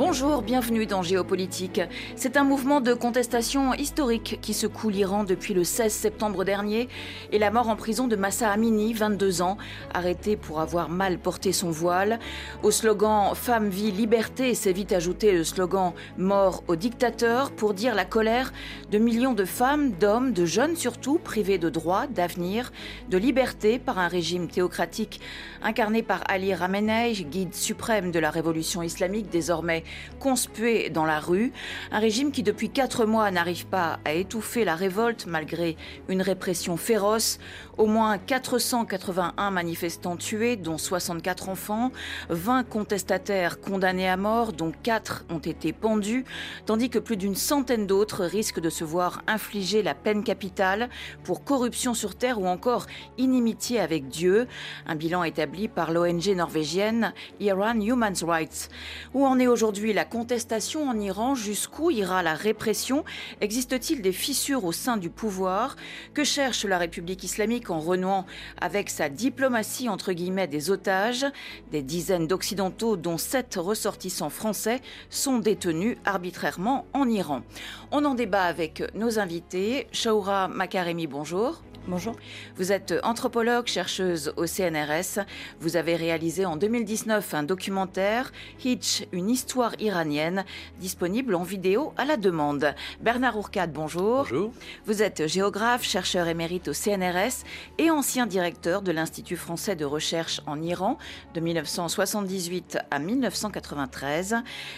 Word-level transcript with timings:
Bonjour, 0.00 0.40
bienvenue 0.40 0.86
dans 0.86 1.02
Géopolitique. 1.02 1.82
C'est 2.16 2.38
un 2.38 2.42
mouvement 2.42 2.80
de 2.80 2.94
contestation 2.94 3.74
historique 3.74 4.38
qui 4.40 4.54
secoue 4.54 4.88
l'Iran 4.88 5.24
depuis 5.24 5.52
le 5.52 5.62
16 5.62 5.92
septembre 5.92 6.42
dernier 6.42 6.88
et 7.32 7.38
la 7.38 7.50
mort 7.50 7.68
en 7.68 7.76
prison 7.76 8.08
de 8.08 8.16
Massa 8.16 8.50
Amini, 8.50 8.94
22 8.94 9.42
ans, 9.42 9.58
arrêté 9.92 10.38
pour 10.38 10.62
avoir 10.62 10.88
mal 10.88 11.18
porté 11.18 11.52
son 11.52 11.70
voile. 11.70 12.18
Au 12.62 12.70
slogan 12.70 13.34
Femme, 13.34 13.68
vie, 13.68 13.90
liberté 13.90 14.54
s'est 14.54 14.72
vite 14.72 14.94
ajouté 14.94 15.32
le 15.32 15.44
slogan 15.44 15.92
Mort 16.16 16.64
au 16.66 16.76
dictateur 16.76 17.50
pour 17.50 17.74
dire 17.74 17.94
la 17.94 18.06
colère 18.06 18.54
de 18.90 18.96
millions 18.96 19.34
de 19.34 19.44
femmes, 19.44 19.90
d'hommes, 19.90 20.32
de 20.32 20.46
jeunes 20.46 20.76
surtout, 20.76 21.18
privés 21.18 21.58
de 21.58 21.68
droits, 21.68 22.06
d'avenir, 22.06 22.72
de 23.10 23.18
liberté 23.18 23.78
par 23.78 23.98
un 23.98 24.08
régime 24.08 24.48
théocratique 24.48 25.20
incarné 25.62 26.02
par 26.02 26.22
Ali 26.26 26.54
Ramenei, 26.54 27.12
guide 27.12 27.54
suprême 27.54 28.10
de 28.12 28.18
la 28.18 28.30
révolution 28.30 28.82
islamique 28.82 29.28
désormais 29.28 29.84
conspué 30.18 30.90
dans 30.90 31.04
la 31.04 31.20
rue, 31.20 31.52
un 31.90 31.98
régime 31.98 32.32
qui 32.32 32.42
depuis 32.42 32.70
quatre 32.70 33.04
mois 33.04 33.30
n'arrive 33.30 33.66
pas 33.66 34.00
à 34.04 34.12
étouffer 34.12 34.64
la 34.64 34.74
révolte 34.74 35.26
malgré 35.26 35.76
une 36.08 36.22
répression 36.22 36.76
féroce, 36.76 37.38
au 37.80 37.86
moins 37.86 38.18
481 38.18 39.50
manifestants 39.50 40.18
tués, 40.18 40.56
dont 40.56 40.76
64 40.76 41.48
enfants, 41.48 41.92
20 42.28 42.64
contestataires 42.64 43.58
condamnés 43.58 44.06
à 44.06 44.18
mort, 44.18 44.52
dont 44.52 44.70
4 44.82 45.24
ont 45.30 45.38
été 45.38 45.72
pendus, 45.72 46.26
tandis 46.66 46.90
que 46.90 46.98
plus 46.98 47.16
d'une 47.16 47.34
centaine 47.34 47.86
d'autres 47.86 48.26
risquent 48.26 48.60
de 48.60 48.68
se 48.68 48.84
voir 48.84 49.22
infliger 49.26 49.82
la 49.82 49.94
peine 49.94 50.24
capitale 50.24 50.90
pour 51.24 51.42
corruption 51.42 51.94
sur 51.94 52.16
terre 52.16 52.38
ou 52.38 52.46
encore 52.46 52.86
inimitié 53.16 53.80
avec 53.80 54.08
Dieu, 54.08 54.46
un 54.86 54.94
bilan 54.94 55.24
établi 55.24 55.66
par 55.66 55.90
l'ONG 55.90 56.36
norvégienne 56.36 57.14
Iran 57.40 57.80
Human 57.80 58.14
Rights. 58.22 58.68
Où 59.14 59.24
en 59.24 59.38
est 59.38 59.46
aujourd'hui 59.46 59.94
la 59.94 60.04
contestation 60.04 60.86
en 60.86 61.00
Iran? 61.00 61.34
Jusqu'où 61.34 61.90
ira 61.90 62.22
la 62.22 62.34
répression? 62.34 63.06
Existe-t-il 63.40 64.02
des 64.02 64.12
fissures 64.12 64.66
au 64.66 64.72
sein 64.72 64.98
du 64.98 65.08
pouvoir? 65.08 65.76
Que 66.12 66.24
cherche 66.24 66.66
la 66.66 66.76
République 66.76 67.24
islamique 67.24 67.69
en 67.70 67.80
renouant 67.80 68.26
avec 68.60 68.90
sa 68.90 69.08
diplomatie 69.08 69.88
entre 69.88 70.12
guillemets 70.12 70.48
des 70.48 70.70
otages 70.70 71.26
Des 71.70 71.82
dizaines 71.82 72.26
d'Occidentaux, 72.26 72.96
dont 72.96 73.18
sept 73.18 73.56
ressortissants 73.56 74.30
français, 74.30 74.80
sont 75.08 75.38
détenus 75.38 75.96
arbitrairement 76.04 76.86
en 76.92 77.08
Iran. 77.08 77.42
On 77.90 78.04
en 78.04 78.14
débat 78.14 78.44
avec 78.44 78.82
nos 78.94 79.18
invités. 79.18 79.86
Shaoura 79.92 80.48
Makaremi, 80.48 81.06
bonjour. 81.06 81.62
Bonjour. 81.90 82.14
Vous 82.54 82.70
êtes 82.70 82.94
anthropologue, 83.02 83.66
chercheuse 83.66 84.32
au 84.36 84.46
CNRS. 84.46 85.26
Vous 85.58 85.76
avez 85.76 85.96
réalisé 85.96 86.46
en 86.46 86.54
2019 86.54 87.34
un 87.34 87.42
documentaire, 87.42 88.30
Hitch, 88.64 89.08
une 89.10 89.28
histoire 89.28 89.74
iranienne, 89.80 90.44
disponible 90.78 91.34
en 91.34 91.42
vidéo 91.42 91.92
à 91.96 92.04
la 92.04 92.16
demande. 92.16 92.76
Bernard 93.00 93.36
Ourcade, 93.36 93.72
bonjour. 93.72 94.18
Bonjour. 94.18 94.52
Vous 94.86 95.02
êtes 95.02 95.26
géographe, 95.26 95.82
chercheur 95.82 96.28
émérite 96.28 96.68
au 96.68 96.72
CNRS 96.72 97.42
et 97.78 97.90
ancien 97.90 98.26
directeur 98.26 98.82
de 98.82 98.92
l'Institut 98.92 99.36
français 99.36 99.74
de 99.74 99.84
recherche 99.84 100.42
en 100.46 100.62
Iran 100.62 100.96
de 101.34 101.40
1978 101.40 102.78
à 102.92 103.00
1993. 103.00 104.36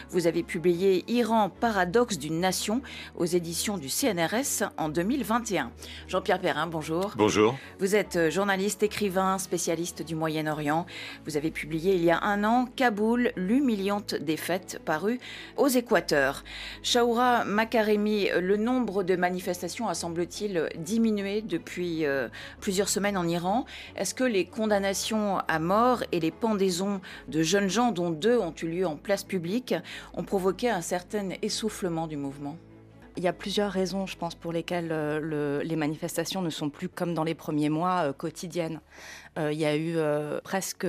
Vous 0.08 0.26
avez 0.26 0.42
publié 0.42 1.04
Iran, 1.08 1.50
paradoxe 1.50 2.16
d'une 2.16 2.40
nation 2.40 2.80
aux 3.16 3.26
éditions 3.26 3.76
du 3.76 3.90
CNRS 3.90 4.64
en 4.78 4.88
2021. 4.88 5.72
Jean-Pierre 6.08 6.40
Perrin, 6.40 6.66
bonjour. 6.66 7.01
Bonjour. 7.16 7.56
Vous 7.78 7.96
êtes 7.96 8.16
euh, 8.16 8.30
journaliste, 8.30 8.82
écrivain, 8.82 9.38
spécialiste 9.38 10.02
du 10.02 10.14
Moyen-Orient. 10.14 10.86
Vous 11.24 11.36
avez 11.36 11.50
publié 11.50 11.94
il 11.94 12.04
y 12.04 12.10
a 12.10 12.22
un 12.22 12.44
an 12.44 12.66
Kaboul, 12.76 13.32
l'humiliante 13.36 14.14
défaite, 14.14 14.80
paru 14.84 15.18
aux 15.56 15.68
Équateurs. 15.68 16.44
Shaoura 16.82 17.44
Makaremi, 17.44 18.28
le 18.40 18.56
nombre 18.56 19.02
de 19.02 19.16
manifestations 19.16 19.88
a 19.88 19.94
semble-t-il 19.94 20.68
diminué 20.76 21.42
depuis 21.42 22.06
euh, 22.06 22.28
plusieurs 22.60 22.88
semaines 22.88 23.16
en 23.16 23.26
Iran. 23.26 23.64
Est-ce 23.96 24.14
que 24.14 24.24
les 24.24 24.44
condamnations 24.44 25.38
à 25.48 25.58
mort 25.58 26.04
et 26.12 26.20
les 26.20 26.30
pendaisons 26.30 27.00
de 27.28 27.42
jeunes 27.42 27.70
gens, 27.70 27.92
dont 27.92 28.10
deux 28.10 28.38
ont 28.38 28.54
eu 28.62 28.66
lieu 28.66 28.86
en 28.86 28.96
place 28.96 29.24
publique, 29.24 29.74
ont 30.14 30.24
provoqué 30.24 30.70
un 30.70 30.82
certain 30.82 31.30
essoufflement 31.42 32.06
du 32.06 32.16
mouvement? 32.16 32.56
Il 33.16 33.22
y 33.22 33.28
a 33.28 33.32
plusieurs 33.32 33.70
raisons, 33.70 34.06
je 34.06 34.16
pense, 34.16 34.34
pour 34.34 34.52
lesquelles 34.52 34.90
euh, 34.90 35.20
le, 35.20 35.62
les 35.64 35.76
manifestations 35.76 36.42
ne 36.42 36.50
sont 36.50 36.70
plus 36.70 36.88
comme 36.88 37.14
dans 37.14 37.24
les 37.24 37.34
premiers 37.34 37.68
mois 37.68 38.08
euh, 38.08 38.12
quotidiennes. 38.12 38.80
Euh, 39.38 39.52
il 39.52 39.58
y 39.58 39.64
a 39.64 39.74
eu 39.74 39.94
euh, 39.96 40.40
presque 40.42 40.86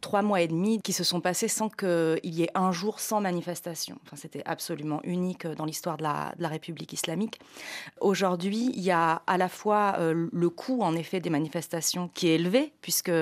trois 0.00 0.22
mois 0.22 0.40
et 0.40 0.48
demi 0.48 0.80
qui 0.80 0.92
se 0.92 1.04
sont 1.04 1.20
passés 1.20 1.48
sans 1.48 1.68
qu'il 1.68 2.18
y 2.22 2.42
ait 2.42 2.50
un 2.54 2.72
jour 2.72 2.98
sans 2.98 3.20
manifestation. 3.20 3.98
Enfin, 4.04 4.16
C'était 4.16 4.42
absolument 4.46 5.00
unique 5.04 5.46
dans 5.46 5.66
l'histoire 5.66 5.98
de 5.98 6.02
la, 6.02 6.48
République 6.48 6.94
islamique. 6.94 7.38
Aujourd'hui, 8.00 8.70
il 8.74 8.80
y 8.80 8.90
a 8.90 9.20
à 9.26 9.36
la 9.36 9.50
fois 9.50 9.96
euh, 9.98 10.28
le 10.32 10.50
coût, 10.50 10.80
en 10.80 10.94
effet, 10.96 11.20
des 11.20 11.28
manifestations 11.28 12.08
qui 12.14 12.28
est 12.28 12.36
élevé, 12.36 12.72
puisque 12.80 13.12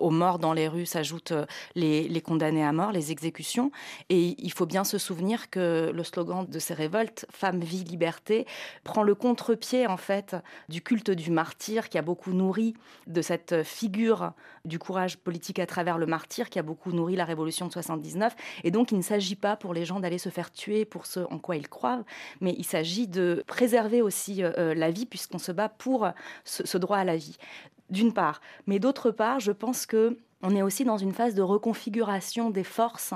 aux 0.00 0.10
morts 0.10 0.40
dans 0.40 0.52
les 0.52 0.66
rues 0.66 0.86
s'ajoutent 0.86 1.34
les, 1.76 2.08
les 2.08 2.20
condamnés 2.20 2.64
à 2.64 2.72
mort, 2.72 2.90
les 2.90 3.12
exécutions. 3.12 3.70
Et 4.08 4.34
il 4.38 4.52
faut 4.52 4.66
bien 4.66 4.82
se 4.82 4.98
souvenir 4.98 5.50
que 5.50 5.92
le 5.94 6.04
slogan 6.04 6.46
de 6.48 6.58
ces 6.58 6.74
révoltes, 6.74 7.26
Femme, 7.30 7.60
vie, 7.60 7.84
liberté, 7.84 8.46
prend 8.82 9.04
le 9.04 9.14
contre-pied, 9.14 9.86
en 9.86 9.96
fait, 9.96 10.36
du 10.68 10.82
culte 10.82 11.10
du 11.10 11.30
martyr 11.30 11.88
qui 11.88 11.98
a 11.98 12.02
beaucoup 12.02 12.32
nourri 12.32 12.74
de 13.06 13.22
cette 13.22 13.62
figure 13.84 14.32
du 14.64 14.78
courage 14.78 15.18
politique 15.18 15.58
à 15.58 15.66
travers 15.66 15.98
le 15.98 16.06
martyr 16.06 16.48
qui 16.48 16.58
a 16.58 16.62
beaucoup 16.62 16.90
nourri 16.90 17.16
la 17.16 17.26
révolution 17.26 17.66
de 17.66 17.72
79. 17.72 18.34
Et 18.64 18.70
donc, 18.70 18.92
il 18.92 18.96
ne 18.96 19.02
s'agit 19.02 19.36
pas 19.36 19.56
pour 19.56 19.74
les 19.74 19.84
gens 19.84 20.00
d'aller 20.00 20.16
se 20.16 20.30
faire 20.30 20.50
tuer 20.50 20.86
pour 20.86 21.04
ce 21.04 21.20
en 21.20 21.38
quoi 21.38 21.56
ils 21.56 21.68
croient, 21.68 22.02
mais 22.40 22.54
il 22.56 22.64
s'agit 22.64 23.06
de 23.06 23.44
préserver 23.46 24.00
aussi 24.00 24.42
euh, 24.42 24.74
la 24.74 24.90
vie 24.90 25.04
puisqu'on 25.04 25.38
se 25.38 25.52
bat 25.52 25.68
pour 25.68 26.08
ce 26.44 26.78
droit 26.78 26.96
à 26.96 27.04
la 27.04 27.16
vie. 27.16 27.36
D'une 27.90 28.14
part. 28.14 28.40
Mais 28.66 28.78
d'autre 28.78 29.10
part, 29.10 29.40
je 29.40 29.52
pense 29.52 29.84
que 29.84 30.16
on 30.44 30.54
est 30.54 30.62
aussi 30.62 30.84
dans 30.84 30.98
une 30.98 31.12
phase 31.12 31.34
de 31.34 31.42
reconfiguration 31.42 32.50
des 32.50 32.64
forces 32.64 33.14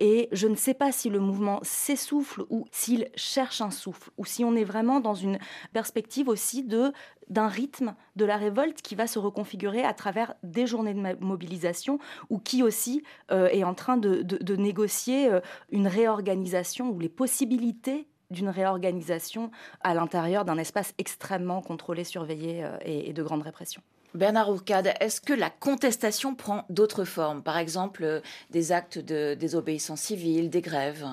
et 0.00 0.28
je 0.32 0.48
ne 0.48 0.54
sais 0.54 0.72
pas 0.72 0.92
si 0.92 1.10
le 1.10 1.20
mouvement 1.20 1.60
s'essouffle 1.62 2.44
ou 2.48 2.64
s'il 2.72 3.10
cherche 3.14 3.60
un 3.60 3.70
souffle 3.70 4.10
ou 4.16 4.24
si 4.24 4.44
on 4.44 4.56
est 4.56 4.64
vraiment 4.64 4.98
dans 4.98 5.14
une 5.14 5.38
perspective 5.72 6.28
aussi 6.28 6.64
de 6.64 6.92
d'un 7.28 7.46
rythme 7.46 7.94
de 8.16 8.24
la 8.24 8.36
révolte 8.36 8.82
qui 8.82 8.96
va 8.96 9.06
se 9.06 9.20
reconfigurer 9.20 9.84
à 9.84 9.94
travers 9.94 10.34
des 10.42 10.66
journées 10.66 10.94
de 10.94 11.24
mobilisation 11.24 12.00
ou 12.28 12.38
qui 12.38 12.64
aussi 12.64 13.04
euh, 13.30 13.46
est 13.48 13.62
en 13.62 13.74
train 13.74 13.96
de, 13.98 14.22
de, 14.22 14.56
négocier 14.56 15.30
euh, 15.30 15.40
une 15.70 15.86
réorganisation 15.86 16.90
ou 16.90 16.98
les 16.98 17.08
possibilités 17.08 18.08
d'une 18.30 18.48
réorganisation 18.48 19.52
à 19.82 19.94
l'intérieur 19.94 20.44
d'un 20.44 20.58
espace 20.58 20.92
extrêmement 20.98 21.62
contrôlé, 21.62 22.02
surveillé 22.02 22.64
euh, 22.64 22.76
et 22.84 23.12
de 23.12 23.22
grande 23.22 23.42
répression. 23.42 23.80
Bernard 24.14 24.50
Ourcade, 24.50 24.92
est-ce 24.98 25.20
que 25.20 25.32
la 25.32 25.50
contestation 25.50 26.34
prend 26.34 26.64
d'autres 26.68 27.04
formes? 27.04 27.44
Par 27.44 27.56
exemple, 27.56 28.02
euh, 28.02 28.20
des 28.50 28.72
actes 28.72 28.98
de 28.98 29.34
désobéissance 29.34 30.00
civile, 30.00 30.50
des 30.50 30.62
grèves? 30.62 31.06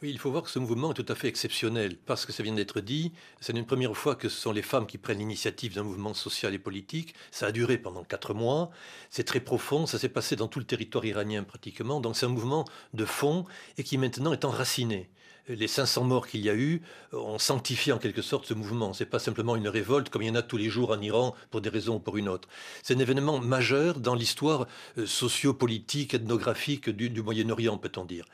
Oui, 0.00 0.10
il 0.10 0.18
faut 0.18 0.30
voir 0.30 0.44
que 0.44 0.50
ce 0.50 0.58
mouvement 0.58 0.92
est 0.92 0.94
tout 0.94 1.04
à 1.08 1.14
fait 1.14 1.28
exceptionnel, 1.28 1.98
parce 2.06 2.24
que 2.24 2.32
ça 2.32 2.42
vient 2.42 2.54
d'être 2.54 2.80
dit, 2.80 3.12
c'est 3.40 3.54
une 3.54 3.66
première 3.66 3.94
fois 3.94 4.14
que 4.14 4.30
ce 4.30 4.40
sont 4.40 4.52
les 4.52 4.62
femmes 4.62 4.86
qui 4.86 4.96
prennent 4.96 5.18
l'initiative 5.18 5.74
d'un 5.74 5.82
mouvement 5.82 6.14
social 6.14 6.54
et 6.54 6.58
politique. 6.58 7.14
Ça 7.30 7.48
a 7.48 7.52
duré 7.52 7.76
pendant 7.76 8.02
quatre 8.02 8.32
mois, 8.32 8.70
c'est 9.10 9.24
très 9.24 9.40
profond, 9.40 9.84
ça 9.84 9.98
s'est 9.98 10.08
passé 10.08 10.34
dans 10.34 10.48
tout 10.48 10.58
le 10.58 10.64
territoire 10.64 11.04
iranien 11.04 11.42
pratiquement, 11.42 12.00
donc 12.00 12.16
c'est 12.16 12.26
un 12.26 12.30
mouvement 12.30 12.64
de 12.94 13.04
fond 13.04 13.44
et 13.76 13.84
qui 13.84 13.98
maintenant 13.98 14.32
est 14.32 14.46
enraciné 14.46 15.10
les 15.48 15.68
500 15.68 16.04
morts 16.04 16.26
qu'il 16.26 16.40
y 16.40 16.50
a 16.50 16.54
eu 16.54 16.82
ont 17.12 17.38
sanctifié 17.38 17.92
en 17.92 17.98
quelque 17.98 18.22
sorte 18.22 18.46
ce 18.46 18.54
mouvement. 18.54 18.92
C'est 18.92 19.06
pas 19.06 19.18
simplement 19.18 19.56
une 19.56 19.68
révolte 19.68 20.08
comme 20.08 20.22
il 20.22 20.28
y 20.28 20.30
en 20.30 20.34
a 20.34 20.42
tous 20.42 20.56
les 20.56 20.68
jours 20.68 20.90
en 20.90 21.00
Iran 21.00 21.34
pour 21.50 21.60
des 21.60 21.68
raisons 21.68 21.96
ou 21.96 22.00
pour 22.00 22.16
une 22.16 22.28
autre. 22.28 22.48
C'est 22.82 22.94
un 22.94 22.98
événement 22.98 23.38
majeur 23.40 24.00
dans 24.00 24.14
l'histoire 24.14 24.66
euh, 24.98 25.06
sociopolitique, 25.06 26.14
ethnographique 26.14 26.90
du, 26.90 27.10
du 27.10 27.22
Moyen-Orient, 27.22 27.78
peut-on 27.78 28.04
dire. 28.04 28.24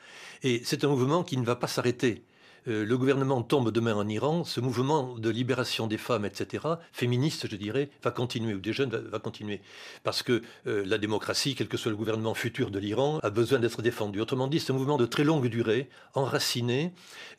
Et 0.43 0.61
c'est 0.63 0.83
un 0.83 0.87
mouvement 0.87 1.23
qui 1.23 1.37
ne 1.37 1.45
va 1.45 1.55
pas 1.55 1.67
s'arrêter. 1.67 2.23
Euh, 2.67 2.85
le 2.85 2.97
gouvernement 2.97 3.43
tombe 3.43 3.71
demain 3.71 3.93
en 3.95 4.07
Iran, 4.07 4.43
ce 4.43 4.59
mouvement 4.59 5.17
de 5.17 5.29
libération 5.29 5.87
des 5.87 5.97
femmes, 5.97 6.25
etc., 6.25 6.63
féministe, 6.91 7.47
je 7.49 7.55
dirais, 7.55 7.89
va 8.03 8.11
continuer, 8.11 8.53
ou 8.53 8.59
des 8.59 8.73
jeunes 8.73 8.89
va, 8.89 9.19
continuer. 9.19 9.61
Parce 10.03 10.23
que 10.23 10.41
euh, 10.67 10.83
la 10.85 10.97
démocratie, 10.97 11.55
quel 11.55 11.67
que 11.67 11.77
soit 11.77 11.91
le 11.91 11.97
gouvernement 11.97 12.33
futur 12.33 12.71
de 12.71 12.79
l'Iran, 12.79 13.19
a 13.21 13.29
besoin 13.29 13.59
d'être 13.59 13.81
défendu. 13.81 14.19
Autrement 14.19 14.47
dit, 14.47 14.59
c'est 14.59 14.71
un 14.71 14.75
mouvement 14.75 14.97
de 14.97 15.05
très 15.05 15.23
longue 15.23 15.47
durée, 15.47 15.89
enraciné, 16.13 16.91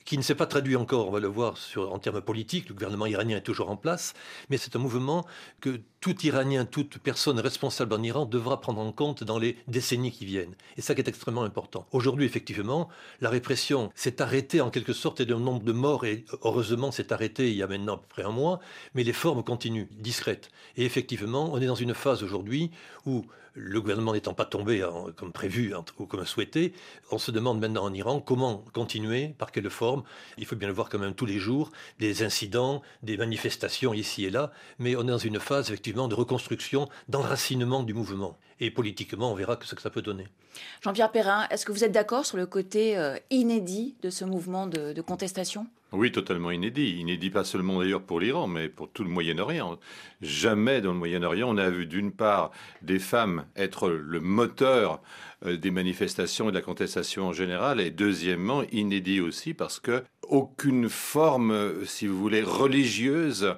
qui 0.05 0.17
ne 0.17 0.23
s'est 0.23 0.37
pas 0.37 0.47
traduit 0.47 0.77
encore, 0.77 1.09
on 1.09 1.11
va 1.11 1.21
le 1.21 1.27
voir 1.27 1.57
en 1.77 1.99
termes 1.99 2.21
politiques, 2.21 2.69
le 2.69 2.75
gouvernement 2.75 3.07
iranien 3.07 3.39
est 3.39 3.43
toujours 3.43 3.71
en 3.71 3.77
place, 3.77 4.15
mais 4.51 4.57
c'est 4.57 4.77
un 4.77 4.79
mouvement 4.79 5.27
que 5.61 5.81
tout 6.07 6.25
Iranien, 6.25 6.67
toute 6.67 6.99
personne 6.99 7.41
responsable 7.41 7.93
en 7.93 8.01
Iran 8.01 8.27
devra 8.27 8.61
prendre 8.61 8.81
en 8.81 8.93
compte 8.93 9.25
dans 9.25 9.41
les 9.41 9.57
décennies 9.67 10.13
qui 10.13 10.25
viennent. 10.25 10.55
Et 10.77 10.81
ça 10.81 10.95
qui 10.95 11.01
est 11.01 11.09
extrêmement 11.09 11.43
important. 11.43 11.85
Aujourd'hui, 11.91 12.27
effectivement, 12.27 12.89
la 13.21 13.29
répression 13.29 13.91
s'est 13.97 14.23
arrêtée 14.23 14.61
en 14.61 14.71
quelque 14.71 14.93
sorte 14.93 15.21
et 15.21 15.25
le 15.25 15.35
nombre 15.35 15.65
de 15.65 15.73
morts, 15.73 16.07
et 16.07 16.25
heureusement 16.45 16.93
c'est 16.93 17.11
arrêté 17.11 17.51
il 17.51 17.57
y 17.57 17.63
a 17.65 17.67
maintenant 17.67 17.95
à 17.95 17.97
peu 17.97 18.07
près 18.09 18.23
un 18.23 18.31
mois, 18.31 18.61
mais 18.95 19.03
les 19.03 19.13
formes 19.13 19.43
continuent, 19.43 19.89
discrètes. 19.99 20.53
Et 20.77 20.85
effectivement, 20.85 21.53
on 21.53 21.61
est 21.61 21.67
dans 21.67 21.75
une 21.75 21.93
phase 21.93 22.23
aujourd'hui 22.23 22.71
où 23.05 23.25
le 23.57 23.81
gouvernement 23.81 24.13
n'étant 24.13 24.35
pas 24.35 24.45
tombé 24.45 24.87
comme 25.17 25.33
prévu 25.33 25.75
ou 25.99 26.07
comme 26.07 26.25
souhaité, 26.27 26.75
on 27.11 27.19
se 27.19 27.31
demande 27.31 27.59
maintenant 27.59 27.85
en 27.85 27.93
Iran 27.93 28.21
comment 28.21 28.65
continuer, 28.73 29.35
par 29.39 29.51
quelle 29.51 29.71
forme. 29.71 30.03
Il 30.37 30.45
faut 30.45 30.57
bien 30.57 30.69
le 30.69 30.75
voir 30.75 30.91
quand 30.91 30.99
même 30.99 31.15
tous 31.15 31.27
les 31.27 31.39
jours, 31.39 31.71
des 31.99 32.23
incidents, 32.23 32.83
des 33.03 33.17
manifestations 33.17 33.95
ici 33.95 34.27
et 34.27 34.31
là, 34.31 34.53
mais 34.79 34.95
on 34.95 35.03
est 35.03 35.07
dans 35.07 35.19
une 35.19 35.41
phase 35.41 35.69
effectivement 35.69 36.07
de 36.07 36.15
reconstruction, 36.15 36.89
d'enracinement 37.09 37.83
du 37.83 37.95
mouvement. 37.95 38.37
Et 38.61 38.71
politiquement, 38.71 39.33
on 39.33 39.35
verra 39.35 39.59
ce 39.63 39.75
que 39.75 39.83
ça 39.83 39.91
peut 39.91 40.03
donner. 40.03 40.27
Jean-Pierre 40.83 41.13
Perrin, 41.13 41.47
est-ce 41.51 41.67
que 41.67 41.73
vous 41.73 41.85
êtes 41.85 41.93
d'accord 41.93 42.25
sur 42.25 42.37
le 42.39 42.47
côté 42.47 42.97
euh, 42.97 43.17
inédit 43.31 43.97
de 44.03 44.11
ce 44.11 44.25
mouvement 44.25 44.67
de 44.67 45.01
contestation? 45.03 45.67
Oui, 45.93 46.11
totalement 46.11 46.51
inédit. 46.51 46.99
Inédit 46.99 47.31
pas 47.31 47.45
seulement 47.45 47.79
d'ailleurs 47.79 48.03
pour 48.03 48.19
l'Iran, 48.19 48.49
mais 48.49 48.69
pour 48.69 48.91
tout 48.91 49.05
le 49.05 49.09
Moyen-Orient. 49.09 49.79
Jamais 50.21 50.81
dans 50.81 50.93
le 50.93 50.99
Moyen-Orient 50.99 51.49
on 51.49 51.59
a 51.59 51.71
vu 51.71 51.87
d'une 51.87 52.11
part 52.11 52.51
des 52.83 52.99
femmes 52.99 53.47
être 53.55 53.89
le 53.89 54.21
moteur 54.21 55.01
euh, 55.47 55.57
des 55.57 55.71
manifestations 55.71 56.49
et 56.49 56.51
de 56.51 56.57
la 56.57 56.63
contestation 56.63 57.29
en 57.29 57.33
général, 57.33 57.81
et 57.81 57.91
deuxièmement 57.91 58.65
inédit 58.73 59.21
aussi 59.21 59.55
parce 59.55 59.79
que 59.79 60.03
aucune 60.29 60.89
forme, 60.89 61.53
euh, 61.53 61.85
si 61.85 62.09
vous 62.09 62.19
voulez, 62.19 62.43
religieuse 62.43 63.55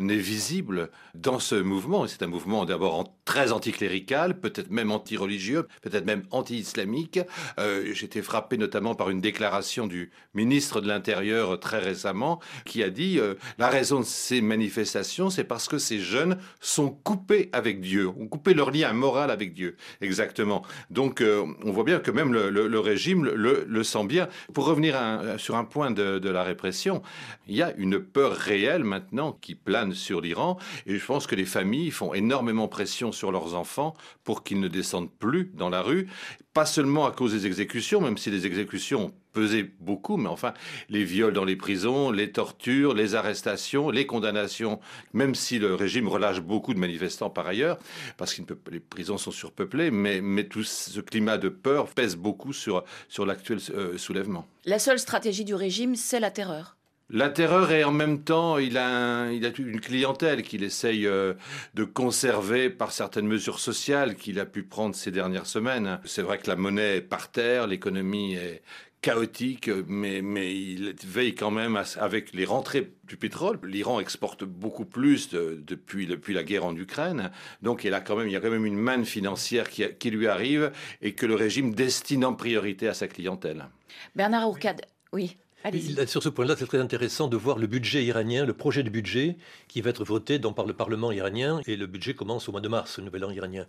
n'est 0.00 0.16
visible 0.16 0.90
dans 1.14 1.40
ce 1.40 1.56
mouvement. 1.56 2.06
C'est 2.06 2.22
un 2.22 2.28
mouvement 2.28 2.64
d'abord 2.64 2.94
très 3.24 3.52
anticlérical, 3.52 4.38
peut-être 4.38 4.70
même 4.70 4.90
anti-religieux, 4.90 5.66
peut-être 5.82 6.04
même 6.04 6.22
anti-islamique. 6.30 7.20
Euh, 7.58 7.92
été 8.04 8.22
frappé 8.22 8.58
notamment 8.58 8.94
par 8.94 9.08
une 9.08 9.20
déclaration 9.20 9.86
du 9.86 10.10
ministre 10.34 10.82
de 10.82 10.88
l'Intérieur 10.88 11.58
très 11.58 11.78
récemment 11.78 12.38
qui 12.66 12.82
a 12.82 12.90
dit 12.90 13.18
euh, 13.18 13.34
la 13.56 13.68
raison 13.68 14.00
de 14.00 14.04
ces 14.04 14.42
manifestations, 14.42 15.30
c'est 15.30 15.44
parce 15.44 15.68
que 15.68 15.78
ces 15.78 15.98
jeunes 15.98 16.36
sont 16.60 16.90
coupés 16.90 17.48
avec 17.52 17.80
Dieu, 17.80 18.08
ont 18.08 18.26
coupé 18.26 18.52
leur 18.52 18.70
lien 18.70 18.92
moral 18.92 19.30
avec 19.30 19.54
Dieu. 19.54 19.76
Exactement. 20.02 20.62
Donc 20.90 21.22
euh, 21.22 21.46
on 21.64 21.72
voit 21.72 21.84
bien 21.84 21.98
que 21.98 22.10
même 22.10 22.32
le, 22.32 22.78
régime 22.78 23.24
le, 23.24 23.82
sent 23.84 24.04
bien. 24.04 24.28
Pour 24.52 24.66
revenir 24.66 24.98
sur 25.38 25.56
un 25.56 25.64
point 25.64 25.90
de, 25.90 26.18
de 26.18 26.28
la 26.28 26.42
répression, 26.42 27.02
il 27.48 27.56
y 27.56 27.62
a 27.62 27.72
une 27.76 27.98
peur 27.98 28.32
réelle 28.32 28.84
maintenant 28.84 29.32
qui 29.40 29.54
plane 29.54 29.94
sur 29.94 30.20
l'Iran. 30.20 30.58
Et 30.86 30.98
je 30.98 31.04
pense 31.04 31.26
que 31.26 31.34
les 31.34 31.46
familles 31.46 31.90
font 31.90 32.12
énormément 32.12 32.68
pression 32.68 33.12
sur 33.14 33.32
leurs 33.32 33.54
enfants 33.54 33.94
pour 34.22 34.44
qu'ils 34.44 34.60
ne 34.60 34.68
descendent 34.68 35.10
plus 35.10 35.50
dans 35.54 35.70
la 35.70 35.80
rue. 35.80 36.08
Pas 36.52 36.66
seulement 36.66 37.06
à 37.06 37.10
cause 37.10 37.32
des 37.32 37.46
exécutions, 37.46 38.00
même 38.00 38.18
si 38.18 38.30
les 38.30 38.46
exécutions 38.46 39.12
pesaient 39.32 39.68
beaucoup, 39.80 40.16
mais 40.16 40.28
enfin, 40.28 40.54
les 40.88 41.04
viols 41.04 41.32
dans 41.32 41.44
les 41.44 41.56
prisons, 41.56 42.10
les 42.10 42.30
tortures, 42.30 42.94
les 42.94 43.14
arrestations, 43.14 43.90
les 43.90 44.06
condamnations, 44.06 44.80
même 45.12 45.34
si 45.34 45.58
le 45.58 45.74
régime 45.74 46.08
relâche 46.08 46.40
beaucoup 46.40 46.72
de 46.72 46.78
manifestants 46.78 47.30
par 47.30 47.46
ailleurs, 47.46 47.78
parce 48.16 48.34
que 48.34 48.42
les 48.70 48.80
prisons 48.80 49.18
sont 49.18 49.32
surpeuplées, 49.32 49.90
mais, 49.90 50.20
mais 50.20 50.44
tout 50.44 50.62
ce 50.62 51.00
climat 51.00 51.38
de 51.38 51.48
peur 51.48 51.88
pèse 51.88 52.16
beaucoup 52.16 52.52
sur, 52.52 52.84
sur 53.08 53.26
l'actuel 53.26 53.58
euh, 53.70 53.98
soulèvement. 53.98 54.46
La 54.64 54.78
seule 54.78 54.98
stratégie 54.98 55.44
du 55.44 55.54
régime, 55.54 55.96
c'est 55.96 56.20
la 56.20 56.30
terreur. 56.30 56.76
La 57.14 57.30
terreur 57.30 57.70
et 57.70 57.84
en 57.84 57.92
même 57.92 58.24
temps, 58.24 58.58
il 58.58 58.76
a, 58.76 59.30
une 59.30 59.80
clientèle 59.80 60.42
qu'il 60.42 60.64
essaye 60.64 61.06
euh, 61.06 61.34
de 61.74 61.84
conserver 61.84 62.70
par 62.70 62.90
certaines 62.90 63.28
mesures 63.28 63.60
sociales 63.60 64.16
qu'il 64.16 64.40
a 64.40 64.44
pu 64.44 64.64
prendre 64.64 64.96
ces 64.96 65.12
dernières 65.12 65.46
semaines. 65.46 66.00
C'est 66.04 66.22
vrai 66.22 66.38
que 66.38 66.50
la 66.50 66.56
monnaie 66.56 66.96
est 66.96 67.02
par 67.02 67.30
terre, 67.30 67.68
l'économie 67.68 68.34
est 68.34 68.62
chaotique, 69.00 69.70
mais, 69.86 70.22
mais 70.22 70.56
il 70.56 70.92
veille 71.06 71.36
quand 71.36 71.52
même 71.52 71.80
avec 72.00 72.32
les 72.32 72.44
rentrées 72.44 72.90
du 73.04 73.16
pétrole. 73.16 73.60
L'Iran 73.62 74.00
exporte 74.00 74.42
beaucoup 74.42 74.84
plus 74.84 75.30
depuis, 75.30 76.08
depuis 76.08 76.34
la 76.34 76.42
guerre 76.42 76.64
en 76.64 76.74
Ukraine. 76.74 77.30
Donc 77.62 77.84
il, 77.84 77.94
a 77.94 78.00
quand 78.00 78.16
même, 78.16 78.26
il 78.26 78.32
y 78.32 78.36
a 78.36 78.40
quand 78.40 78.50
même 78.50 78.66
une 78.66 78.74
manne 78.74 79.04
financière 79.04 79.70
qui, 79.70 79.84
qui 80.00 80.10
lui 80.10 80.26
arrive 80.26 80.72
et 81.00 81.12
que 81.12 81.26
le 81.26 81.36
régime 81.36 81.76
destine 81.76 82.24
en 82.24 82.34
priorité 82.34 82.88
à 82.88 82.94
sa 82.94 83.06
clientèle. 83.06 83.66
Bernard 84.16 84.48
Ourcade, 84.48 84.82
oui. 85.12 85.36
Sur 86.06 86.22
ce 86.22 86.28
point-là, 86.28 86.56
c'est 86.58 86.66
très 86.66 86.78
intéressant 86.78 87.26
de 87.26 87.38
voir 87.38 87.56
le 87.56 87.66
budget 87.66 88.04
iranien, 88.04 88.44
le 88.44 88.52
projet 88.52 88.82
de 88.82 88.90
budget 88.90 89.38
qui 89.66 89.80
va 89.80 89.88
être 89.88 90.04
voté 90.04 90.38
par 90.38 90.66
le 90.66 90.74
Parlement 90.74 91.10
iranien. 91.10 91.62
Et 91.66 91.76
le 91.76 91.86
budget 91.86 92.12
commence 92.12 92.50
au 92.50 92.52
mois 92.52 92.60
de 92.60 92.68
mars, 92.68 92.98
le 92.98 93.04
nouvel 93.04 93.24
an 93.24 93.30
iranien. 93.30 93.66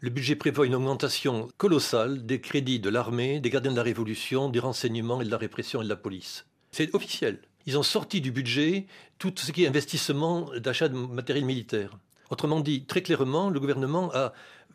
Le 0.00 0.08
budget 0.08 0.36
prévoit 0.36 0.64
une 0.64 0.74
augmentation 0.74 1.48
colossale 1.58 2.24
des 2.24 2.40
crédits 2.40 2.80
de 2.80 2.88
l'armée, 2.88 3.40
des 3.40 3.50
gardiens 3.50 3.72
de 3.72 3.76
la 3.76 3.82
révolution, 3.82 4.48
des 4.48 4.58
renseignements 4.58 5.20
et 5.20 5.26
de 5.26 5.30
la 5.30 5.36
répression 5.36 5.82
et 5.82 5.84
de 5.84 5.88
la 5.90 5.96
police. 5.96 6.46
C'est 6.72 6.94
officiel. 6.94 7.40
Ils 7.66 7.76
ont 7.76 7.82
sorti 7.82 8.22
du 8.22 8.32
budget 8.32 8.86
tout 9.18 9.34
ce 9.36 9.52
qui 9.52 9.64
est 9.64 9.68
investissement 9.68 10.48
d'achat 10.56 10.88
de 10.88 10.96
matériel 10.96 11.44
militaire. 11.44 11.98
Autrement 12.30 12.60
dit, 12.60 12.86
très 12.86 13.02
clairement, 13.02 13.50
le 13.50 13.60
gouvernement 13.60 14.10
a 14.14 14.32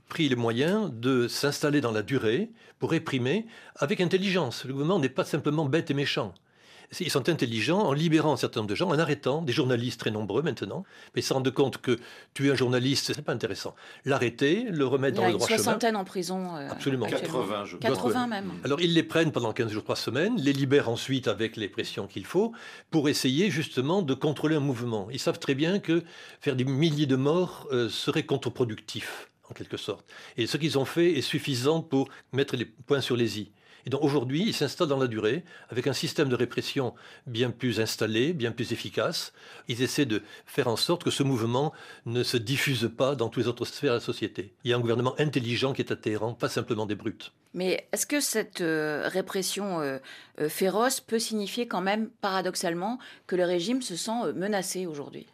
pris 0.07 0.29
les 0.29 0.35
moyens 0.35 0.91
de 0.93 1.27
s'installer 1.27 1.81
dans 1.81 1.91
la 1.91 2.03
durée 2.03 2.51
pour 2.77 2.91
réprimer 2.91 3.47
avec 3.75 4.01
intelligence. 4.01 4.65
Le 4.65 4.73
gouvernement 4.73 4.99
n'est 4.99 5.09
pas 5.09 5.25
simplement 5.25 5.65
bête 5.65 5.89
et 5.89 5.95
méchant 5.95 6.35
ils 6.99 7.11
sont 7.11 7.29
intelligents 7.29 7.79
en 7.79 7.93
libérant 7.93 8.33
un 8.33 8.37
certain 8.37 8.61
nombre 8.61 8.69
de 8.69 8.75
gens, 8.75 8.89
en 8.89 8.97
arrêtant 8.97 9.41
des 9.41 9.53
journalistes 9.53 9.99
très 9.99 10.11
nombreux 10.11 10.41
maintenant, 10.41 10.83
mais 11.13 11.21
ils 11.21 11.23
se 11.23 11.33
rendent 11.33 11.51
compte 11.51 11.77
que 11.79 11.97
tuer 12.33 12.51
un 12.51 12.55
journaliste, 12.55 13.13
c'est 13.13 13.21
pas 13.21 13.33
intéressant. 13.33 13.75
L'arrêter, 14.05 14.65
le 14.69 14.85
remettre 14.85 15.17
dans 15.17 15.27
le 15.27 15.33
droit 15.33 15.47
chemin. 15.47 15.47
Il 15.47 15.49
y 15.49 15.53
a 15.53 15.57
une 15.57 15.63
soixantaine 15.63 15.95
en 15.95 16.03
prison. 16.03 16.55
Euh, 16.55 16.69
Absolument. 16.69 17.05
80, 17.05 17.65
je 17.65 17.77
crois. 17.77 17.89
80 17.89 18.27
même. 18.27 18.51
Alors 18.63 18.81
ils 18.81 18.93
les 18.93 19.03
prennent 19.03 19.31
pendant 19.31 19.53
15 19.53 19.71
jours, 19.71 19.83
3 19.83 19.95
semaines, 19.95 20.35
les 20.37 20.53
libèrent 20.53 20.89
ensuite 20.89 21.27
avec 21.27 21.57
les 21.57 21.69
pressions 21.69 22.07
qu'il 22.07 22.25
faut 22.25 22.53
pour 22.89 23.09
essayer 23.09 23.49
justement 23.49 24.01
de 24.01 24.13
contrôler 24.13 24.55
un 24.55 24.61
mouvement. 24.61 25.07
Ils 25.11 25.19
savent 25.19 25.39
très 25.39 25.55
bien 25.55 25.79
que 25.79 26.03
faire 26.39 26.55
des 26.55 26.65
milliers 26.65 27.05
de 27.05 27.15
morts 27.15 27.67
euh, 27.71 27.89
serait 27.89 28.23
contre-productif 28.23 29.29
en 29.49 29.53
quelque 29.53 29.77
sorte. 29.77 30.05
Et 30.37 30.47
ce 30.47 30.57
qu'ils 30.57 30.77
ont 30.77 30.85
fait 30.85 31.17
est 31.17 31.21
suffisant 31.21 31.81
pour 31.81 32.09
mettre 32.33 32.55
les 32.55 32.65
points 32.65 33.01
sur 33.01 33.15
les 33.15 33.39
i. 33.39 33.51
Et 33.89 33.91
donc 33.91 34.03
aujourd'hui, 34.03 34.43
il 34.45 34.53
s'installe 34.53 34.87
dans 34.87 34.99
la 34.99 35.07
durée 35.07 35.43
avec 35.69 35.87
un 35.87 35.93
système 35.93 36.29
de 36.29 36.35
répression 36.35 36.93
bien 37.25 37.49
plus 37.49 37.79
installé, 37.79 38.33
bien 38.33 38.51
plus 38.51 38.71
efficace. 38.71 39.33
Ils 39.67 39.81
essaient 39.81 40.05
de 40.05 40.21
faire 40.45 40.67
en 40.67 40.75
sorte 40.75 41.03
que 41.03 41.09
ce 41.09 41.23
mouvement 41.23 41.73
ne 42.05 42.21
se 42.21 42.37
diffuse 42.37 42.91
pas 42.95 43.15
dans 43.15 43.29
toutes 43.29 43.41
les 43.41 43.49
autres 43.49 43.65
sphères 43.65 43.93
de 43.93 43.97
la 43.97 43.99
société. 43.99 44.53
Il 44.63 44.69
y 44.69 44.75
a 44.75 44.77
un 44.77 44.79
gouvernement 44.79 45.15
intelligent 45.17 45.73
qui 45.73 45.81
est 45.81 45.91
à 45.91 45.95
Téhéran, 45.95 46.35
pas 46.35 46.49
simplement 46.49 46.85
des 46.85 46.93
brutes. 46.93 47.31
Mais 47.55 47.87
est-ce 47.91 48.05
que 48.05 48.19
cette 48.19 48.61
euh, 48.61 49.07
répression 49.07 49.81
euh, 49.81 49.97
euh, 50.39 50.49
féroce 50.49 51.01
peut 51.01 51.17
signifier 51.17 51.67
quand 51.67 51.81
même, 51.81 52.11
paradoxalement, 52.21 52.99
que 53.25 53.35
le 53.35 53.43
régime 53.43 53.81
se 53.81 53.95
sent 53.95 54.33
menacé 54.35 54.85
aujourd'hui? 54.85 55.25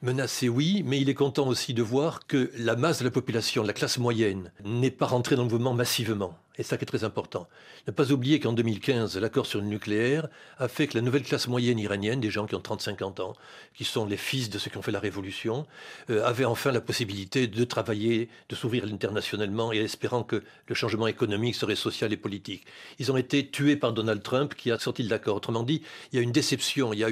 Menacé, 0.00 0.48
oui, 0.48 0.82
mais 0.84 1.00
il 1.00 1.08
est 1.08 1.14
content 1.14 1.46
aussi 1.46 1.72
de 1.72 1.82
voir 1.82 2.26
que 2.26 2.50
la 2.58 2.74
masse 2.74 2.98
de 2.98 3.04
la 3.04 3.12
population, 3.12 3.62
la 3.62 3.72
classe 3.72 3.98
moyenne, 3.98 4.50
n'est 4.64 4.90
pas 4.90 5.06
rentrée 5.06 5.36
dans 5.36 5.44
le 5.44 5.48
mouvement 5.48 5.74
massivement. 5.74 6.36
Et 6.58 6.62
ça 6.62 6.76
qui 6.76 6.84
est 6.84 6.86
très 6.86 7.04
important. 7.04 7.48
Ne 7.86 7.92
pas 7.92 8.12
oublier 8.12 8.38
qu'en 8.38 8.52
2015, 8.52 9.16
l'accord 9.16 9.46
sur 9.46 9.60
le 9.60 9.66
nucléaire 9.66 10.28
a 10.58 10.68
fait 10.68 10.86
que 10.86 10.98
la 10.98 11.00
nouvelle 11.00 11.22
classe 11.22 11.48
moyenne 11.48 11.78
iranienne, 11.78 12.20
des 12.20 12.30
gens 12.30 12.46
qui 12.46 12.54
ont 12.54 12.60
30-50 12.60 13.22
ans, 13.22 13.32
qui 13.74 13.84
sont 13.84 14.04
les 14.04 14.18
fils 14.18 14.50
de 14.50 14.58
ceux 14.58 14.70
qui 14.70 14.76
ont 14.76 14.82
fait 14.82 14.92
la 14.92 15.00
révolution, 15.00 15.66
euh, 16.10 16.22
avait 16.24 16.44
enfin 16.44 16.70
la 16.70 16.82
possibilité 16.82 17.46
de 17.46 17.64
travailler, 17.64 18.28
de 18.50 18.54
s'ouvrir 18.54 18.84
internationalement 18.84 19.72
et 19.72 19.78
espérant 19.78 20.24
que 20.24 20.42
le 20.66 20.74
changement 20.74 21.06
économique 21.06 21.54
serait 21.54 21.74
social 21.74 22.12
et 22.12 22.18
politique. 22.18 22.66
Ils 22.98 23.10
ont 23.10 23.16
été 23.16 23.48
tués 23.48 23.76
par 23.76 23.94
Donald 23.94 24.22
Trump 24.22 24.54
qui 24.54 24.70
a 24.70 24.78
sorti 24.78 25.04
de 25.04 25.10
l'accord. 25.10 25.36
Autrement 25.36 25.62
dit, 25.62 25.82
il 26.12 26.16
y 26.16 26.18
a 26.18 26.22
une 26.22 26.32
déception, 26.32 26.92
il 26.92 26.98
y 26.98 27.04
a 27.04 27.08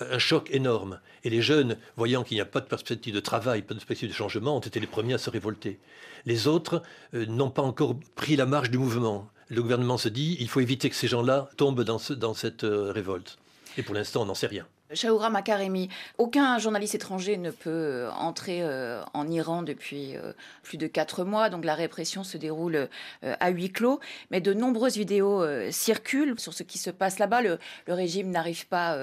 un 0.00 0.18
choc 0.18 0.48
énorme. 0.50 0.98
Et 1.22 1.30
les 1.30 1.40
jeunes, 1.40 1.76
voyant 1.96 2.24
qu'il 2.24 2.36
n'y 2.36 2.40
a 2.40 2.46
pas 2.46 2.60
de 2.60 2.66
perspective 2.66 3.14
de 3.14 3.20
travail, 3.20 3.62
pas 3.62 3.74
de 3.74 3.78
perspective 3.78 4.08
de 4.08 4.14
changement, 4.14 4.56
ont 4.56 4.60
été 4.60 4.80
les 4.80 4.88
premiers 4.88 5.14
à 5.14 5.18
se 5.18 5.30
révolter. 5.30 5.78
Les 6.26 6.46
autres 6.46 6.82
euh, 7.14 7.26
n'ont 7.26 7.50
pas 7.50 7.62
encore 7.62 7.96
pris 8.14 8.36
la 8.36 8.46
marge 8.46 8.70
du 8.70 8.78
mouvement. 8.78 9.28
Le 9.48 9.62
gouvernement 9.62 9.98
se 9.98 10.08
dit 10.08 10.36
il 10.40 10.48
faut 10.48 10.60
éviter 10.60 10.88
que 10.88 10.96
ces 10.96 11.08
gens-là 11.08 11.50
tombent 11.56 11.82
dans, 11.82 12.00
dans 12.16 12.34
cette 12.34 12.64
euh, 12.64 12.92
révolte. 12.92 13.38
Et 13.76 13.82
pour 13.82 13.94
l'instant, 13.94 14.22
on 14.22 14.26
n'en 14.26 14.34
sait 14.34 14.46
rien. 14.46 14.66
Shaoura 14.94 15.30
Makaremi, 15.30 15.88
aucun 16.18 16.58
journaliste 16.58 16.94
étranger 16.94 17.36
ne 17.36 17.50
peut 17.50 17.70
euh, 17.70 18.10
entrer 18.12 18.62
euh, 18.62 19.02
en 19.14 19.28
Iran 19.28 19.62
depuis 19.62 20.16
euh, 20.16 20.32
plus 20.62 20.76
de 20.76 20.86
quatre 20.86 21.24
mois, 21.24 21.48
donc 21.50 21.64
la 21.64 21.74
répression 21.74 22.24
se 22.24 22.36
déroule 22.36 22.88
à 23.22 23.50
huis 23.50 23.70
clos. 23.70 24.00
Mais 24.30 24.40
de 24.40 24.52
nombreuses 24.52 24.96
vidéos 24.96 25.44
circulent 25.70 26.38
sur 26.38 26.54
ce 26.54 26.62
qui 26.62 26.78
se 26.78 26.90
passe 26.90 27.18
là-bas. 27.18 27.42
Le, 27.42 27.58
régime 27.88 28.30
n'arrive 28.30 28.66
pas 28.66 28.96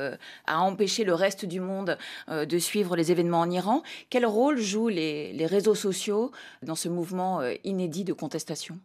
à 0.47 0.59
empêcher 0.59 1.03
le 1.03 1.13
reste 1.13 1.45
du 1.45 1.59
monde 1.59 1.97
de 2.29 2.59
suivre 2.59 2.95
les 2.95 3.11
événements 3.11 3.41
en 3.41 3.49
Iran. 3.49 3.83
Quel 4.09 4.25
rôle 4.25 4.59
jouent 4.59 4.89
les 4.89 5.45
réseaux 5.45 5.75
sociaux 5.75 6.31
dans 6.63 6.75
ce 6.75 6.89
mouvement 6.89 7.41
inédit 7.63 8.03
de 8.03 8.13
contestation? 8.13 8.79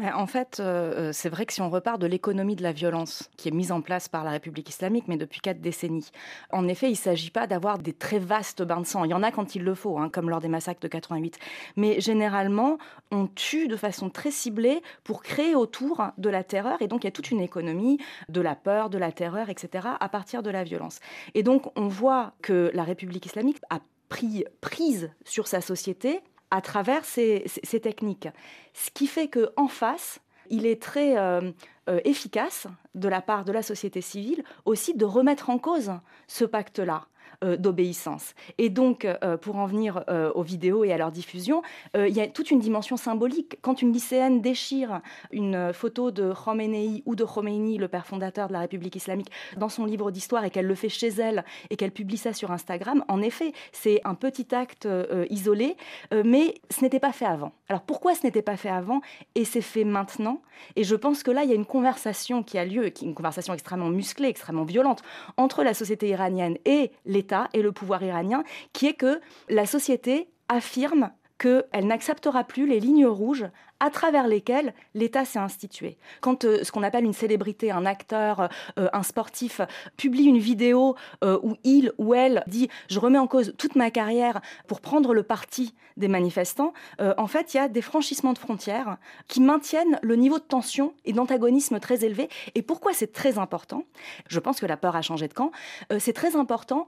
En 0.00 0.26
fait, 0.26 0.58
euh, 0.58 0.94
euh, 1.08 1.12
c'est 1.12 1.28
vrai 1.28 1.44
que 1.44 1.52
si 1.52 1.60
on 1.60 1.68
repart 1.68 2.00
de 2.00 2.06
l'économie 2.06 2.56
de 2.56 2.62
la 2.62 2.72
violence 2.72 3.28
qui 3.36 3.48
est 3.48 3.52
mise 3.52 3.72
en 3.72 3.82
place 3.82 4.08
par 4.08 4.24
la 4.24 4.30
République 4.30 4.70
islamique, 4.70 5.04
mais 5.06 5.18
depuis 5.18 5.40
quatre 5.40 5.60
décennies, 5.60 6.10
en 6.50 6.66
effet, 6.66 6.86
il 6.86 6.92
ne 6.92 6.96
s'agit 6.96 7.30
pas 7.30 7.46
d'avoir 7.46 7.78
des 7.78 7.92
très 7.92 8.18
vastes 8.18 8.62
bains 8.62 8.80
de 8.80 8.86
sang. 8.86 9.04
Il 9.04 9.10
y 9.10 9.14
en 9.14 9.22
a 9.22 9.30
quand 9.30 9.54
il 9.54 9.62
le 9.62 9.74
faut, 9.74 9.98
hein, 9.98 10.08
comme 10.08 10.30
lors 10.30 10.40
des 10.40 10.48
massacres 10.48 10.80
de 10.80 10.88
88. 10.88 11.38
Mais 11.76 12.00
généralement, 12.00 12.78
on 13.10 13.26
tue 13.26 13.68
de 13.68 13.76
façon 13.76 14.08
très 14.08 14.30
ciblée 14.30 14.80
pour 15.04 15.22
créer 15.22 15.54
autour 15.54 16.02
de 16.16 16.30
la 16.30 16.42
terreur. 16.42 16.80
Et 16.80 16.88
donc, 16.88 17.04
il 17.04 17.06
y 17.06 17.08
a 17.08 17.12
toute 17.12 17.30
une 17.30 17.42
économie 17.42 17.98
de 18.30 18.40
la 18.40 18.54
peur, 18.54 18.88
de 18.88 18.96
la 18.96 19.12
terreur, 19.12 19.50
etc., 19.50 19.88
à 20.00 20.08
partir 20.08 20.42
de 20.42 20.48
la 20.48 20.64
violence. 20.64 21.00
Et 21.34 21.42
donc, 21.42 21.70
on 21.76 21.88
voit 21.88 22.32
que 22.40 22.70
la 22.72 22.84
République 22.84 23.26
islamique 23.26 23.58
a 23.68 23.80
pris 24.08 24.44
prise 24.60 25.10
sur 25.24 25.46
sa 25.46 25.60
société 25.60 26.20
à 26.52 26.60
travers 26.60 27.04
ces, 27.06 27.44
techniques. 27.82 28.28
Ce 28.74 28.90
qui 28.90 29.06
fait 29.06 29.28
qu'en 29.28 29.68
face, 29.68 30.20
il 30.50 30.66
est 30.66 30.80
très 30.80 31.16
euh, 31.16 31.50
euh, 31.88 31.98
efficace 32.04 32.66
de 32.94 33.08
la 33.08 33.22
part 33.22 33.46
de 33.46 33.52
la 33.52 33.62
société 33.62 34.02
civile 34.02 34.44
aussi 34.66 34.94
de 34.94 35.06
remettre 35.06 35.48
en 35.48 35.58
cause 35.58 35.92
ce 36.28 36.44
pacte-là. 36.44 37.06
Euh, 37.42 37.56
d'obéissance. 37.56 38.34
Et 38.58 38.70
donc, 38.70 39.04
euh, 39.04 39.36
pour 39.36 39.56
en 39.56 39.66
venir 39.66 40.04
euh, 40.08 40.32
aux 40.34 40.42
vidéos 40.42 40.84
et 40.84 40.92
à 40.92 40.96
leur 40.96 41.12
diffusion, 41.12 41.62
il 41.94 42.08
y 42.08 42.20
a 42.20 42.26
toute 42.26 42.50
une 42.50 42.58
dimension 42.58 42.96
symbolique. 42.96 43.58
Quand 43.62 43.82
une 43.82 43.92
lycéenne 43.92 44.40
déchire 44.40 45.00
une 45.30 45.72
photo 45.72 46.10
de 46.10 46.32
Khomeini 46.32 47.02
ou 47.06 47.14
de 47.14 47.24
Khomeini, 47.24 47.78
le 47.78 47.88
père 47.88 48.06
fondateur 48.06 48.48
de 48.48 48.52
la 48.52 48.60
République 48.60 48.96
islamique, 48.96 49.30
dans 49.56 49.68
son 49.68 49.84
livre 49.84 50.10
d'histoire 50.10 50.44
et 50.44 50.50
qu'elle 50.50 50.66
le 50.66 50.74
fait 50.74 50.88
chez 50.88 51.08
elle 51.08 51.44
et 51.70 51.76
qu'elle 51.76 51.92
publie 51.92 52.16
ça 52.16 52.32
sur 52.32 52.50
Instagram, 52.50 53.04
en 53.08 53.22
effet, 53.22 53.52
c'est 53.72 54.00
un 54.04 54.14
petit 54.14 54.54
acte 54.54 54.88
isolé, 55.30 55.76
mais 56.12 56.54
ce 56.70 56.82
n'était 56.82 57.00
pas 57.00 57.12
fait 57.12 57.26
avant. 57.26 57.52
Alors 57.68 57.82
pourquoi 57.82 58.14
ce 58.14 58.24
n'était 58.24 58.42
pas 58.42 58.56
fait 58.56 58.70
avant 58.70 59.00
et 59.34 59.44
c'est 59.44 59.62
fait 59.62 59.84
maintenant? 59.84 60.42
Et 60.76 60.84
je 60.84 60.94
pense 60.94 61.22
que 61.22 61.30
là, 61.30 61.44
il 61.44 61.50
y 61.50 61.52
a 61.52 61.56
une 61.56 61.66
conversation 61.66 62.42
qui 62.42 62.58
a 62.58 62.64
lieu, 62.64 62.92
une 63.02 63.14
conversation 63.14 63.54
extrêmement 63.54 63.88
musclée, 63.88 64.28
extrêmement 64.28 64.64
violente, 64.64 65.02
entre 65.36 65.62
la 65.62 65.74
société 65.74 66.08
iranienne 66.08 66.56
et 66.64 66.92
l'État 67.04 67.31
et 67.52 67.62
le 67.62 67.72
pouvoir 67.72 68.02
iranien, 68.02 68.44
qui 68.72 68.86
est 68.86 68.94
que 68.94 69.20
la 69.48 69.66
société 69.66 70.28
affirme 70.48 71.10
qu'elle 71.38 71.86
n'acceptera 71.86 72.44
plus 72.44 72.66
les 72.66 72.78
lignes 72.78 73.06
rouges 73.06 73.46
à 73.82 73.90
travers 73.90 74.28
lesquels 74.28 74.74
l'État 74.94 75.24
s'est 75.24 75.40
institué. 75.40 75.98
Quand 76.20 76.44
euh, 76.44 76.62
ce 76.62 76.70
qu'on 76.70 76.84
appelle 76.84 77.04
une 77.04 77.12
célébrité, 77.12 77.72
un 77.72 77.84
acteur, 77.84 78.48
euh, 78.78 78.88
un 78.92 79.02
sportif 79.02 79.60
publie 79.96 80.22
une 80.22 80.38
vidéo 80.38 80.94
euh, 81.24 81.40
où 81.42 81.56
il 81.64 81.90
ou 81.98 82.14
elle 82.14 82.44
dit 82.46 82.68
je 82.88 83.00
remets 83.00 83.18
en 83.18 83.26
cause 83.26 83.54
toute 83.58 83.74
ma 83.74 83.90
carrière 83.90 84.40
pour 84.68 84.80
prendre 84.80 85.14
le 85.14 85.24
parti 85.24 85.74
des 85.98 86.08
manifestants, 86.08 86.72
en 87.00 87.26
fait 87.26 87.52
il 87.52 87.58
y 87.58 87.60
a 87.60 87.68
des 87.68 87.82
franchissements 87.82 88.32
de 88.32 88.38
frontières 88.38 88.96
qui 89.28 89.42
maintiennent 89.42 89.98
le 90.00 90.16
niveau 90.16 90.38
de 90.38 90.44
tension 90.44 90.94
et 91.04 91.12
d'antagonisme 91.12 91.80
très 91.80 92.02
élevé. 92.02 92.30
Et 92.54 92.62
pourquoi 92.62 92.94
c'est 92.94 93.12
très 93.12 93.36
important? 93.36 93.84
Je 94.28 94.40
pense 94.40 94.58
que 94.58 94.64
la 94.64 94.78
peur 94.78 94.96
a 94.96 95.02
changé 95.02 95.28
de 95.28 95.34
camp. 95.34 95.50
c'est 95.98 96.14
très 96.14 96.34
important 96.34 96.86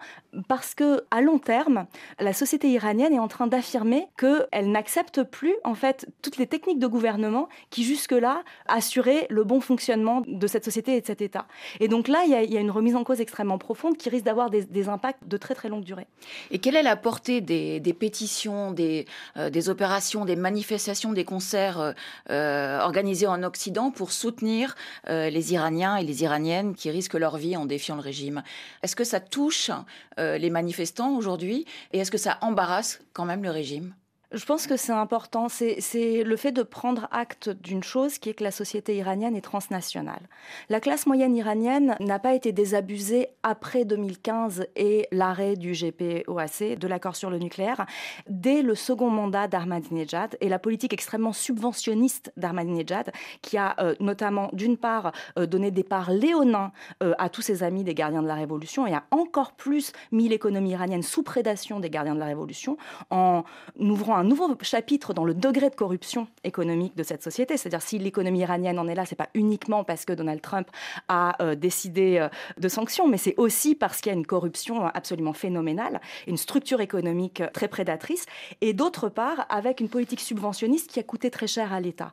parce 0.49 0.75
que 0.75 1.05
à 1.11 1.21
long 1.21 1.39
terme, 1.39 1.87
la 2.19 2.33
société 2.33 2.71
iranienne 2.71 3.13
est 3.13 3.19
en 3.19 3.29
train 3.29 3.47
d'affirmer 3.47 4.07
qu'elle 4.17 4.71
n'accepte 4.71 5.23
plus 5.23 5.55
en 5.65 5.75
fait 5.75 6.09
toutes 6.23 6.39
les 6.39 6.47
techniques 6.47 6.79
de 6.79 6.84
de 6.85 6.89
gouvernement 6.89 7.49
qui 7.71 7.83
jusque-là 7.83 8.43
assurait 8.67 9.27
le 9.31 9.43
bon 9.45 9.61
fonctionnement 9.61 10.23
de 10.27 10.47
cette 10.47 10.65
société 10.65 10.97
et 10.97 11.01
de 11.01 11.07
cet 11.07 11.23
État. 11.23 11.47
Et 11.81 11.89
donc 11.89 12.09
là, 12.09 12.23
il 12.27 12.31
y 12.31 12.57
a, 12.57 12.61
une 12.61 12.71
remise 12.71 12.95
en 12.95 13.05
cause 13.05 13.21
extrêmement 13.21 13.59
profonde 13.59 13.97
qui 13.97 14.09
risque 14.11 14.25
d'avoir 14.25 14.51
des, 14.51 14.89
impacts 14.89 15.27
de 15.27 15.37
très 15.39 15.55
très 15.55 15.69
longue 15.69 15.85
durée. 15.85 16.07
Et 16.51 16.59
quelle 16.59 16.77
est 16.77 16.83
la 16.83 16.97
portée 16.97 17.41
des, 17.41 17.97
pétitions, 17.99 18.71
des, 18.71 19.07
euh, 19.37 19.49
des, 19.49 19.69
opérations, 19.71 20.25
des 20.27 20.37
manifestations, 20.37 21.13
des 21.13 21.25
concerts 21.25 21.81
euh, 21.81 21.93
euh, 22.31 22.81
organisés 22.81 23.27
en 23.27 23.43
Occident 23.43 23.91
pour 23.91 24.13
soutenir 24.13 24.75
les 25.09 25.53
Iraniens 25.53 25.97
et 25.97 26.05
les 26.05 26.23
Iraniennes 26.23 26.75
qui 26.75 26.91
risquent 26.91 27.15
leur 27.15 27.37
vie 27.37 27.57
en 27.57 27.65
défiant 27.65 27.95
le 27.95 28.03
régime? 28.03 28.43
Est-ce 28.83 28.97
que 28.97 29.05
ça 29.05 29.21
touche 29.21 29.71
les 30.19 30.51
manifestants 30.51 31.17
aujourd'hui 31.17 31.65
et 31.93 31.99
est-ce 31.99 32.11
que 32.11 32.19
ça 32.19 32.39
embarrasse 32.43 33.01
quand 33.13 33.25
même 33.25 33.43
le 33.43 33.51
régime? 33.51 33.95
Je 34.35 34.45
pense 34.45 34.67
que 34.67 34.77
c'est 34.77 34.93
important. 34.93 35.49
C'est 35.49 36.23
le 36.25 36.37
fait 36.37 36.53
de 36.53 36.63
prendre 36.63 37.09
acte 37.11 37.49
d'une 37.49 37.83
chose 37.83 38.19
qui 38.19 38.31
est 38.31 38.35
que 38.35 38.45
la 38.45 38.51
société 38.51 38.97
iranienne 38.97 39.37
est 39.37 39.41
transnationale. 39.41 40.29
La 40.69 40.81
classe 40.81 41.07
moyenne 41.07 41.37
iranienne 41.37 41.97
n'a 42.01 42.19
pas 42.19 42.35
été 42.35 42.53
désabusée 42.53 43.29
après 43.43 43.85
2015 43.85 44.67
et 44.77 45.07
l'arrêt 45.13 45.57
du 45.57 45.73
GPOAC, 45.73 46.79
de 46.79 46.89
l'accord 46.89 47.17
sur 47.17 47.31
le 47.31 47.39
nucléaire, 47.39 47.87
dès 48.29 48.63
le 48.63 48.75
second 48.75 49.11
mandat 49.11 49.47
d'Ahmadinejad 49.47 50.37
et 50.41 50.49
la 50.49 50.59
politique 50.59 50.93
extrêmement 50.93 51.33
subventionniste 51.33 52.33
d'Ahmadinejad, 52.37 53.13
qui 53.43 53.57
a 53.57 53.77
euh, 53.79 53.95
notamment, 54.01 54.51
d'une 54.53 54.77
part, 54.77 55.13
euh, 55.39 55.47
donné 55.47 55.71
des 55.71 55.85
parts 55.85 56.11
léonins 56.11 56.73
euh, 57.03 57.15
à 57.19 57.29
tous 57.29 57.43
ses 57.43 57.63
amis 57.63 57.85
des 57.85 57.95
gardiens 57.95 58.23
de 58.23 58.29
la 58.29 58.35
Révolution 58.35 58.87
et 58.87 58.95
a 58.95 59.05
encore 59.11 59.53
plus 59.53 59.93
mis 60.11 60.29
l'économie 60.29 60.71
iranienne 60.71 61.03
sous 61.03 61.23
prédation 61.23 61.81
des 61.81 61.91
gardiens 61.91 62.15
de 62.15 62.21
la 62.21 62.27
Révolution 62.27 62.77
en 63.11 63.45
ouvrant 63.79 64.17
un 64.17 64.24
un 64.25 64.27
nouveau 64.27 64.57
chapitre 64.63 65.13
dans 65.13 65.27
le 65.27 65.35
degré 65.35 65.69
de 65.69 65.75
corruption 65.75 66.29
économique 66.45 66.97
de 66.97 67.03
cette 67.03 67.23
société. 67.23 67.59
C'est-à-dire 67.59 67.83
si 67.83 67.99
l'économie 67.99 68.41
iranienne 68.41 68.79
en 68.79 68.89
est 68.89 68.95
là, 68.95 69.05
c'est 69.05 69.17
pas 69.17 69.29
uniquement 69.35 69.85
parce 69.85 70.07
que 70.07 70.15
Donald 70.15 70.41
Trump 70.41 70.67
a 71.09 71.43
euh, 71.43 71.55
décidé 71.55 72.17
euh, 72.19 72.29
de 72.59 72.69
sanctions, 72.69 73.07
mais 73.07 73.19
c'est 73.19 73.35
aussi 73.37 73.75
parce 73.75 74.01
qu'il 74.01 74.11
y 74.11 74.15
a 74.15 74.19
une 74.19 74.25
corruption 74.25 74.87
absolument 74.87 75.35
phénoménale, 75.35 76.01
une 76.27 76.39
structure 76.39 76.81
économique 76.81 77.43
très 77.53 77.69
prédatrice, 77.69 78.25
et 78.63 78.73
d'autre 78.73 79.11
part 79.11 79.45
avec 79.51 79.81
une 79.81 79.91
politique 79.91 80.21
subventionniste 80.21 80.91
qui 80.91 81.01
a 81.01 81.03
coûté 81.03 81.31
très 81.31 81.47
cher 81.47 81.75
à 81.75 81.81
l'État. 81.81 82.11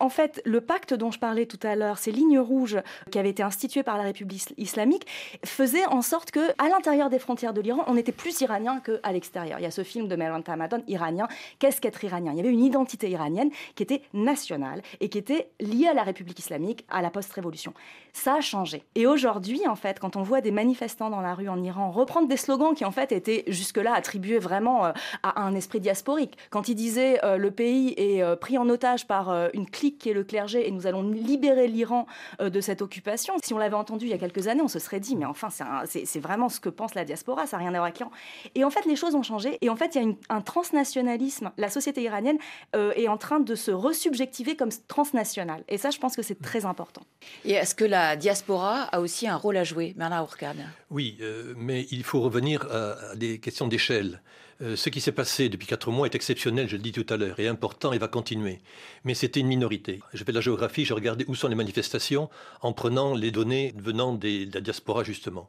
En 0.00 0.10
fait, 0.10 0.42
le 0.44 0.60
pacte 0.60 0.92
dont 0.92 1.10
je 1.10 1.18
parlais 1.18 1.46
tout 1.46 1.60
à 1.62 1.76
l'heure, 1.76 1.96
ces 1.96 2.12
lignes 2.12 2.38
rouges 2.38 2.78
qui 3.10 3.18
avaient 3.18 3.30
été 3.30 3.42
instituées 3.42 3.82
par 3.82 3.96
la 3.96 4.02
République 4.02 4.52
islamique, 4.58 5.06
faisaient 5.46 5.86
en 5.86 6.02
sorte 6.02 6.30
que 6.30 6.40
à 6.58 6.68
l'intérieur 6.68 7.08
des 7.08 7.18
frontières 7.18 7.54
de 7.54 7.62
l'Iran, 7.62 7.84
on 7.86 7.96
était 7.96 8.12
plus 8.12 8.38
iranien 8.42 8.80
qu'à 8.80 9.12
l'extérieur. 9.12 9.58
Il 9.60 9.62
y 9.62 9.66
a 9.66 9.70
ce 9.70 9.82
film 9.82 10.08
de 10.08 10.16
Melvin 10.16 10.42
Tamadon, 10.42 10.82
iranien, 10.88 11.26
Qu'est-ce 11.58 11.80
qu'être 11.80 12.02
iranien 12.04 12.32
Il 12.32 12.36
y 12.36 12.40
avait 12.40 12.52
une 12.52 12.64
identité 12.64 13.08
iranienne 13.10 13.50
qui 13.74 13.82
était 13.82 14.02
nationale 14.12 14.82
et 15.00 15.08
qui 15.08 15.18
était 15.18 15.48
liée 15.60 15.88
à 15.88 15.94
la 15.94 16.02
République 16.02 16.38
islamique, 16.38 16.84
à 16.88 17.02
la 17.02 17.10
post-révolution. 17.10 17.74
Ça 18.12 18.36
a 18.36 18.40
changé. 18.40 18.84
Et 18.94 19.06
aujourd'hui, 19.06 19.66
en 19.66 19.74
fait, 19.74 19.98
quand 19.98 20.16
on 20.16 20.22
voit 20.22 20.40
des 20.40 20.50
manifestants 20.52 21.10
dans 21.10 21.20
la 21.20 21.34
rue 21.34 21.48
en 21.48 21.62
Iran 21.62 21.90
reprendre 21.90 22.28
des 22.28 22.36
slogans 22.36 22.74
qui, 22.74 22.84
en 22.84 22.92
fait, 22.92 23.12
étaient 23.12 23.44
jusque-là 23.48 23.92
attribués 23.92 24.38
vraiment 24.38 24.86
euh, 24.86 24.92
à 25.22 25.42
un 25.42 25.54
esprit 25.54 25.80
diasporique, 25.80 26.38
quand 26.50 26.68
ils 26.68 26.74
disaient 26.74 27.24
euh, 27.24 27.36
le 27.36 27.50
pays 27.50 27.94
est 27.96 28.22
euh, 28.22 28.36
pris 28.36 28.56
en 28.58 28.68
otage 28.68 29.06
par 29.06 29.24
une 29.54 29.68
clique 29.68 29.98
qui 29.98 30.10
est 30.10 30.14
le 30.14 30.24
clergé 30.24 30.68
et 30.68 30.70
nous 30.70 30.86
allons 30.86 31.02
libérer 31.02 31.66
l'Iran 31.66 32.06
de 32.40 32.60
cette 32.60 32.82
occupation, 32.82 33.34
si 33.42 33.54
on 33.54 33.58
l'avait 33.58 33.74
entendu 33.74 34.06
il 34.06 34.10
y 34.10 34.14
a 34.14 34.18
quelques 34.18 34.48
années, 34.48 34.62
on 34.62 34.68
se 34.68 34.78
serait 34.78 35.00
dit, 35.00 35.16
mais 35.16 35.24
enfin, 35.24 35.48
c'est 35.84 36.20
vraiment 36.20 36.48
ce 36.48 36.60
que 36.60 36.68
pense 36.68 36.94
la 36.94 37.04
diaspora, 37.04 37.46
ça 37.46 37.56
n'a 37.56 37.62
rien 37.62 37.70
à 37.70 37.78
voir 37.78 37.84
avec 37.84 37.98
l'Iran. 37.98 38.10
Et 38.54 38.64
en 38.64 38.70
fait, 38.70 38.84
les 38.86 38.96
choses 38.96 39.14
ont 39.14 39.22
changé. 39.22 39.58
Et 39.60 39.70
en 39.70 39.76
fait, 39.76 39.94
il 39.94 40.02
y 40.02 40.06
a 40.06 40.34
un 40.34 40.40
transnationalisme 40.40 41.43
la 41.56 41.68
société 41.68 42.02
iranienne 42.02 42.38
euh, 42.74 42.92
est 42.96 43.08
en 43.08 43.16
train 43.16 43.40
de 43.40 43.54
se 43.54 43.70
resubjectiver 43.70 44.56
comme 44.56 44.70
transnationale. 44.88 45.64
Et 45.68 45.78
ça, 45.78 45.90
je 45.90 45.98
pense 45.98 46.16
que 46.16 46.22
c'est 46.22 46.40
très 46.40 46.64
important. 46.64 47.02
Et 47.44 47.52
est-ce 47.52 47.74
que 47.74 47.84
la 47.84 48.16
diaspora 48.16 48.82
a 48.82 49.00
aussi 49.00 49.26
un 49.28 49.36
rôle 49.36 49.56
à 49.56 49.64
jouer, 49.64 49.94
Bernard 49.96 50.24
Ourcade 50.24 50.56
Oui, 50.90 51.16
euh, 51.20 51.54
mais 51.56 51.86
il 51.90 52.04
faut 52.04 52.20
revenir 52.20 52.66
à, 52.70 53.14
des 53.16 53.38
questions 53.38 53.68
d'échelle. 53.68 54.20
Euh, 54.62 54.76
ce 54.76 54.88
qui 54.88 55.00
s'est 55.00 55.12
passé 55.12 55.48
depuis 55.48 55.66
quatre 55.66 55.90
mois 55.90 56.06
est 56.06 56.14
exceptionnel, 56.14 56.68
je 56.68 56.76
le 56.76 56.82
dis 56.82 56.92
tout 56.92 57.06
à 57.08 57.16
l'heure, 57.16 57.40
et 57.40 57.48
important 57.48 57.92
et 57.92 57.98
va 57.98 58.06
continuer. 58.06 58.60
Mais 59.02 59.14
c'était 59.14 59.40
une 59.40 59.48
minorité. 59.48 60.00
Je 60.12 60.22
fais 60.22 60.30
de 60.30 60.36
la 60.36 60.40
géographie, 60.40 60.84
je 60.84 60.94
regardais 60.94 61.24
où 61.26 61.34
sont 61.34 61.48
les 61.48 61.56
manifestations 61.56 62.30
en 62.62 62.72
prenant 62.72 63.14
les 63.14 63.32
données 63.32 63.74
venant 63.76 64.12
de 64.12 64.48
la 64.54 64.60
diaspora, 64.60 65.02
justement. 65.02 65.48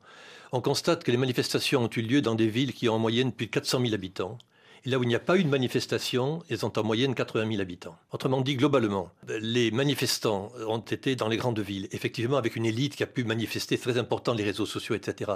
On 0.52 0.62
constate 0.62 1.04
que 1.04 1.12
les 1.12 1.18
manifestations 1.18 1.84
ont 1.84 1.90
eu 1.96 2.02
lieu 2.02 2.22
dans 2.22 2.36
des 2.36 2.48
villes 2.48 2.74
qui 2.74 2.90
ont 2.90 2.96
en 2.96 3.00
moyenne 3.00 3.32
plus 3.32 3.48
de 3.48 3.52
400 3.52 3.82
000 3.82 3.94
habitants 3.94 4.38
là 4.86 5.00
où 5.00 5.04
il 5.04 5.08
n'y 5.08 5.16
a 5.16 5.20
pas 5.20 5.38
eu 5.38 5.44
de 5.44 5.50
manifestation, 5.50 6.44
ils 6.50 6.66
ont 6.66 6.72
en 6.78 6.84
moyenne 6.84 7.16
80 7.16 7.48
000 7.50 7.62
habitants. 7.62 7.98
Autrement 8.12 8.42
dit, 8.42 8.56
globalement, 8.56 9.10
les 9.28 9.72
manifestants 9.72 10.52
ont 10.68 10.80
été 10.80 11.16
dans 11.16 11.28
les 11.28 11.38
grandes 11.38 11.60
villes, 11.60 11.88
effectivement 11.92 12.38
avec 12.38 12.56
une 12.56 12.66
élite 12.66 12.96
qui 12.96 13.04
a 13.04 13.08
pu 13.08 13.24
manifester, 13.24 13.78
très 13.80 13.98
important, 13.98 14.34
les 14.34 14.44
réseaux 14.44 14.68
sociaux, 14.68 14.94
etc. 14.94 15.32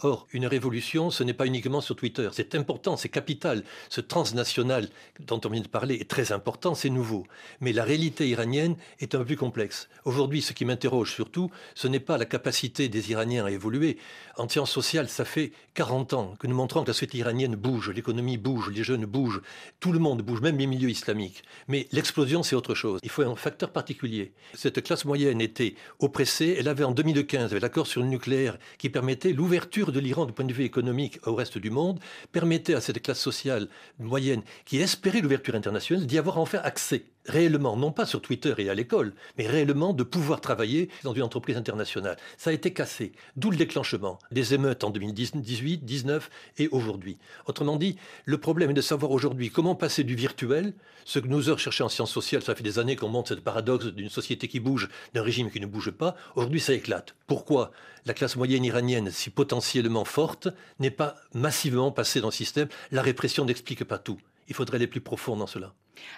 Or, 0.00 0.26
une 0.32 0.46
révolution, 0.46 1.10
ce 1.10 1.22
n'est 1.22 1.32
pas 1.32 1.46
uniquement 1.46 1.80
sur 1.80 1.94
Twitter. 1.94 2.28
C'est 2.32 2.56
important, 2.56 2.96
c'est 2.96 3.08
capital. 3.08 3.62
Ce 3.88 4.00
transnational 4.00 4.88
dont 5.20 5.40
on 5.44 5.48
vient 5.48 5.62
de 5.62 5.68
parler 5.68 5.94
est 5.94 6.10
très 6.10 6.32
important, 6.32 6.74
c'est 6.74 6.90
nouveau. 6.90 7.24
Mais 7.60 7.72
la 7.72 7.84
réalité 7.84 8.28
iranienne 8.28 8.76
est 8.98 9.14
un 9.14 9.18
peu 9.18 9.24
plus 9.26 9.36
complexe. 9.36 9.88
Aujourd'hui, 10.04 10.42
ce 10.42 10.52
qui 10.52 10.64
m'interroge 10.64 11.12
surtout, 11.12 11.50
ce 11.76 11.86
n'est 11.86 12.00
pas 12.00 12.18
la 12.18 12.24
capacité 12.24 12.88
des 12.88 13.12
Iraniens 13.12 13.44
à 13.44 13.50
évoluer. 13.50 13.98
En 14.36 14.48
sciences 14.48 14.72
sociales, 14.72 15.08
ça 15.08 15.24
fait 15.24 15.52
40 15.74 16.14
ans 16.14 16.34
que 16.38 16.48
nous 16.48 16.56
montrons 16.56 16.82
que 16.82 16.88
la 16.88 16.94
société 16.94 17.18
iranienne 17.18 17.54
bouge, 17.54 17.90
l'économie 17.90 18.38
bouge, 18.38 18.70
les 18.70 18.87
jeunes 18.88 19.06
bougent, 19.06 19.42
tout 19.80 19.92
le 19.92 19.98
monde 19.98 20.22
bouge, 20.22 20.40
même 20.40 20.58
les 20.58 20.66
milieux 20.66 20.90
islamiques. 20.90 21.42
Mais 21.68 21.86
l'explosion, 21.92 22.42
c'est 22.42 22.56
autre 22.56 22.74
chose. 22.74 23.00
Il 23.02 23.10
faut 23.10 23.22
un 23.22 23.36
facteur 23.36 23.70
particulier. 23.70 24.32
Cette 24.54 24.82
classe 24.82 25.04
moyenne 25.04 25.40
était 25.40 25.74
oppressée. 25.98 26.56
Elle 26.58 26.68
avait 26.68 26.84
en 26.84 26.92
2015 26.92 27.54
l'accord 27.54 27.86
sur 27.86 28.00
le 28.00 28.08
nucléaire 28.08 28.58
qui 28.78 28.88
permettait 28.88 29.32
l'ouverture 29.32 29.92
de 29.92 30.00
l'Iran 30.00 30.26
du 30.26 30.32
point 30.32 30.46
de 30.46 30.52
vue 30.52 30.64
économique 30.64 31.18
au 31.26 31.34
reste 31.34 31.58
du 31.58 31.70
monde, 31.70 32.00
permettait 32.32 32.74
à 32.74 32.80
cette 32.80 33.02
classe 33.02 33.20
sociale 33.20 33.68
moyenne 33.98 34.42
qui 34.64 34.78
espérait 34.78 35.20
l'ouverture 35.20 35.54
internationale 35.54 36.06
d'y 36.06 36.18
avoir 36.18 36.38
enfin 36.38 36.60
accès 36.64 37.04
réellement, 37.28 37.76
non 37.76 37.92
pas 37.92 38.06
sur 38.06 38.20
Twitter 38.20 38.54
et 38.58 38.70
à 38.70 38.74
l'école, 38.74 39.12
mais 39.36 39.46
réellement 39.46 39.92
de 39.92 40.02
pouvoir 40.02 40.40
travailler 40.40 40.88
dans 41.04 41.12
une 41.12 41.22
entreprise 41.22 41.56
internationale. 41.56 42.16
Ça 42.36 42.50
a 42.50 42.52
été 42.52 42.72
cassé, 42.72 43.12
d'où 43.36 43.50
le 43.50 43.56
déclenchement 43.56 44.18
des 44.32 44.54
émeutes 44.54 44.82
en 44.84 44.90
2018, 44.90 45.84
19 45.84 46.30
et 46.58 46.68
aujourd'hui. 46.68 47.18
Autrement 47.46 47.76
dit, 47.76 47.96
le 48.24 48.38
problème 48.38 48.70
est 48.70 48.74
de 48.74 48.80
savoir 48.80 49.12
aujourd'hui 49.12 49.50
comment 49.50 49.74
passer 49.74 50.04
du 50.04 50.14
virtuel, 50.14 50.72
ce 51.04 51.18
que 51.18 51.28
nous 51.28 51.56
cherché 51.56 51.84
en 51.84 51.88
sciences 51.88 52.12
sociales, 52.12 52.42
ça 52.42 52.54
fait 52.54 52.62
des 52.62 52.78
années 52.78 52.96
qu'on 52.96 53.08
montre 53.08 53.30
ce 53.30 53.34
paradoxe 53.34 53.86
d'une 53.86 54.08
société 54.10 54.48
qui 54.48 54.60
bouge, 54.60 54.88
d'un 55.14 55.22
régime 55.22 55.50
qui 55.50 55.60
ne 55.60 55.66
bouge 55.66 55.90
pas, 55.90 56.16
aujourd'hui 56.34 56.60
ça 56.60 56.72
éclate. 56.72 57.14
Pourquoi 57.26 57.72
la 58.06 58.14
classe 58.14 58.36
moyenne 58.36 58.64
iranienne, 58.64 59.10
si 59.10 59.30
potentiellement 59.30 60.04
forte, 60.04 60.48
n'est 60.78 60.90
pas 60.90 61.16
massivement 61.34 61.92
passée 61.92 62.20
dans 62.20 62.28
le 62.28 62.32
système? 62.32 62.68
La 62.90 63.02
répression 63.02 63.44
n'explique 63.44 63.84
pas 63.84 63.98
tout. 63.98 64.18
Il 64.48 64.54
faudrait 64.54 64.76
aller 64.76 64.86
plus 64.86 65.00
profond 65.00 65.36
dans 65.36 65.46
cela. 65.46 65.74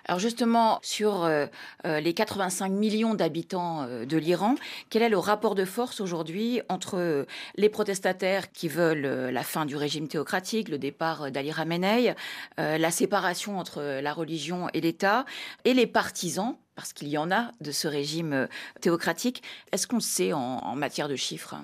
Alors 0.06 0.18
justement, 0.18 0.78
sur 0.82 1.24
euh, 1.24 1.46
euh, 1.86 2.00
les 2.00 2.14
85 2.14 2.70
millions 2.70 3.14
d'habitants 3.14 3.82
euh, 3.82 4.04
de 4.04 4.16
l'Iran, 4.16 4.54
quel 4.88 5.02
est 5.02 5.08
le 5.08 5.18
rapport 5.18 5.54
de 5.54 5.64
force 5.64 6.00
aujourd'hui 6.00 6.60
entre 6.68 7.26
les 7.56 7.68
protestataires 7.68 8.52
qui 8.52 8.68
veulent 8.68 9.30
la 9.32 9.42
fin 9.42 9.66
du 9.66 9.76
régime 9.76 10.08
théocratique, 10.08 10.68
le 10.68 10.78
départ 10.78 11.30
d'Ali 11.30 11.52
Khamenei, 11.52 12.14
la 12.56 12.90
séparation 12.90 13.58
entre 13.58 14.00
la 14.00 14.12
religion 14.12 14.68
et 14.74 14.80
l'État, 14.80 15.24
et 15.64 15.74
les 15.74 15.86
partisans 15.86 16.56
parce 16.80 16.94
qu'il 16.94 17.08
y 17.08 17.18
en 17.18 17.30
a 17.30 17.50
de 17.60 17.72
ce 17.72 17.86
régime 17.88 18.48
théocratique? 18.80 19.42
Est-ce 19.70 19.86
qu'on 19.86 20.00
sait 20.00 20.32
en, 20.32 20.74
matière 20.76 21.10
de 21.10 21.16
chiffres 21.16 21.56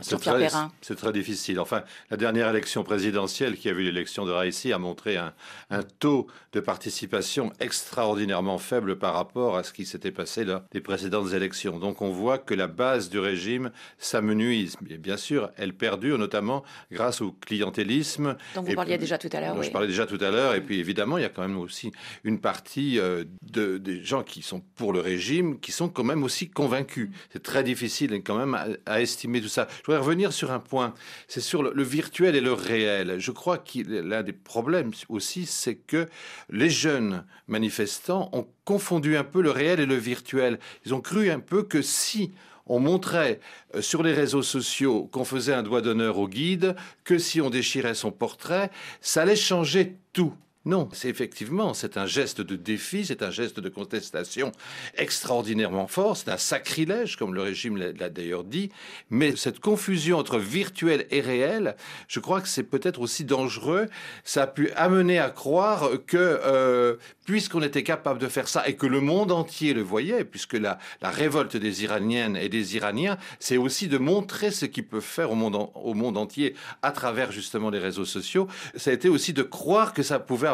C'est 0.00 0.16
très, 0.20 0.48
c'est 0.80 0.94
très 0.94 1.12
difficile. 1.12 1.58
Enfin, 1.58 1.82
la 2.08 2.16
dernière 2.16 2.48
élection 2.48 2.84
présidentielle 2.84 3.56
qui 3.56 3.68
a 3.68 3.72
vu 3.72 3.82
l'élection 3.82 4.24
de 4.26 4.30
Raisi 4.30 4.72
a 4.72 4.78
montré 4.78 5.16
un, 5.16 5.32
un 5.70 5.82
taux 5.82 6.28
de 6.52 6.60
participation 6.60 7.52
extraordinairement 7.60 8.58
faible 8.58 8.98
par 8.98 9.14
rapport 9.14 9.56
à 9.56 9.62
ce 9.62 9.72
qui 9.72 9.86
s'était 9.86 10.10
passé 10.10 10.44
lors 10.44 10.62
des 10.72 10.80
précédentes 10.80 11.32
élections. 11.32 11.78
Donc 11.78 12.02
on 12.02 12.10
voit 12.10 12.38
que 12.38 12.54
la 12.54 12.66
base 12.66 13.10
du 13.10 13.18
régime 13.18 13.70
s'amenuise. 13.98 14.76
Bien 14.80 15.16
sûr, 15.16 15.50
elle 15.56 15.74
perdure 15.74 16.18
notamment 16.18 16.64
grâce 16.90 17.20
au 17.20 17.32
clientélisme. 17.32 18.36
Donc 18.54 18.66
vous 18.66 18.74
parliez 18.74 18.98
déjà 18.98 19.18
tout 19.18 19.28
à 19.32 19.40
l'heure. 19.40 19.62
Je 19.62 19.70
parlais 19.70 19.86
déjà 19.86 20.06
tout 20.06 20.18
à 20.20 20.30
l'heure. 20.30 20.54
Et 20.54 20.62
puis 20.62 20.80
évidemment, 20.80 21.18
il 21.18 21.22
y 21.22 21.26
a 21.26 21.28
quand 21.28 21.42
même 21.42 21.58
aussi 21.58 21.92
une 22.24 22.40
partie 22.40 22.98
euh, 22.98 23.24
de, 23.42 23.78
des 23.78 24.02
gens 24.02 24.22
qui 24.22 24.42
sont 24.42 24.60
pour 24.76 24.92
le 24.92 25.00
régime, 25.00 25.60
qui 25.60 25.72
sont 25.72 25.88
quand 25.88 26.04
même 26.04 26.24
aussi 26.24 26.48
convaincus. 26.48 27.10
C'est 27.32 27.42
très 27.42 27.62
difficile 27.62 28.12
quand 28.24 28.38
même 28.38 28.78
à, 28.86 29.00
estimer 29.00 29.40
tout 29.40 29.48
ça. 29.48 29.68
Je 29.80 29.86
voudrais 29.86 30.00
revenir 30.00 30.32
sur 30.32 30.50
un 30.50 30.60
point. 30.60 30.94
C'est 31.28 31.40
sur 31.40 31.62
le, 31.62 31.72
le 31.74 31.82
virtuel 31.82 32.34
et 32.36 32.40
le 32.40 32.52
réel. 32.52 33.16
Je 33.18 33.30
crois 33.30 33.58
que 33.58 33.80
l'un 33.86 34.22
des 34.22 34.32
problèmes 34.32 34.92
aussi, 35.08 35.46
c'est 35.46 35.76
que 35.76 36.06
les 36.48 36.70
jeunes 36.70 37.24
manifestants 37.50 38.30
ont 38.32 38.46
confondu 38.64 39.16
un 39.16 39.24
peu 39.24 39.42
le 39.42 39.50
réel 39.50 39.80
et 39.80 39.86
le 39.86 39.96
virtuel. 39.96 40.58
Ils 40.86 40.94
ont 40.94 41.00
cru 41.00 41.30
un 41.30 41.40
peu 41.40 41.62
que 41.62 41.82
si 41.82 42.32
on 42.66 42.78
montrait 42.78 43.40
euh, 43.74 43.82
sur 43.82 44.02
les 44.02 44.12
réseaux 44.12 44.42
sociaux 44.42 45.08
qu'on 45.12 45.24
faisait 45.24 45.52
un 45.52 45.62
doigt 45.62 45.80
d'honneur 45.82 46.18
au 46.18 46.28
guide, 46.28 46.76
que 47.04 47.18
si 47.18 47.40
on 47.40 47.50
déchirait 47.50 47.94
son 47.94 48.12
portrait, 48.12 48.70
ça 49.00 49.22
allait 49.22 49.36
changer 49.36 49.96
tout. 50.12 50.32
Non, 50.66 50.90
c'est 50.92 51.08
effectivement, 51.08 51.72
c'est 51.72 51.96
un 51.96 52.04
geste 52.04 52.42
de 52.42 52.54
défi, 52.54 53.06
c'est 53.06 53.22
un 53.22 53.30
geste 53.30 53.60
de 53.60 53.70
contestation 53.70 54.52
extraordinairement 54.94 55.86
fort, 55.86 56.18
c'est 56.18 56.28
un 56.28 56.36
sacrilège, 56.36 57.16
comme 57.16 57.34
le 57.34 57.40
régime 57.40 57.78
l'a 57.78 58.10
d'ailleurs 58.10 58.44
dit, 58.44 58.68
mais 59.08 59.36
cette 59.36 59.58
confusion 59.58 60.18
entre 60.18 60.38
virtuel 60.38 61.06
et 61.10 61.22
réel, 61.22 61.76
je 62.08 62.20
crois 62.20 62.42
que 62.42 62.48
c'est 62.48 62.64
peut-être 62.64 63.00
aussi 63.00 63.24
dangereux. 63.24 63.86
Ça 64.22 64.42
a 64.42 64.46
pu 64.46 64.70
amener 64.72 65.18
à 65.18 65.30
croire 65.30 65.88
que, 66.06 66.18
euh, 66.18 66.96
puisqu'on 67.24 67.62
était 67.62 67.82
capable 67.82 68.18
de 68.18 68.28
faire 68.28 68.46
ça 68.46 68.68
et 68.68 68.76
que 68.76 68.86
le 68.86 69.00
monde 69.00 69.32
entier 69.32 69.72
le 69.72 69.80
voyait, 69.80 70.24
puisque 70.26 70.58
la, 70.58 70.78
révolte 71.02 71.56
des 71.56 71.84
Iraniennes 71.84 72.36
et 72.36 72.50
des 72.50 72.76
Iraniens, 72.76 73.16
c'est 73.38 73.56
aussi 73.56 73.88
de 73.88 73.96
montrer 73.96 74.50
ce 74.50 74.66
qu'ils 74.66 74.86
peuvent 74.86 75.00
faire 75.00 75.30
au 75.30 75.36
monde, 75.36 75.70
au 75.74 75.94
monde 75.94 76.18
entier 76.18 76.54
à 76.82 76.92
travers 76.92 77.32
justement 77.32 77.70
les 77.70 77.78
réseaux 77.78 78.04
sociaux, 78.04 78.46
ça 78.76 78.90
a 78.90 78.92
été 78.92 79.08
aussi 79.08 79.32
de 79.32 79.42
croire 79.42 79.94
que 79.94 80.02
ça 80.02 80.18
pouvait 80.18 80.50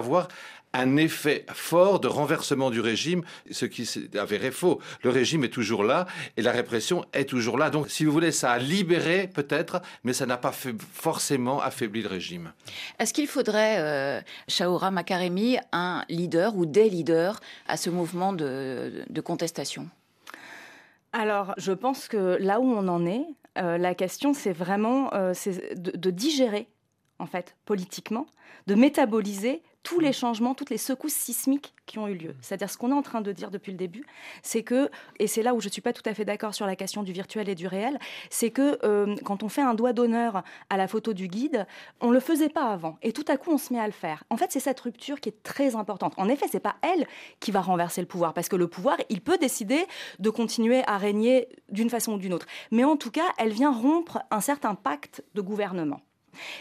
un 0.76 0.96
effet 0.96 1.46
fort 1.52 2.00
de 2.00 2.08
renversement 2.08 2.70
du 2.70 2.80
régime, 2.80 3.22
ce 3.50 3.64
qui 3.64 3.86
s'est 3.86 4.16
avéré 4.18 4.50
faux. 4.50 4.80
Le 5.02 5.10
régime 5.10 5.44
est 5.44 5.52
toujours 5.52 5.84
là 5.84 6.06
et 6.36 6.42
la 6.42 6.52
répression 6.52 7.04
est 7.12 7.24
toujours 7.24 7.56
là. 7.56 7.70
Donc, 7.70 7.88
si 7.88 8.04
vous 8.04 8.12
voulez, 8.12 8.32
ça 8.32 8.52
a 8.52 8.58
libéré 8.58 9.28
peut-être, 9.32 9.80
mais 10.04 10.12
ça 10.12 10.26
n'a 10.26 10.36
pas 10.36 10.52
fait 10.52 10.74
forcément 10.92 11.60
affaibli 11.60 12.02
le 12.02 12.08
régime. 12.08 12.52
Est-ce 12.98 13.14
qu'il 13.14 13.26
faudrait, 13.26 13.78
euh, 13.78 14.20
Shaoura 14.48 14.90
Makaremi, 14.90 15.58
un 15.72 16.04
leader 16.08 16.54
ou 16.56 16.66
des 16.66 16.90
leaders 16.90 17.40
à 17.68 17.76
ce 17.76 17.88
mouvement 17.88 18.32
de, 18.32 19.06
contestation? 19.24 19.88
Alors, 21.12 21.54
je 21.56 21.72
pense 21.72 22.06
que 22.06 22.36
là 22.40 22.60
où 22.60 22.70
on 22.70 22.86
en 22.88 23.06
est, 23.06 23.24
euh, 23.58 23.78
la 23.78 23.94
question, 23.94 24.34
c'est 24.34 24.52
vraiment 24.52 25.12
euh, 25.14 25.32
de, 25.74 26.10
digérer, 26.10 26.68
en 27.18 27.26
fait, 27.26 27.56
politiquement, 27.64 28.26
de 28.66 28.74
métaboliser 28.74 29.62
tous 29.86 30.00
les 30.00 30.12
changements, 30.12 30.56
toutes 30.56 30.70
les 30.70 30.78
secousses 30.78 31.14
sismiques 31.14 31.72
qui 31.86 32.00
ont 32.00 32.08
eu 32.08 32.14
lieu. 32.14 32.34
C'est-à-dire 32.40 32.68
ce 32.68 32.76
qu'on 32.76 32.90
est 32.90 32.94
en 32.94 33.02
train 33.02 33.20
de 33.20 33.30
dire 33.30 33.52
depuis 33.52 33.70
le 33.70 33.78
début, 33.78 34.04
c'est 34.42 34.64
que, 34.64 34.90
et 35.20 35.28
c'est 35.28 35.44
là 35.44 35.54
où 35.54 35.60
je 35.60 35.68
ne 35.68 35.72
suis 35.72 35.80
pas 35.80 35.92
tout 35.92 36.02
à 36.06 36.12
fait 36.12 36.24
d'accord 36.24 36.56
sur 36.56 36.66
la 36.66 36.74
question 36.74 37.04
du 37.04 37.12
virtuel 37.12 37.48
et 37.48 37.54
du 37.54 37.68
réel, 37.68 38.00
c'est 38.28 38.50
que 38.50 38.80
euh, 38.82 39.14
quand 39.24 39.44
on 39.44 39.48
fait 39.48 39.62
un 39.62 39.74
doigt 39.74 39.92
d'honneur 39.92 40.42
à 40.70 40.76
la 40.76 40.88
photo 40.88 41.12
du 41.12 41.28
guide, 41.28 41.68
on 42.00 42.08
ne 42.08 42.14
le 42.14 42.18
faisait 42.18 42.48
pas 42.48 42.72
avant. 42.72 42.98
Et 43.02 43.12
tout 43.12 43.24
à 43.28 43.36
coup, 43.36 43.52
on 43.52 43.58
se 43.58 43.72
met 43.72 43.78
à 43.78 43.86
le 43.86 43.92
faire. 43.92 44.24
En 44.28 44.36
fait, 44.36 44.50
c'est 44.50 44.58
cette 44.58 44.80
rupture 44.80 45.20
qui 45.20 45.28
est 45.28 45.42
très 45.44 45.76
importante. 45.76 46.14
En 46.16 46.28
effet, 46.28 46.48
ce 46.48 46.54
n'est 46.54 46.60
pas 46.60 46.74
elle 46.82 47.06
qui 47.38 47.52
va 47.52 47.60
renverser 47.60 48.00
le 48.00 48.08
pouvoir, 48.08 48.34
parce 48.34 48.48
que 48.48 48.56
le 48.56 48.66
pouvoir, 48.66 48.96
il 49.08 49.20
peut 49.20 49.38
décider 49.38 49.86
de 50.18 50.30
continuer 50.30 50.82
à 50.88 50.98
régner 50.98 51.48
d'une 51.68 51.90
façon 51.90 52.14
ou 52.14 52.18
d'une 52.18 52.34
autre. 52.34 52.46
Mais 52.72 52.82
en 52.82 52.96
tout 52.96 53.12
cas, 53.12 53.28
elle 53.38 53.52
vient 53.52 53.72
rompre 53.72 54.18
un 54.32 54.40
certain 54.40 54.74
pacte 54.74 55.22
de 55.36 55.42
gouvernement. 55.42 56.00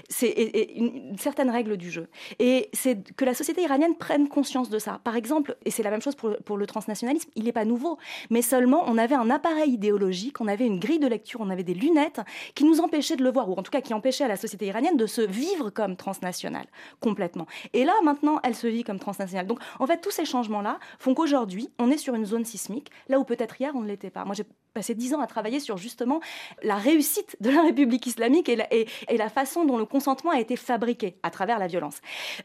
C'est 0.09 0.31
une 0.75 1.17
certaine 1.17 1.49
règle 1.49 1.77
du 1.77 1.91
jeu. 1.91 2.07
Et 2.39 2.69
c'est 2.73 2.97
que 3.15 3.25
la 3.25 3.33
société 3.33 3.61
iranienne 3.61 3.95
prenne 3.95 4.27
conscience 4.27 4.69
de 4.69 4.79
ça. 4.79 4.99
Par 5.03 5.15
exemple, 5.15 5.55
et 5.65 5.71
c'est 5.71 5.83
la 5.83 5.91
même 5.91 6.01
chose 6.01 6.15
pour, 6.15 6.57
le 6.57 6.67
transnationalisme, 6.67 7.29
il 7.35 7.45
n'est 7.45 7.51
pas 7.51 7.65
nouveau, 7.65 7.97
mais 8.29 8.41
seulement 8.41 8.83
on 8.88 8.97
avait 8.97 9.15
un 9.15 9.29
appareil 9.29 9.73
idéologique, 9.73 10.39
on 10.41 10.47
avait 10.47 10.65
une 10.65 10.79
grille 10.79 10.99
de 10.99 11.07
lecture, 11.07 11.41
on 11.41 11.49
avait 11.49 11.63
des 11.63 11.73
lunettes 11.73 12.21
qui 12.53 12.63
nous 12.63 12.79
empêchaient 12.79 13.15
de 13.15 13.23
le 13.23 13.31
voir, 13.31 13.49
ou 13.49 13.53
en 13.53 13.63
tout 13.63 13.71
cas 13.71 13.81
qui 13.81 13.93
empêchaient 13.93 14.23
à 14.23 14.27
la 14.27 14.38
société 14.38 14.67
iranienne 14.67 14.97
de 14.97 15.05
se 15.05 15.21
vivre 15.21 15.69
comme 15.69 15.95
transnationale, 15.95 16.67
complètement. 16.99 17.45
Et 17.73 17.83
là, 17.83 17.93
maintenant, 18.03 18.39
elle 18.43 18.55
se 18.55 18.67
vit 18.67 18.83
comme 18.83 18.99
transnationale. 18.99 19.47
Donc, 19.47 19.59
en 19.79 19.88
fait, 19.88 19.99
tous 20.01 20.11
ces 20.11 20.25
changements-là 20.25 20.79
font 20.99 21.13
qu'aujourd'hui, 21.13 21.69
on 21.79 21.89
est 21.91 21.97
sur 21.97 22.15
une 22.15 22.25
zone 22.25 22.45
sismique, 22.45 22.89
là 23.09 23.19
où 23.19 23.23
peut-être 23.23 23.59
hier, 23.59 23.71
on 23.75 23.81
ne 23.81 23.88
l'était 23.88 24.09
pas. 24.09 24.25
Moi, 24.25 24.35
j'ai 24.35 24.45
passé 24.75 24.93
dix 24.93 25.15
ans 25.15 25.21
à 25.21 25.27
travailler 25.27 25.59
sur 25.59 25.77
justement 25.77 26.19
la 26.61 26.75
réussite 26.75 27.35
de 27.39 27.49
la 27.49 27.63
République 27.63 28.05
islamique 28.05 28.49
et 28.49 28.57
la, 28.57 28.71
et 28.71 29.17
la 29.17 29.29
façon 29.29 29.65
dont 29.65 29.77
le 29.77 29.85
consentement 29.85 30.31
a 30.31 30.39
été 30.39 30.55
fabriqué 30.55 31.17
à 31.23 31.31
travers 31.31 31.57
la 31.57 31.65
violence, 31.67 32.01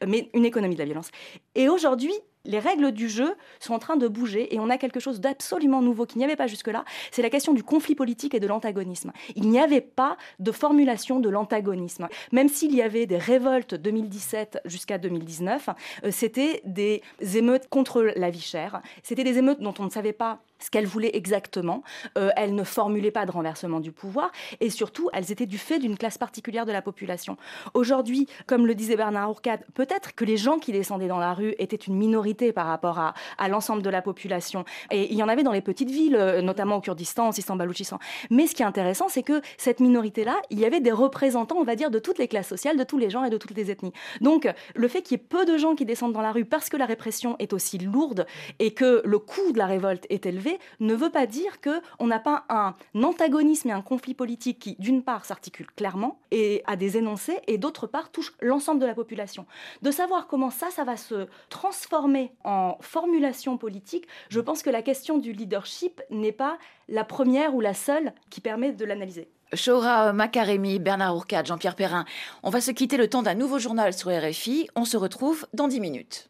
mais 0.07 0.31
une 0.33 0.47
économie 0.47 0.77
de 0.77 0.81
la 0.81 0.87
violence. 0.87 1.11
Et 1.55 1.69
aujourd'hui, 1.69 2.15
les 2.45 2.59
règles 2.59 2.93
du 2.93 3.09
jeu 3.09 3.35
sont 3.59 3.75
en 3.75 3.79
train 3.79 3.97
de 3.97 4.09
bouger 4.09 4.55
et 4.55 4.61
on 4.61 4.71
a 4.71 4.79
quelque 4.79 5.01
chose 5.01 5.21
d'absolument 5.21 5.83
nouveau 5.83 6.07
qu'il 6.07 6.19
n'y 6.19 6.25
avait 6.25 6.37
pas 6.37 6.47
jusque-là. 6.47 6.85
C'est 7.11 7.23
la 7.23 7.31
question 7.31 7.53
du 7.53 7.63
conflit 7.63 7.95
politique 7.95 8.35
et 8.35 8.41
de 8.41 8.47
l'antagonisme. 8.47 9.13
Il 9.37 9.49
n'y 9.51 9.61
avait 9.61 9.81
pas 9.81 10.17
de 10.39 10.53
formulation 10.53 11.21
de 11.21 11.29
l'antagonisme. 11.29 12.09
Même 12.33 12.49
s'il 12.49 12.75
y 12.75 12.83
avait 12.83 13.07
des 13.07 13.19
révoltes 13.19 13.75
2017 13.75 14.61
jusqu'à 14.65 14.99
2019, 14.99 15.69
euh, 16.05 16.11
c'était 16.11 16.63
des 16.65 17.03
émeutes 17.35 17.69
contre 17.69 18.03
la 18.17 18.31
vie 18.31 18.41
chère. 18.41 18.81
C'était 19.03 19.25
des 19.25 19.39
émeutes 19.39 19.61
dont 19.61 19.75
on 19.79 19.85
ne 19.85 19.91
savait 19.91 20.13
pas 20.13 20.41
ce 20.61 20.71
qu'elles 20.71 20.87
voulaient 20.87 21.11
exactement. 21.15 21.83
Euh, 22.19 22.31
elles 22.37 22.55
ne 22.55 22.65
formulaient 22.65 23.11
pas 23.11 23.27
de 23.27 23.31
renversement 23.31 23.81
du 23.81 23.93
pouvoir 23.93 24.31
et 24.61 24.71
surtout, 24.71 25.11
elles 25.13 25.33
étaient 25.33 25.47
du 25.47 25.59
fait 25.59 25.79
d'une 25.79 25.97
classe 25.97 26.19
particulière 26.19 26.67
de 26.67 26.73
la 26.73 26.83
population. 26.83 27.37
Aujourd'hui, 27.75 28.29
comme 28.47 28.67
le 28.67 28.75
disait 28.75 28.97
Bernard 28.97 29.31
Ourcade, 29.31 29.65
peut-être 29.75 30.15
que 30.15 30.25
les 30.25 30.37
gens 30.37 30.59
qui 30.59 30.73
descendaient 30.73 31.09
dans 31.09 31.19
la 31.19 31.35
rue 31.35 31.55
étaient 31.59 31.77
une 31.77 31.97
minorité 31.97 32.53
par 32.53 32.67
rapport 32.67 32.99
à, 32.99 33.15
à 33.39 33.49
l'ensemble 33.49 33.83
de 33.83 33.91
la 33.91 34.03
population. 34.03 34.65
Et 34.91 35.11
il 35.11 35.17
y 35.17 35.23
en 35.23 35.29
avait 35.29 35.43
dans 35.43 35.53
les 35.53 35.61
petites 35.61 35.91
villes, 35.91 36.17
euh, 36.17 36.43
notamment 36.43 36.77
au 36.77 36.81
Kurdistan, 36.81 37.29
en 37.29 37.33
Sistan 37.33 37.57
Baloutchistan. 37.57 37.99
Mais 38.31 38.47
ce 38.47 38.55
qui 38.55 38.63
est 38.63 38.67
intéressant, 38.67 39.09
c'est 39.09 39.23
que 39.23 39.41
cette 39.57 39.81
minorité-là, 39.81 40.37
il 40.51 40.59
y 40.59 40.65
avait 40.65 40.81
des 40.81 40.93
représentants, 40.93 41.57
on 41.59 41.65
va 41.65 41.77
dire, 41.77 41.91
de 41.91 41.99
toutes 41.99 42.19
les 42.19 42.29
classes 42.29 42.49
sociales, 42.49 42.77
de 42.77 42.85
tous 42.85 42.99
les 42.99 43.11
genres 43.11 43.25
et 43.25 43.31
de 43.31 43.39
toutes 43.39 43.57
les 43.57 43.71
ethnies. 43.71 43.93
Donc, 44.21 44.53
le 44.75 44.89
fait 44.89 45.03
qu'il 45.03 45.19
y 45.19 45.21
ait 45.21 45.25
peu 45.25 45.45
de 45.45 45.57
gens 45.57 45.75
qui 45.75 45.85
descendent 45.85 46.13
dans 46.13 46.23
la 46.23 46.33
rue 46.33 46.45
parce 46.45 46.69
que 46.69 46.77
la 46.77 46.87
répression 46.87 47.37
est 47.39 47.53
aussi 47.53 47.79
lourde 47.79 48.27
et 48.59 48.73
que 48.73 49.03
le 49.05 49.19
coût 49.19 49.53
de 49.53 49.59
la 49.59 49.67
révolte 49.67 50.07
est 50.11 50.27
élevé, 50.27 50.50
ne 50.81 50.95
veut 50.95 51.11
pas 51.11 51.27
dire 51.27 51.61
qu'on 51.61 52.07
n'a 52.07 52.19
pas 52.19 52.45
un 52.49 52.75
antagonisme 53.03 53.69
et 53.69 53.73
un 53.73 53.83
conflit 53.83 54.15
politique 54.15 54.59
qui, 54.59 54.77
d'une 54.79 55.03
part, 55.03 55.25
s'articule 55.25 55.67
clairement 55.77 56.19
et 56.31 56.63
a 56.67 56.77
des 56.77 56.97
énoncés, 56.97 57.39
et 57.47 57.59
d'autre 57.59 57.87
part, 57.87 58.11
touche 58.11 58.33
l'ensemble 58.41 58.81
de 58.81 58.87
la 58.87 58.95
population. 58.95 59.47
De 59.83 59.91
savoir 59.91 60.27
comment 60.27 60.51
ça, 60.51 60.71
ça 60.71 60.85
va 60.85 60.97
se 60.97 61.27
transformer 61.49 62.33
en 62.45 62.77
formulation 62.81 63.59
politique, 63.59 64.07
je 64.29 64.41
pense 64.41 64.63
que 64.63 64.71
la 64.71 64.83
question 64.83 65.19
du 65.19 65.33
leadership 65.33 66.01
n'est 66.11 66.33
pas 66.33 66.59
la 66.89 67.05
première 67.05 67.55
ou 67.55 67.61
la 67.61 67.75
seule 67.75 68.13
qui 68.31 68.41
permet 68.41 68.73
de 68.73 68.85
l'analyser. 68.85 69.29
Shora 69.53 70.13
Makaremi, 70.13 70.79
Bernard 70.79 71.17
Ourcade, 71.17 71.47
Jean-Pierre 71.47 71.75
Perrin. 71.75 72.05
On 72.43 72.51
va 72.51 72.61
se 72.61 72.71
quitter 72.71 72.97
le 72.97 73.09
temps 73.09 73.23
d'un 73.23 73.35
nouveau 73.35 73.59
journal 73.59 73.93
sur 73.93 74.11
RFI. 74.11 74.69
On 74.77 74.85
se 74.85 74.97
retrouve 74.97 75.47
dans 75.55 75.67
10 75.67 75.81
minutes. 75.81 76.30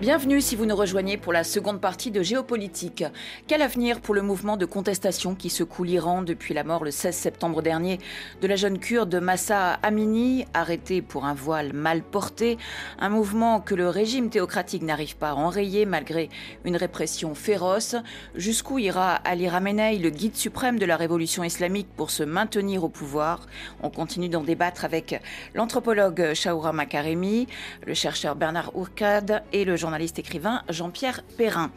Bienvenue 0.00 0.40
si 0.40 0.56
vous 0.56 0.64
nous 0.64 0.76
rejoignez 0.76 1.18
pour 1.18 1.30
la 1.30 1.44
seconde 1.44 1.78
partie 1.78 2.10
de 2.10 2.22
Géopolitique. 2.22 3.04
Quel 3.46 3.60
avenir 3.60 4.00
pour 4.00 4.14
le 4.14 4.22
mouvement 4.22 4.56
de 4.56 4.64
contestation 4.64 5.34
qui 5.34 5.50
secoue 5.50 5.84
l'Iran 5.84 6.22
depuis 6.22 6.54
la 6.54 6.64
mort 6.64 6.84
le 6.84 6.90
16 6.90 7.14
septembre 7.14 7.60
dernier 7.60 7.98
de 8.40 8.48
la 8.48 8.56
jeune 8.56 8.78
kurde 8.78 9.14
Massa 9.16 9.74
Amini, 9.82 10.46
arrêtée 10.54 11.02
pour 11.02 11.26
un 11.26 11.34
voile 11.34 11.74
mal 11.74 12.00
porté, 12.00 12.56
un 12.98 13.10
mouvement 13.10 13.60
que 13.60 13.74
le 13.74 13.90
régime 13.90 14.30
théocratique 14.30 14.84
n'arrive 14.84 15.16
pas 15.16 15.32
à 15.32 15.34
enrayer 15.34 15.84
malgré 15.84 16.30
une 16.64 16.78
répression 16.78 17.34
féroce? 17.34 17.94
Jusqu'où 18.34 18.78
ira 18.78 19.16
Ali 19.16 19.50
Ramenei, 19.50 19.98
le 19.98 20.08
guide 20.08 20.34
suprême 20.34 20.78
de 20.78 20.86
la 20.86 20.96
révolution 20.96 21.44
islamique, 21.44 21.88
pour 21.94 22.10
se 22.10 22.22
maintenir 22.22 22.84
au 22.84 22.88
pouvoir? 22.88 23.46
On 23.82 23.90
continue 23.90 24.30
d'en 24.30 24.44
débattre 24.44 24.86
avec 24.86 25.20
l'anthropologue 25.54 26.32
Shaoura 26.32 26.72
Makaremi, 26.72 27.48
le 27.86 27.92
chercheur 27.92 28.34
Bernard 28.34 28.74
Ourcade 28.74 29.42
et 29.52 29.66
le 29.66 29.76
journaliste 29.76 29.89
journaliste 29.90 30.20
écrivain 30.20 30.62
Jean-Pierre 30.68 31.24
Perrin. 31.36 31.72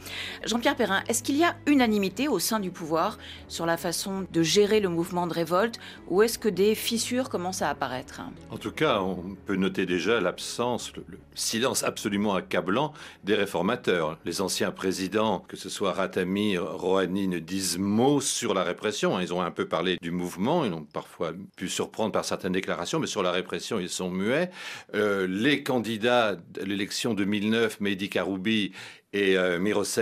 Jean-Pierre 0.45 0.75
Perrin, 0.75 1.01
est-ce 1.07 1.23
qu'il 1.23 1.35
y 1.35 1.43
a 1.43 1.55
unanimité 1.65 2.27
au 2.27 2.37
sein 2.37 2.59
du 2.59 2.69
pouvoir 2.69 3.17
sur 3.47 3.65
la 3.65 3.75
façon 3.75 4.27
de 4.31 4.43
gérer 4.43 4.81
le 4.81 4.87
mouvement 4.87 5.25
de 5.25 5.33
révolte 5.33 5.79
ou 6.09 6.21
est-ce 6.21 6.37
que 6.37 6.47
des 6.47 6.75
fissures 6.75 7.27
commencent 7.27 7.63
à 7.63 7.69
apparaître? 7.71 8.21
En 8.51 8.57
tout 8.57 8.71
cas, 8.71 9.01
on 9.01 9.35
peut 9.47 9.55
noter 9.55 9.87
déjà 9.87 10.21
l'absence, 10.21 10.93
le, 10.95 11.03
silence 11.33 11.83
absolument 11.83 12.35
accablant 12.35 12.93
des 13.23 13.33
réformateurs. 13.33 14.19
Les 14.25 14.41
anciens 14.41 14.69
présidents, 14.69 15.43
que 15.47 15.57
ce 15.57 15.69
soit 15.69 15.93
Ratami, 15.93 16.59
Rouhani, 16.59 17.27
ne 17.27 17.39
disent 17.39 17.79
mot 17.79 18.21
sur 18.21 18.53
la 18.53 18.63
répression. 18.63 19.19
Ils 19.19 19.33
ont 19.33 19.41
un 19.41 19.49
peu 19.49 19.67
parlé 19.67 19.97
du 20.03 20.11
mouvement, 20.11 20.65
ils 20.65 20.73
ont 20.73 20.83
parfois 20.83 21.31
pu 21.55 21.67
surprendre 21.67 22.11
par 22.11 22.25
certaines 22.25 22.51
déclarations, 22.51 22.99
mais 22.99 23.07
sur 23.07 23.23
la 23.23 23.31
répression, 23.31 23.79
ils 23.79 23.89
sont 23.89 24.11
muets. 24.11 24.51
Euh, 24.93 25.25
les 25.27 25.63
candidats 25.63 26.35
de 26.35 26.63
l'élection 26.63 27.15
2009, 27.15 27.79
Mehdi 27.79 28.02
Karoubi 28.09 28.73
et 29.13 29.37
euh, 29.37 29.59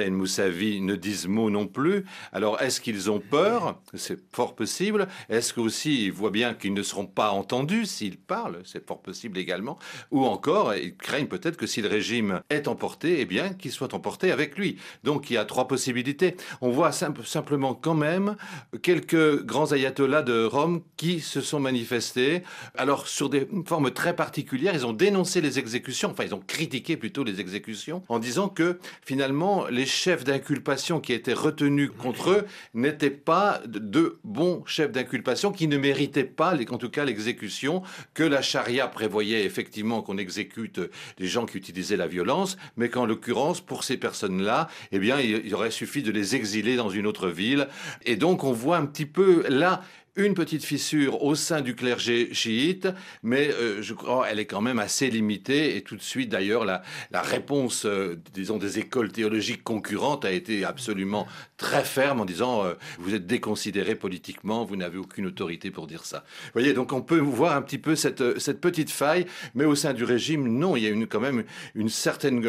Moussavi 0.10 0.82
ne 0.82 0.95
disent 0.95 1.28
mot 1.28 1.50
non 1.50 1.67
plus. 1.67 2.06
Alors, 2.32 2.62
est-ce 2.62 2.82
qu'ils 2.82 3.12
ont 3.12 3.19
peur? 3.19 3.80
C'est 3.93 4.19
fort 4.34 4.56
possible. 4.56 5.08
Est-ce 5.30 5.54
qu'aussi 5.54 6.06
ils 6.06 6.12
voient 6.12 6.32
bien 6.32 6.54
qu'ils 6.54 6.74
ne 6.74 6.82
seront 6.84 7.06
pas 7.06 7.32
entendus 7.32 7.86
s'ils 7.86 8.17
parlent? 8.17 8.62
C'est 8.63 8.86
fort 8.88 9.02
possible 9.02 9.38
également. 9.38 9.78
Ou 10.12 10.26
encore, 10.26 10.74
ils 10.74 10.95
craignent 10.95 11.28
peut-être 11.28 11.58
que 11.58 11.67
si 11.67 11.82
le 11.82 11.89
régime 11.89 12.41
est 12.50 12.67
emporté, 12.67 13.19
eh 13.19 13.26
bien, 13.26 13.54
qu'il 13.54 13.71
soit 13.71 13.93
emporté 13.93 14.32
avec 14.32 14.58
lui. 14.58 14.78
Donc, 15.04 15.30
il 15.30 15.34
y 15.34 15.38
a 15.38 15.45
trois 15.45 15.67
possibilités. 15.67 16.36
On 16.62 16.71
voit 16.71 16.91
simplement 16.91 17.74
quand 17.74 17.95
même 17.95 18.36
quelques 18.82 19.43
grands 19.43 19.71
ayatollahs 19.71 20.24
de 20.24 20.45
Rome 20.45 20.82
qui 20.95 21.19
se 21.19 21.41
sont 21.41 21.60
manifestés. 21.60 22.43
Alors, 22.76 23.08
sur 23.08 23.30
des 23.30 23.47
formes 23.65 23.91
très 23.91 24.15
particulières, 24.15 24.74
ils 24.74 24.86
ont 24.86 24.93
dénoncé 24.93 25.41
les 25.41 25.60
exécutions, 25.60 26.12
enfin, 26.12 26.24
ils 26.24 26.36
ont 26.36 26.43
critiqué 26.45 26.97
plutôt 26.97 27.24
les 27.24 27.39
exécutions 27.41 28.04
en 28.08 28.19
disant 28.19 28.50
que 28.50 28.80
finalement, 29.03 29.67
les 29.67 29.85
chefs 29.85 30.23
d'inculpation 30.23 30.99
qui 30.99 31.13
étaient 31.13 31.33
retenus 31.33 31.91
contre 31.97 32.31
eux 32.31 32.45
n'étaient 32.73 33.09
pas 33.09 33.61
de 33.65 34.19
bons 34.23 34.63
chefs 34.65 34.91
d'inculpation 34.91 35.51
qui 35.51 35.67
ne 35.67 35.77
méritaient 35.77 36.23
pas, 36.23 36.55
en 36.69 36.77
tout 36.77 36.89
cas, 36.89 37.05
l'exécution, 37.05 37.81
que 38.13 38.23
la 38.23 38.41
charia 38.41 38.87
prévoyait 38.87 39.43
effectivement 39.45 40.01
qu'on 40.01 40.17
exécute 40.17 40.79
des 41.17 41.27
gens 41.27 41.45
qui 41.45 41.57
utilisaient 41.57 41.97
la 41.97 42.07
violence, 42.07 42.57
mais 42.77 42.89
qu'en 42.89 43.05
l'occurrence, 43.05 43.61
pour 43.61 43.83
ces 43.83 43.97
personnes-là, 43.97 44.67
eh 44.91 44.99
bien, 44.99 45.19
il 45.19 45.53
aurait 45.53 45.71
suffi 45.71 46.03
de 46.03 46.11
les 46.11 46.35
exiler 46.35 46.75
dans 46.75 46.89
une 46.89 47.07
autre 47.07 47.27
ville. 47.27 47.67
Et 48.05 48.15
donc, 48.15 48.43
on 48.43 48.51
voit 48.51 48.77
un 48.77 48.85
petit 48.85 49.05
peu 49.05 49.43
là 49.49 49.81
une 50.15 50.34
petite 50.34 50.65
fissure 50.65 51.24
au 51.24 51.36
sein 51.36 51.62
du 51.62 51.74
clergé 51.74 52.34
chiite, 52.34 52.89
mais 53.24 53.50
euh, 53.54 53.82
je 53.82 53.93
crois 53.93 54.30
elle 54.30 54.39
est 54.39 54.45
quand 54.45 54.62
même 54.62 54.80
assez 54.80 55.10
limitée. 55.10 55.78
Et 55.78 55.84
tout 55.84 55.95
de 55.95 56.02
suite, 56.02 56.30
d'ailleurs, 56.30 56.65
la, 56.65 56.82
réponse, 57.13 57.86
euh, 57.86 58.21
disons, 58.34 58.58
des 58.58 58.80
écoles 58.80 59.12
théologiques 59.12 59.63
concurrentes 59.63 60.26
a 60.26 60.32
été 60.32 60.65
absolument 60.65 61.28
très 61.58 61.84
ferme 61.84 62.19
en 62.19 62.26
disant 62.26 62.65
euh, 62.65 62.74
vous 63.00 63.15
êtes 63.15 63.26
déconsidéré 63.26 63.95
politiquement, 63.95 64.65
vous 64.65 64.76
n'avez 64.76 64.97
aucune 64.97 65.28
autorité 65.28 65.71
pour 65.71 65.88
dire 65.88 66.06
ça. 66.06 66.26
Vous 66.45 66.52
voyez, 66.54 66.74
donc 66.74 66.91
on 66.91 67.02
peut 67.02 67.19
voir 67.19 67.56
un 67.56 67.62
petit 67.62 67.78
peu 67.78 67.95
cette, 67.95 68.39
cette 68.39 68.60
petite 68.60 68.89
faille, 68.89 69.26
mais 69.56 69.63
au 69.63 69.76
sein 69.76 69.93
du 69.93 70.04
régime, 70.04 70.47
non, 70.47 70.76
il 70.76 70.84
y 70.84 70.88
a 70.88 70.89
une, 70.89 71.08
quand 71.08 71.21
même 71.21 71.43
une 71.74 71.89
certaine 71.89 72.41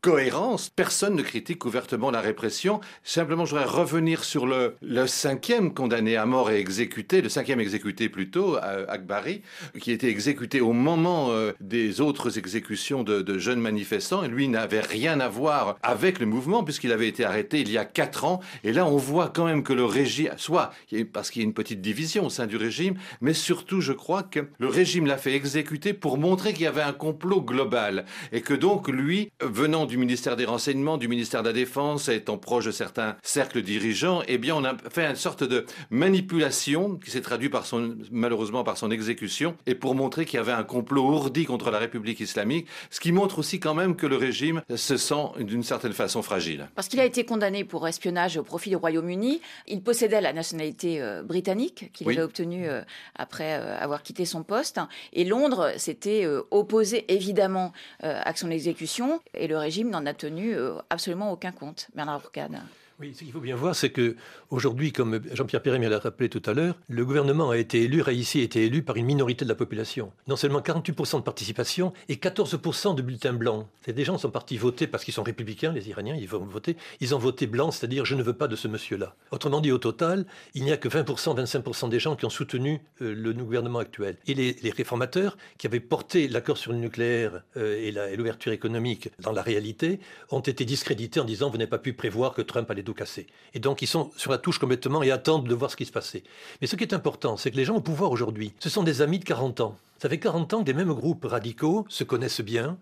cohérence. 0.00 0.70
Personne 0.70 1.14
ne 1.14 1.22
critique 1.22 1.64
ouvertement 1.64 2.10
la 2.10 2.20
répression. 2.20 2.80
Simplement, 3.04 3.44
je 3.44 3.54
voudrais 3.54 3.68
revenir 3.68 4.24
sur 4.24 4.46
le, 4.46 4.76
cinquième 5.06 5.74
condamné 5.74 6.16
à 6.16 6.26
mort 6.26 6.50
et 6.50 6.58
exécuté, 6.58 7.22
le 7.22 7.28
cinquième 7.28 7.60
exécuté 7.60 8.08
plutôt, 8.08 8.56
Akbari, 8.88 9.42
qui 9.80 9.92
était 9.92 10.08
exécuté 10.08 10.60
au 10.60 10.72
moment 10.72 11.30
euh, 11.30 11.52
des 11.60 12.00
autres 12.00 12.38
exécutions 12.38 13.02
de, 13.02 13.22
de, 13.22 13.38
jeunes 13.38 13.60
manifestants. 13.60 14.22
Et 14.24 14.28
lui 14.28 14.48
n'avait 14.48 14.80
rien 14.80 15.20
à 15.20 15.28
voir 15.28 15.76
avec 15.82 16.18
le 16.18 16.26
mouvement 16.26 16.64
puisqu'il 16.64 16.92
avait 16.92 17.08
été 17.08 17.24
arrêté 17.24 17.60
il 17.60 17.70
y 17.70 17.78
a 17.78 17.84
quatre 17.84 18.24
ans. 18.24 18.40
Et 18.64 18.72
là, 18.72 18.86
on 18.86 18.96
voit 18.96 19.28
quand 19.28 19.44
même 19.44 19.62
que 19.62 19.72
le 19.72 19.84
régime, 19.84 20.30
soit 20.36 20.72
parce 21.12 21.30
qu'il 21.30 21.42
y 21.42 21.44
a 21.44 21.46
une 21.46 21.54
petite 21.54 21.80
division 21.80 22.26
au 22.26 22.30
sein 22.30 22.46
du 22.46 22.56
régime, 22.56 22.94
mais 23.20 23.34
surtout, 23.34 23.80
je 23.80 23.92
crois 23.92 24.22
que 24.22 24.40
le 24.58 24.68
régime 24.68 25.06
l'a 25.06 25.16
fait 25.16 25.34
exécuter 25.34 25.92
pour 25.92 26.18
montrer 26.18 26.52
qu'il 26.52 26.62
y 26.62 26.66
avait 26.66 26.82
un 26.82 26.92
complot 26.92 27.42
global 27.42 28.04
et 28.32 28.40
que 28.40 28.54
donc 28.54 28.88
lui, 28.88 29.30
venant 29.40 29.86
du 29.90 29.98
ministère 29.98 30.36
des 30.36 30.44
Renseignements, 30.44 30.96
du 30.96 31.08
ministère 31.08 31.42
de 31.42 31.48
la 31.48 31.52
Défense, 31.52 32.08
étant 32.08 32.38
proche 32.38 32.64
de 32.64 32.70
certains 32.70 33.16
cercles 33.22 33.60
dirigeants, 33.60 34.22
eh 34.28 34.38
bien, 34.38 34.54
on 34.54 34.64
a 34.64 34.76
fait 34.88 35.04
une 35.04 35.16
sorte 35.16 35.44
de 35.44 35.66
manipulation 35.90 36.96
qui 36.96 37.10
s'est 37.10 37.20
traduite 37.20 37.52
par 37.52 37.66
son, 37.66 37.96
malheureusement 38.10 38.64
par 38.64 38.78
son 38.78 38.90
exécution, 38.90 39.56
et 39.66 39.74
pour 39.74 39.94
montrer 39.94 40.24
qu'il 40.24 40.36
y 40.36 40.40
avait 40.40 40.52
un 40.52 40.62
complot 40.62 41.02
ourdi 41.02 41.44
contre 41.44 41.70
la 41.70 41.78
République 41.78 42.20
islamique, 42.20 42.68
ce 42.90 43.00
qui 43.00 43.12
montre 43.12 43.40
aussi 43.40 43.58
quand 43.58 43.74
même 43.74 43.96
que 43.96 44.06
le 44.06 44.16
régime 44.16 44.62
se 44.74 44.96
sent 44.96 45.24
d'une 45.40 45.64
certaine 45.64 45.92
façon 45.92 46.22
fragile. 46.22 46.68
Parce 46.76 46.88
qu'il 46.88 47.00
a 47.00 47.04
été 47.04 47.24
condamné 47.24 47.64
pour 47.64 47.86
espionnage 47.88 48.36
au 48.36 48.44
profit 48.44 48.70
du 48.70 48.76
Royaume-Uni, 48.76 49.40
il 49.66 49.82
possédait 49.82 50.20
la 50.20 50.32
nationalité 50.32 51.02
euh, 51.02 51.22
britannique 51.22 51.90
qu'il 51.92 52.08
avait 52.08 52.22
obtenue 52.22 52.68
euh, 52.68 52.82
après 53.16 53.58
euh, 53.58 53.76
avoir 53.78 54.02
quitté 54.02 54.24
son 54.24 54.44
poste, 54.44 54.78
et 55.12 55.24
Londres 55.24 55.72
s'était 55.76 56.26
opposé 56.50 57.04
évidemment 57.12 57.72
à 58.00 58.34
son 58.34 58.50
exécution, 58.50 59.20
et 59.34 59.48
le 59.48 59.56
régime 59.56 59.79
n'en 59.88 60.04
a 60.06 60.14
tenu 60.14 60.54
euh, 60.54 60.74
absolument 60.90 61.32
aucun 61.32 61.52
compte, 61.52 61.88
Bernard 61.94 62.20
Bourcade. 62.20 62.60
Oui, 63.00 63.14
ce 63.14 63.20
qu'il 63.20 63.32
faut 63.32 63.40
bien 63.40 63.56
voir, 63.56 63.74
c'est 63.74 63.88
que 63.88 64.14
aujourd'hui, 64.50 64.92
comme 64.92 65.22
Jean-Pierre 65.32 65.62
Perret 65.62 65.78
l'a 65.78 65.98
rappelé 65.98 66.28
tout 66.28 66.42
à 66.44 66.52
l'heure, 66.52 66.74
le 66.90 67.02
gouvernement 67.06 67.48
a 67.48 67.56
été 67.56 67.84
élu, 67.84 68.02
ici 68.12 68.40
a 68.40 68.42
été 68.42 68.66
élu 68.66 68.82
par 68.82 68.96
une 68.96 69.06
minorité 69.06 69.46
de 69.46 69.48
la 69.48 69.54
population. 69.54 70.12
Non 70.28 70.36
seulement 70.36 70.60
48% 70.60 71.16
de 71.16 71.22
participation 71.22 71.94
et 72.10 72.16
14% 72.16 72.94
de 72.94 73.00
bulletins 73.00 73.32
blancs. 73.32 73.66
Des 73.86 74.04
gens 74.04 74.18
sont 74.18 74.30
partis 74.30 74.58
voter 74.58 74.86
parce 74.86 75.04
qu'ils 75.04 75.14
sont 75.14 75.22
républicains, 75.22 75.72
les 75.72 75.88
Iraniens, 75.88 76.14
ils 76.14 76.28
vont 76.28 76.40
voter. 76.40 76.76
Ils 77.00 77.14
ont 77.14 77.18
voté 77.18 77.46
blanc, 77.46 77.70
c'est-à-dire 77.70 78.04
je 78.04 78.14
ne 78.14 78.22
veux 78.22 78.34
pas 78.34 78.48
de 78.48 78.56
ce 78.56 78.68
monsieur-là. 78.68 79.14
Autrement 79.30 79.62
dit, 79.62 79.72
au 79.72 79.78
total, 79.78 80.26
il 80.52 80.64
n'y 80.64 80.72
a 80.72 80.76
que 80.76 80.90
20%, 80.90 81.42
25% 81.42 81.88
des 81.88 82.00
gens 82.00 82.16
qui 82.16 82.26
ont 82.26 82.30
soutenu 82.30 82.82
euh, 83.00 83.14
le 83.14 83.32
gouvernement 83.32 83.78
actuel. 83.78 84.18
Et 84.26 84.34
les, 84.34 84.70
réformateurs 84.76 85.38
qui 85.56 85.66
avaient 85.66 85.80
porté 85.80 86.28
l'accord 86.28 86.58
sur 86.58 86.72
le 86.72 86.78
nucléaire 86.78 87.42
euh, 87.56 87.76
et 87.76 88.16
l'ouverture 88.16 88.52
économique 88.52 89.08
dans 89.20 89.32
la 89.32 89.40
réalité 89.40 90.00
ont 90.30 90.40
été 90.40 90.66
discrédités 90.66 91.18
en 91.18 91.24
disant 91.24 91.48
vous 91.48 91.56
n'avez 91.56 91.70
pas 91.70 91.78
pu 91.78 91.94
prévoir 91.94 92.34
que 92.34 92.42
Trump 92.42 92.70
allait 92.70 92.82
cassé. 92.94 93.26
Et 93.54 93.58
donc 93.58 93.82
ils 93.82 93.86
sont 93.86 94.10
sur 94.16 94.30
la 94.30 94.38
touche 94.38 94.58
complètement 94.58 95.02
et 95.02 95.10
attendent 95.10 95.48
de 95.48 95.54
voir 95.54 95.70
ce 95.70 95.76
qui 95.76 95.86
se 95.86 95.92
passait. 95.92 96.22
Mais 96.60 96.66
ce 96.66 96.76
qui 96.76 96.84
est 96.84 96.94
important, 96.94 97.36
c'est 97.36 97.50
que 97.50 97.56
les 97.56 97.64
gens 97.64 97.76
au 97.76 97.80
pouvoir 97.80 98.10
aujourd'hui, 98.10 98.52
ce 98.58 98.68
sont 98.68 98.82
des 98.82 99.02
amis 99.02 99.18
de 99.18 99.24
40 99.24 99.60
ans. 99.60 99.76
Ça 99.98 100.08
fait 100.08 100.18
40 100.18 100.54
ans 100.54 100.58
que 100.60 100.64
des 100.64 100.74
mêmes 100.74 100.92
groupes 100.92 101.24
radicaux 101.24 101.84
se 101.88 102.04
connaissent 102.04 102.40
bien. 102.40 102.78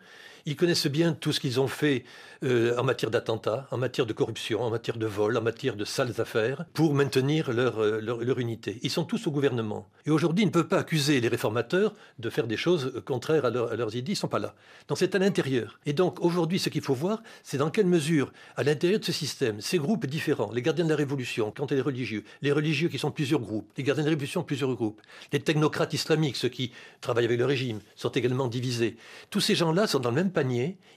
Ils 0.48 0.56
connaissent 0.56 0.86
bien 0.86 1.12
tout 1.12 1.30
ce 1.30 1.40
qu'ils 1.40 1.60
ont 1.60 1.68
fait 1.68 2.04
euh, 2.42 2.74
en 2.78 2.82
matière 2.82 3.10
d'attentats, 3.10 3.66
en 3.70 3.76
matière 3.76 4.06
de 4.06 4.14
corruption, 4.14 4.62
en 4.62 4.70
matière 4.70 4.96
de 4.96 5.04
vol, 5.04 5.36
en 5.36 5.42
matière 5.42 5.76
de 5.76 5.84
sales 5.84 6.20
affaires, 6.20 6.64
pour 6.72 6.94
maintenir 6.94 7.52
leur, 7.52 7.82
euh, 7.82 8.00
leur, 8.00 8.38
unité. 8.38 8.78
Ils 8.82 8.90
sont 8.90 9.04
tous 9.04 9.26
au 9.26 9.30
gouvernement. 9.30 9.86
Et 10.06 10.10
aujourd'hui, 10.10 10.44
ils 10.44 10.46
ne 10.46 10.52
peuvent 10.52 10.68
pas 10.68 10.78
accuser 10.78 11.20
les 11.20 11.28
réformateurs 11.28 11.92
de 12.18 12.30
faire 12.30 12.46
des 12.46 12.56
choses 12.56 13.02
contraires 13.04 13.44
à, 13.44 13.50
leurs 13.50 13.94
idées. 13.94 14.12
Ils 14.12 14.14
ne 14.14 14.20
sont 14.20 14.28
pas 14.28 14.38
là. 14.38 14.54
Donc 14.86 14.96
c'est 14.96 15.14
à 15.16 15.18
l'intérieur. 15.18 15.80
Et 15.84 15.92
donc 15.92 16.24
aujourd'hui, 16.24 16.58
ce 16.58 16.70
qu'il 16.70 16.80
faut 16.80 16.94
voir, 16.94 17.22
c'est 17.42 17.58
dans 17.58 17.70
quelle 17.70 17.86
mesure, 17.86 18.32
à 18.56 18.62
l'intérieur 18.62 19.00
de 19.00 19.04
ce 19.04 19.12
système, 19.12 19.60
ces 19.60 19.78
groupes 19.78 20.06
différents, 20.06 20.50
les 20.52 20.62
gardiens 20.62 20.84
de 20.84 20.90
la 20.90 20.96
Révolution, 20.96 21.52
quand 21.54 21.72
les 21.72 21.82
religieux, 21.82 22.24
les 22.40 22.52
religieux 22.52 22.88
qui 22.88 22.98
sont 22.98 23.10
plusieurs 23.10 23.40
groupes, 23.40 23.70
les 23.76 23.82
gardiens 23.82 24.04
de 24.04 24.08
la 24.08 24.12
Révolution, 24.12 24.44
plusieurs 24.44 24.74
groupes, 24.74 25.02
les 25.32 25.40
technocrates 25.40 25.92
islamiques, 25.92 26.36
ceux 26.36 26.48
qui 26.48 26.72
travaillent 27.02 27.26
avec 27.26 27.38
le 27.38 27.44
régime, 27.44 27.80
sont 27.96 28.10
également 28.10 28.46
divisés. 28.46 28.96
Tous 29.28 29.40
ces 29.40 29.56
gens-là 29.56 29.86
sont 29.88 29.98
dans 29.98 30.10
le 30.10 30.16
même 30.16 30.30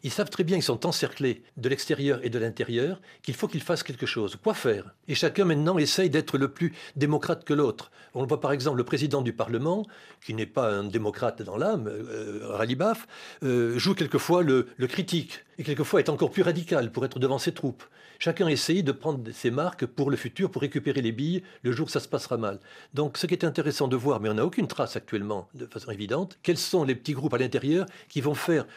ils 0.03 0.11
savent 0.11 0.29
très 0.29 0.43
bien 0.43 0.57
qu'ils 0.57 0.63
sont 0.63 0.85
encerclés 0.85 1.43
de 1.57 1.69
l'extérieur 1.69 2.19
et 2.23 2.29
de 2.29 2.39
l'intérieur, 2.39 3.01
qu'il 3.21 3.35
faut 3.35 3.47
qu'ils 3.47 3.61
fassent 3.61 3.83
quelque 3.83 4.05
chose. 4.05 4.37
Quoi 4.41 4.53
faire? 4.53 4.95
Et 5.07 5.15
chacun 5.15 5.45
maintenant 5.45 5.77
essaye 5.77 6.09
d'être 6.09 6.37
le 6.37 6.49
plus 6.49 6.73
démocrate 6.95 7.43
que 7.43 7.53
l'autre. 7.53 7.91
On 8.13 8.21
le 8.21 8.27
voit 8.27 8.41
par 8.41 8.51
exemple, 8.51 8.77
le 8.77 8.83
président 8.83 9.21
du 9.21 9.33
Parlement, 9.33 9.85
qui 10.25 10.33
n'est 10.33 10.45
pas 10.45 10.71
un 10.71 10.83
démocrate 10.83 11.41
dans 11.41 11.57
l'âme, 11.57 11.87
euh, 11.87 12.39
Ralibaf, 12.43 13.07
euh, 13.43 13.77
joue 13.77 13.95
quelquefois 13.95 14.43
le, 14.43 14.67
le 14.77 14.87
critique, 14.87 15.39
et 15.57 15.63
quelquefois 15.63 15.99
est 15.99 16.09
encore 16.09 16.31
plus 16.31 16.43
radical 16.43 16.91
pour 16.91 17.05
être 17.05 17.19
devant 17.19 17.37
ses 17.37 17.53
troupes. 17.53 17.83
Chacun 18.19 18.47
essaye 18.47 18.83
de 18.83 18.91
prendre 18.91 19.31
ses 19.31 19.49
marques 19.49 19.85
pour 19.87 20.11
le 20.11 20.17
futur, 20.17 20.51
pour 20.51 20.61
récupérer 20.61 21.01
les 21.01 21.11
billes 21.11 21.41
le 21.63 21.71
jour 21.71 21.87
où 21.87 21.89
ça 21.89 21.99
se 21.99 22.07
passera 22.07 22.37
mal. 22.37 22.59
Donc 22.93 23.17
ce 23.17 23.25
qui 23.25 23.33
est 23.33 23.43
intéressant 23.43 23.87
de 23.87 23.95
voir, 23.95 24.19
mais 24.19 24.29
on 24.29 24.35
n'a 24.35 24.45
aucune 24.45 24.67
trace 24.67 24.95
actuellement 24.95 25.49
de 25.55 25.65
façon 25.65 25.89
évidente, 25.89 26.37
quels 26.43 26.59
sont 26.59 26.83
les 26.83 26.93
petits 26.93 27.13
groupes 27.13 27.33
à 27.33 27.39
l'intérieur 27.39 27.87
qui 28.09 28.21
vont 28.21 28.35
faire 28.35 28.67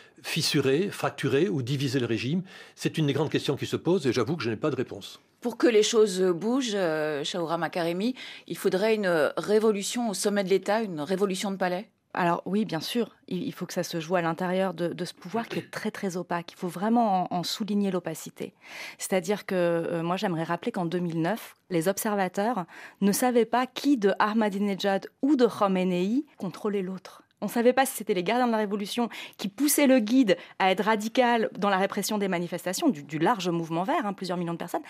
fissurer, 0.55 0.89
fracturer 0.89 1.49
ou 1.49 1.63
diviser 1.63 1.99
le 1.99 2.07
régime 2.07 2.43
C'est 2.77 2.97
une 2.97 3.09
des 3.09 3.13
grandes 3.13 3.31
questions 3.31 3.57
qui 3.57 3.67
se 3.67 3.75
posent 3.75 4.07
et 4.07 4.13
j'avoue 4.13 4.37
que 4.37 4.43
je 4.45 4.51
n'ai 4.51 4.57
pas 4.57 4.71
de 4.71 4.77
réponse. 4.77 5.21
Pour 5.41 5.59
que 5.59 5.67
les 5.67 5.83
choses 5.83 6.23
bougent, 6.23 6.77
euh, 6.77 7.25
Shaoura 7.25 7.59
Makaremi, 7.59 8.15
il 8.47 8.57
faudrait 8.57 8.95
une 8.95 9.33
révolution 9.37 10.11
au 10.11 10.15
sommet 10.15 10.45
de 10.45 10.51
l'État, 10.51 10.83
une 10.83 11.01
révolution 11.01 11.51
de 11.51 11.57
palais? 11.57 11.91
Alors 12.17 12.43
oui, 12.47 12.65
bien 12.65 12.79
sûr, 12.79 13.17
il 13.27 13.53
faut 13.53 13.67
que 13.67 13.73
ça 13.73 13.83
se 13.83 13.99
joue 13.99 14.15
à 14.15 14.23
l'intérieur 14.23 14.75
de, 14.75 15.05
ce 15.05 15.13
pouvoir 15.13 15.49
qui 15.49 15.59
est 15.59 15.71
très 15.73 15.91
très 15.91 16.17
opaque. 16.17 16.53
Il 16.53 16.57
faut 16.57 16.69
vraiment 16.69 17.27
en, 17.35 17.43
souligner 17.43 17.91
l'opacité. 17.91 18.55
C'est-à-dire 18.99 19.47
que 19.47 19.57
euh, 19.57 20.03
moi 20.05 20.17
j'aimerais 20.17 20.45
rappeler 20.45 20.71
qu'en 20.71 20.87
2009, 20.87 21.57
les 21.71 21.89
observateurs 21.89 22.67
ne 23.01 23.11
savaient 23.11 23.45
pas 23.45 23.67
qui 23.67 23.97
de 23.97 24.13
Ahmadinejad 24.21 25.09
ou 25.21 25.35
de 25.35 25.47
Khomeini 25.47 26.27
contrôlait 26.39 26.83
l'autre. 26.83 27.24
On 27.45 27.47
ne 27.47 27.53
savait 27.53 27.75
pas 27.75 27.85
si 27.85 27.95
c'était 27.97 28.15
les 28.15 28.23
gardiens 28.23 28.47
de 28.47 28.53
la 28.53 28.57
Révolution 28.57 29.11
qui 29.37 29.49
poussaient 29.49 29.87
le 29.87 29.99
guide 29.99 30.39
à 30.59 30.71
être 30.71 30.83
radical 30.83 31.51
dans 31.59 31.69
la 31.69 31.77
répression 31.77 32.17
des 32.17 32.27
manifestations, 32.27 32.89
du, 32.89 33.19
large 33.19 33.51
mouvement 33.51 33.83
vert, 33.83 34.07
hein, 34.07 34.15
plusieurs 34.15 34.39
millions 34.39 34.55
de 34.55 34.59
personnes, 34.59 34.81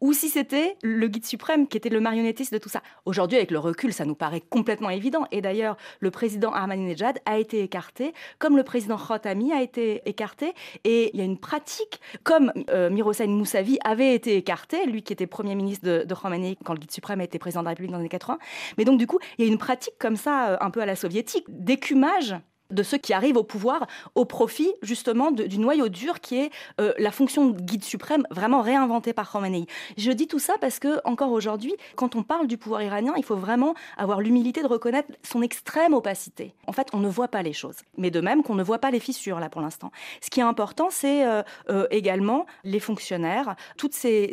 ou 0.00 0.12
si 0.12 0.28
c'était 0.28 0.76
le 0.82 1.06
guide 1.06 1.24
suprême 1.24 1.68
qui 1.68 1.76
était 1.76 1.88
le 1.88 2.00
marionnettiste 2.00 2.52
de 2.52 2.58
tout 2.58 2.68
ça. 2.68 2.82
Aujourd'hui, 3.04 3.38
avec 3.38 3.52
le 3.52 3.60
recul, 3.60 3.92
ça 3.92 4.04
nous 4.04 4.16
paraît 4.16 4.40
complètement 4.40 4.90
évident. 4.90 5.24
Et 5.30 5.40
d'ailleurs, 5.40 5.76
le 6.00 6.10
président 6.10 6.50
Ahmadinejad 6.52 7.20
a 7.26 7.38
été 7.38 7.62
écarté, 7.62 8.12
comme 8.40 8.56
le 8.56 8.64
président 8.64 8.96
Khotami 8.96 9.52
a 9.52 9.62
été 9.62 10.02
écarté. 10.04 10.52
Et 10.82 11.12
il 11.14 11.20
y 11.20 11.22
a 11.22 11.24
une 11.24 11.38
pratique, 11.38 12.00
comme 12.24 12.52
euh, 12.70 12.90
Moussavi 12.90 13.78
avait 13.84 14.16
été 14.16 14.36
écarté, 14.36 14.84
lui 14.86 15.04
qui 15.04 15.12
était 15.12 15.28
premier 15.28 15.54
ministre 15.54 15.86
de, 15.86 16.02
de 16.02 16.14
Khomeini 16.14 16.56
quand 16.64 16.72
le 16.72 16.80
guide 16.80 16.90
suprême 16.90 17.20
a 17.20 17.24
été 17.24 17.38
président 17.38 17.60
de 17.60 17.66
la 17.66 17.70
République 17.70 17.92
dans 17.92 17.98
les 17.98 18.02
années 18.02 18.08
80. 18.08 18.38
Mais 18.78 18.84
donc, 18.84 18.98
du 18.98 19.06
coup, 19.06 19.20
il 19.38 19.44
y 19.44 19.48
a 19.48 19.50
une 19.52 19.58
pratique 19.58 19.94
comme 20.00 20.16
ça, 20.16 20.48
euh, 20.48 20.56
un 20.60 20.70
peu 20.70 20.80
à 20.80 20.86
la 20.86 20.96
soviétique, 20.96 21.44
d'écumer 21.46 21.99
de 22.70 22.82
ceux 22.82 22.98
qui 22.98 23.12
arrivent 23.12 23.36
au 23.36 23.42
pouvoir 23.42 23.86
au 24.14 24.24
profit 24.24 24.72
justement 24.82 25.30
du 25.30 25.58
noyau 25.58 25.88
dur 25.88 26.20
qui 26.20 26.36
est 26.36 26.50
euh, 26.80 26.92
la 26.98 27.10
fonction 27.10 27.48
de 27.48 27.60
guide 27.60 27.84
suprême 27.84 28.26
vraiment 28.30 28.62
réinventée 28.62 29.12
par 29.12 29.30
Khomeini. 29.30 29.66
Je 29.96 30.10
dis 30.10 30.26
tout 30.26 30.38
ça 30.38 30.54
parce 30.60 30.78
que 30.78 31.00
encore 31.04 31.32
aujourd'hui, 31.32 31.74
quand 31.96 32.16
on 32.16 32.22
parle 32.22 32.46
du 32.46 32.58
pouvoir 32.58 32.82
iranien, 32.82 33.12
il 33.16 33.24
faut 33.24 33.36
vraiment 33.36 33.74
avoir 33.96 34.20
l'humilité 34.20 34.62
de 34.62 34.66
reconnaître 34.66 35.10
son 35.22 35.42
extrême 35.42 35.94
opacité. 35.94 36.54
En 36.66 36.72
fait, 36.72 36.88
on 36.92 36.98
ne 36.98 37.08
voit 37.08 37.28
pas 37.28 37.42
les 37.42 37.52
choses, 37.52 37.76
mais 37.96 38.10
de 38.10 38.20
même 38.20 38.42
qu'on 38.42 38.54
ne 38.54 38.62
voit 38.62 38.78
pas 38.78 38.90
les 38.90 39.00
fissures 39.00 39.40
là 39.40 39.48
pour 39.48 39.60
l'instant. 39.60 39.90
Ce 40.20 40.30
qui 40.30 40.40
est 40.40 40.44
important, 40.44 40.88
c'est 40.90 41.26
euh, 41.26 41.42
euh, 41.68 41.86
également 41.90 42.46
les 42.64 42.80
fonctionnaires, 42.80 43.56
toutes 43.76 43.94
ces, 43.94 44.30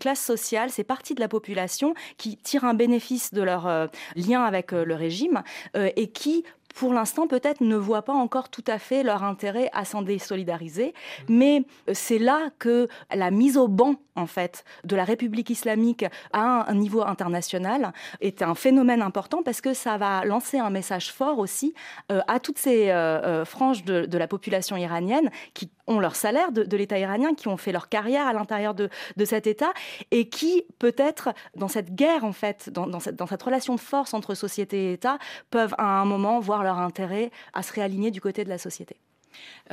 classes 0.00 0.24
sociales, 0.24 0.70
ces 0.70 0.84
parties 0.84 1.14
de 1.14 1.20
la 1.20 1.28
population 1.28 1.94
qui 2.16 2.36
tirent 2.38 2.64
un 2.64 2.74
bénéfice 2.74 3.32
de 3.32 3.42
leur 3.42 3.88
lien 4.16 4.42
avec 4.42 4.72
le 4.72 4.94
régime 4.94 5.42
et 5.74 6.08
qui 6.08 6.44
pour 6.74 6.92
l'instant, 6.92 7.26
peut-être 7.26 7.60
ne 7.60 7.76
voient 7.76 8.02
pas 8.02 8.12
encore 8.12 8.48
tout 8.48 8.64
à 8.66 8.78
fait 8.78 9.02
leur 9.02 9.22
intérêt 9.22 9.70
à 9.72 9.84
s'en 9.84 10.02
désolidariser. 10.02 10.92
Mais 11.28 11.64
euh, 11.88 11.92
c'est 11.94 12.18
là 12.18 12.50
que 12.58 12.88
la 13.14 13.30
mise 13.30 13.56
au 13.56 13.68
banc, 13.68 13.94
en 14.16 14.26
fait, 14.26 14.64
de 14.84 14.96
la 14.96 15.04
République 15.04 15.50
islamique 15.50 16.04
à 16.32 16.70
un 16.70 16.74
niveau 16.74 17.02
international 17.02 17.92
est 18.20 18.42
un 18.42 18.54
phénomène 18.54 19.02
important 19.02 19.42
parce 19.42 19.60
que 19.60 19.74
ça 19.74 19.96
va 19.96 20.24
lancer 20.24 20.58
un 20.58 20.70
message 20.70 21.12
fort 21.12 21.38
aussi 21.38 21.74
euh, 22.10 22.20
à 22.28 22.40
toutes 22.40 22.58
ces 22.58 22.90
euh, 22.90 23.44
franges 23.44 23.84
de, 23.84 24.06
de, 24.06 24.18
la 24.18 24.28
population 24.28 24.76
iranienne 24.76 25.30
qui 25.54 25.70
ont 25.86 26.00
leur 26.00 26.16
salaire 26.16 26.52
de, 26.52 26.76
l'État 26.76 26.98
iranien, 26.98 27.34
qui 27.34 27.48
ont 27.48 27.56
fait 27.56 27.72
leur 27.72 27.88
carrière 27.88 28.26
à 28.26 28.32
l'intérieur 28.32 28.74
de, 28.74 28.88
cet 29.24 29.46
État 29.46 29.72
et 30.10 30.28
qui, 30.28 30.64
peut-être, 30.78 31.30
dans 31.56 31.68
cette 31.68 31.94
guerre, 31.94 32.24
en 32.24 32.32
fait, 32.32 32.70
dans, 32.70 33.00
cette, 33.00 33.16
dans 33.16 33.26
cette 33.26 33.42
relation 33.42 33.74
de 33.74 33.80
force 33.80 34.14
entre 34.14 34.34
société 34.34 34.90
et 34.90 34.92
État, 34.94 35.18
peuvent 35.50 35.74
à 35.78 36.00
un 36.00 36.04
moment 36.04 36.40
voir 36.40 36.62
leur 36.62 36.78
intérêt 36.78 37.30
à 37.52 37.62
se 37.62 37.72
réaligner 37.72 38.10
du 38.10 38.20
côté 38.20 38.44
de 38.44 38.48
la 38.48 38.58
société. 38.58 38.96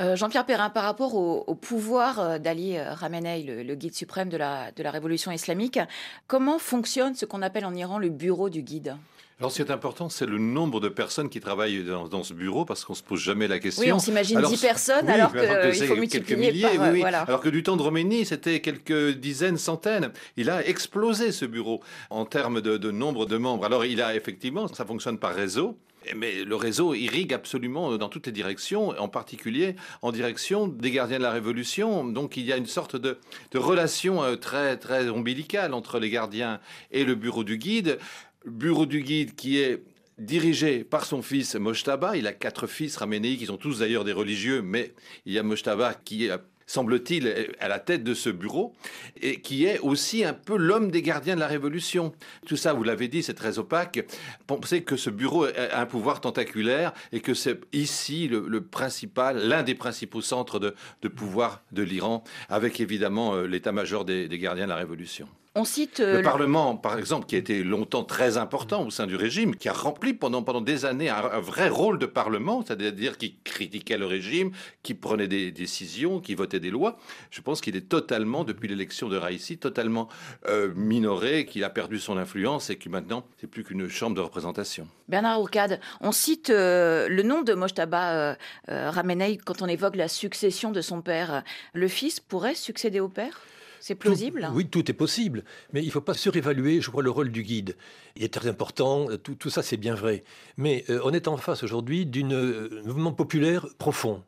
Euh, 0.00 0.16
Jean-Pierre 0.16 0.46
Perrin, 0.46 0.70
par 0.70 0.84
rapport 0.84 1.14
au, 1.14 1.54
pouvoir 1.54 2.18
euh, 2.18 2.38
d'Ali 2.38 2.76
euh, 2.76 2.94
Ramenei, 2.94 3.42
le, 3.42 3.74
guide 3.74 3.94
suprême 3.94 4.28
de 4.28 4.36
la, 4.36 4.72
de 4.72 4.82
la 4.82 4.90
révolution 4.90 5.30
islamique, 5.30 5.78
comment 6.26 6.58
fonctionne 6.58 7.14
ce 7.14 7.26
qu'on 7.26 7.42
appelle 7.42 7.64
en 7.64 7.74
Iran 7.74 7.98
le 7.98 8.08
bureau 8.08 8.48
du 8.48 8.62
guide? 8.62 8.96
Alors, 9.38 9.50
ce 9.50 9.60
qui 9.60 9.68
est 9.68 9.72
important, 9.72 10.08
c'est 10.08 10.26
le 10.26 10.38
nombre 10.38 10.78
de 10.78 10.88
personnes 10.88 11.28
qui 11.28 11.40
travaillent 11.40 11.84
dans, 11.84 12.22
ce 12.22 12.32
bureau, 12.32 12.64
parce 12.64 12.84
qu'on 12.84 12.94
se 12.94 13.02
pose 13.02 13.20
jamais 13.20 13.48
la 13.48 13.58
question. 13.58 13.82
Oui, 13.82 13.92
on 13.92 13.98
s'imagine 13.98 14.40
10 14.40 14.60
personnes, 14.60 15.08
alors 15.08 15.32
qu'il 15.32 15.74
faut 15.86 15.96
multiplier 15.96 16.08
quelques 16.08 16.38
milliers. 16.38 16.78
oui, 16.78 17.02
Alors 17.02 17.40
que 17.40 17.48
du 17.48 17.62
temps 17.62 17.76
de 17.76 17.82
Roménie, 17.82 18.24
c'était 18.24 18.60
quelques 18.60 19.16
dizaines, 19.16 19.58
centaines. 19.58 20.12
Il 20.36 20.48
a 20.48 20.64
explosé 20.64 21.32
ce 21.32 21.44
bureau 21.44 21.80
en 22.10 22.24
termes 22.24 22.60
de, 22.60 22.76
de 22.76 22.90
nombre 22.92 23.26
de 23.26 23.36
membres. 23.36 23.64
Alors, 23.64 23.84
il 23.84 24.00
a 24.00 24.14
effectivement, 24.14 24.68
ça 24.68 24.84
fonctionne 24.84 25.18
par 25.18 25.34
réseau. 25.34 25.76
Mais 26.16 26.44
le 26.44 26.56
réseau 26.56 26.94
irrigue 26.94 27.32
absolument 27.32 27.96
dans 27.96 28.08
toutes 28.08 28.26
les 28.26 28.32
directions, 28.32 28.88
en 28.88 29.08
particulier 29.08 29.76
en 30.02 30.12
direction 30.12 30.66
des 30.66 30.90
gardiens 30.90 31.18
de 31.18 31.22
la 31.22 31.30
Révolution. 31.30 32.04
Donc 32.04 32.36
il 32.36 32.44
y 32.44 32.52
a 32.52 32.56
une 32.56 32.66
sorte 32.66 32.96
de, 32.96 33.18
de 33.52 33.58
relation 33.58 34.22
euh, 34.22 34.36
très, 34.36 34.76
très 34.76 35.08
ombilicale 35.08 35.74
entre 35.74 35.98
les 35.98 36.10
gardiens 36.10 36.60
et 36.90 37.04
le 37.04 37.14
bureau 37.14 37.44
du 37.44 37.56
guide 37.56 37.98
bureau 38.46 38.86
du 38.86 39.02
guide 39.02 39.34
qui 39.34 39.58
est 39.58 39.82
dirigé 40.18 40.84
par 40.84 41.04
son 41.04 41.22
fils 41.22 41.54
Mojtaba. 41.54 42.16
Il 42.16 42.26
a 42.26 42.32
quatre 42.32 42.66
fils 42.66 42.96
Ramenei 42.96 43.36
qui 43.36 43.46
sont 43.46 43.56
tous 43.56 43.80
d'ailleurs 43.80 44.04
des 44.04 44.12
religieux, 44.12 44.62
mais 44.62 44.94
il 45.26 45.32
y 45.32 45.38
a 45.38 45.42
Mojtaba 45.42 45.94
qui 45.94 46.26
est 46.26 46.32
semble-t-il, 46.72 47.52
à 47.60 47.68
la 47.68 47.78
tête 47.78 48.02
de 48.02 48.14
ce 48.14 48.30
bureau, 48.30 48.74
et 49.20 49.40
qui 49.40 49.66
est 49.66 49.78
aussi 49.80 50.24
un 50.24 50.32
peu 50.32 50.56
l'homme 50.56 50.90
des 50.90 51.02
gardiens 51.02 51.34
de 51.34 51.40
la 51.40 51.46
Révolution. 51.46 52.12
Tout 52.46 52.56
ça, 52.56 52.72
vous 52.72 52.82
l'avez 52.82 53.08
dit, 53.08 53.22
c'est 53.22 53.34
très 53.34 53.58
opaque. 53.58 54.06
Pensez 54.46 54.82
que 54.82 54.96
ce 54.96 55.10
bureau 55.10 55.44
a 55.44 55.80
un 55.80 55.86
pouvoir 55.86 56.20
tentaculaire 56.20 56.92
et 57.12 57.20
que 57.20 57.34
c'est 57.34 57.60
ici 57.74 58.28
le, 58.28 58.60
principal, 58.62 59.36
l'un 59.46 59.62
des 59.62 59.74
principaux 59.74 60.22
centres 60.22 60.58
de, 60.58 61.08
pouvoir 61.08 61.62
de 61.72 61.82
l'Iran, 61.82 62.24
avec 62.48 62.80
évidemment 62.80 63.34
euh, 63.34 63.46
l'état-major 63.46 64.04
des 64.04 64.28
gardiens 64.38 64.64
de 64.64 64.70
la 64.70 64.76
Révolution. 64.76 65.28
On 65.54 65.66
cite 65.66 66.00
euh, 66.00 66.16
le 66.16 66.22
Parlement, 66.22 66.76
par 66.76 66.98
exemple, 66.98 67.26
qui 67.26 67.34
a 67.34 67.38
été 67.38 67.62
longtemps 67.62 68.04
très 68.04 68.38
important 68.38 68.86
au 68.86 68.90
sein 68.90 69.06
du 69.06 69.16
régime, 69.16 69.54
qui 69.54 69.68
a 69.68 69.74
rempli 69.74 70.14
pendant, 70.14 70.42
pendant 70.42 70.62
des 70.62 70.86
années 70.86 71.10
un, 71.10 71.40
vrai 71.40 71.68
rôle 71.68 71.98
de 71.98 72.06
Parlement, 72.06 72.64
c'est-à-dire 72.66 73.18
qui 73.18 73.36
critiquait 73.44 73.98
le 73.98 74.06
régime, 74.06 74.52
qui 74.82 74.94
prenait 74.94 75.28
des 75.28 75.50
décisions, 75.50 76.20
qui 76.20 76.34
votait 76.34 76.58
des 76.58 76.70
lois. 76.70 76.96
Je 77.30 77.42
pense 77.42 77.60
qu'il 77.60 77.76
est 77.76 77.86
totalement, 77.86 78.44
depuis 78.44 78.66
l'élection 78.66 79.10
de 79.10 79.18
Raïssi, 79.18 79.58
totalement 79.58 80.08
euh, 80.48 80.72
minoré, 80.74 81.44
qu'il 81.44 81.64
a 81.64 81.70
perdu 81.70 81.98
son 81.98 82.16
influence 82.16 82.70
et 82.70 82.76
que 82.76 82.88
maintenant, 82.88 83.26
c'est 83.38 83.46
plus 83.46 83.62
qu'une 83.62 83.90
chambre 83.90 84.16
de 84.16 84.22
représentation. 84.22 84.88
Bernard 85.08 85.38
Ourcade, 85.38 85.80
on 86.00 86.12
cite 86.12 86.48
euh, 86.48 87.08
le 87.10 87.22
nom 87.22 87.42
de 87.42 87.52
Mojtaba 87.52 88.38
Ramenei 88.68 89.36
quand 89.36 89.60
on 89.60 89.66
évoque 89.66 89.96
la 89.96 90.08
succession 90.08 90.70
de 90.70 90.80
son 90.80 91.02
père. 91.02 91.42
Le 91.74 91.88
fils 91.88 92.20
pourrait 92.20 92.54
succéder 92.54 93.00
au 93.00 93.08
père? 93.08 93.42
C'est 93.82 93.96
plausible 93.96 94.48
Oui, 94.54 94.66
tout 94.68 94.88
est 94.88 94.94
possible. 94.94 95.42
Mais 95.72 95.82
il 95.82 95.86
ne 95.86 95.90
faut 95.90 96.00
pas 96.00 96.14
surévaluer, 96.14 96.80
je 96.80 96.88
crois, 96.88 97.02
le 97.02 97.10
rôle 97.10 97.32
du 97.32 97.42
guide. 97.42 97.76
Il 98.14 98.22
est 98.22 98.32
très 98.32 98.48
important, 98.48 99.08
tout, 99.24 99.34
tout 99.34 99.50
ça 99.50 99.62
c'est 99.62 99.76
bien 99.76 99.96
vrai. 99.96 100.22
Mais 100.56 100.84
euh, 100.88 101.00
on 101.04 101.12
est 101.12 101.26
en 101.26 101.36
face 101.36 101.64
aujourd'hui 101.64 102.06
d'un 102.06 102.30
euh, 102.30 102.80
mouvement 102.84 103.12
populaire 103.12 103.66
profond. 103.78 104.22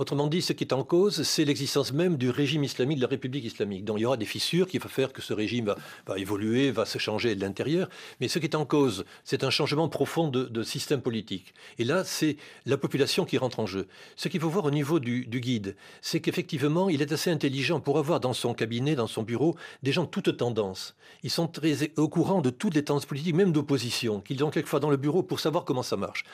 Autrement 0.00 0.28
dit, 0.28 0.40
ce 0.40 0.54
qui 0.54 0.64
est 0.64 0.72
en 0.72 0.82
cause, 0.82 1.24
c'est 1.24 1.44
l'existence 1.44 1.92
même 1.92 2.16
du 2.16 2.30
régime 2.30 2.64
islamique, 2.64 2.96
de 2.96 3.02
la 3.02 3.08
République 3.08 3.44
islamique. 3.44 3.84
Donc 3.84 3.98
il 3.98 4.00
y 4.00 4.06
aura 4.06 4.16
des 4.16 4.24
fissures 4.24 4.66
qui 4.66 4.78
vont 4.78 4.88
faire 4.88 5.12
que 5.12 5.20
ce 5.20 5.34
régime 5.34 5.74
va, 6.06 6.18
évoluer, 6.18 6.70
va 6.70 6.86
se 6.86 6.96
changer 6.96 7.34
de 7.34 7.42
l'intérieur. 7.42 7.90
Mais 8.18 8.26
ce 8.26 8.38
qui 8.38 8.46
est 8.46 8.56
en 8.56 8.64
cause, 8.64 9.04
c'est 9.24 9.44
un 9.44 9.50
changement 9.50 9.90
profond 9.90 10.28
de, 10.28 10.62
système 10.62 11.02
politique. 11.02 11.52
Et 11.78 11.84
là, 11.84 12.02
c'est 12.02 12.38
la 12.64 12.78
population 12.78 13.26
qui 13.26 13.36
rentre 13.36 13.60
en 13.60 13.66
jeu. 13.66 13.88
Ce 14.16 14.28
qu'il 14.28 14.40
faut 14.40 14.48
voir 14.48 14.64
au 14.64 14.70
niveau 14.70 15.00
du, 15.00 15.26
guide, 15.26 15.76
c'est 16.00 16.20
qu'effectivement, 16.20 16.88
il 16.88 17.02
est 17.02 17.12
assez 17.12 17.30
intelligent 17.30 17.78
pour 17.80 17.98
avoir 17.98 18.20
dans 18.20 18.32
son 18.32 18.54
cabinet, 18.54 18.94
dans 18.94 19.06
son 19.06 19.22
bureau, 19.22 19.54
des 19.82 19.92
gens 19.92 20.04
de 20.04 20.08
toutes 20.08 20.34
tendances. 20.34 20.96
Ils 21.24 21.30
sont 21.30 21.46
très 21.46 21.90
au 21.98 22.08
courant 22.08 22.40
de 22.40 22.48
toutes 22.48 22.74
les 22.74 22.84
tendances 22.84 23.04
politiques, 23.04 23.34
même 23.34 23.52
d'opposition, 23.52 24.22
qu'ils 24.22 24.42
ont 24.44 24.50
quelquefois 24.50 24.80
dans 24.80 24.88
le 24.88 24.96
bureau 24.96 25.22
pour 25.22 25.40
savoir 25.40 25.66
comment 25.66 25.82
ça 25.82 25.98
marche. 25.98 26.24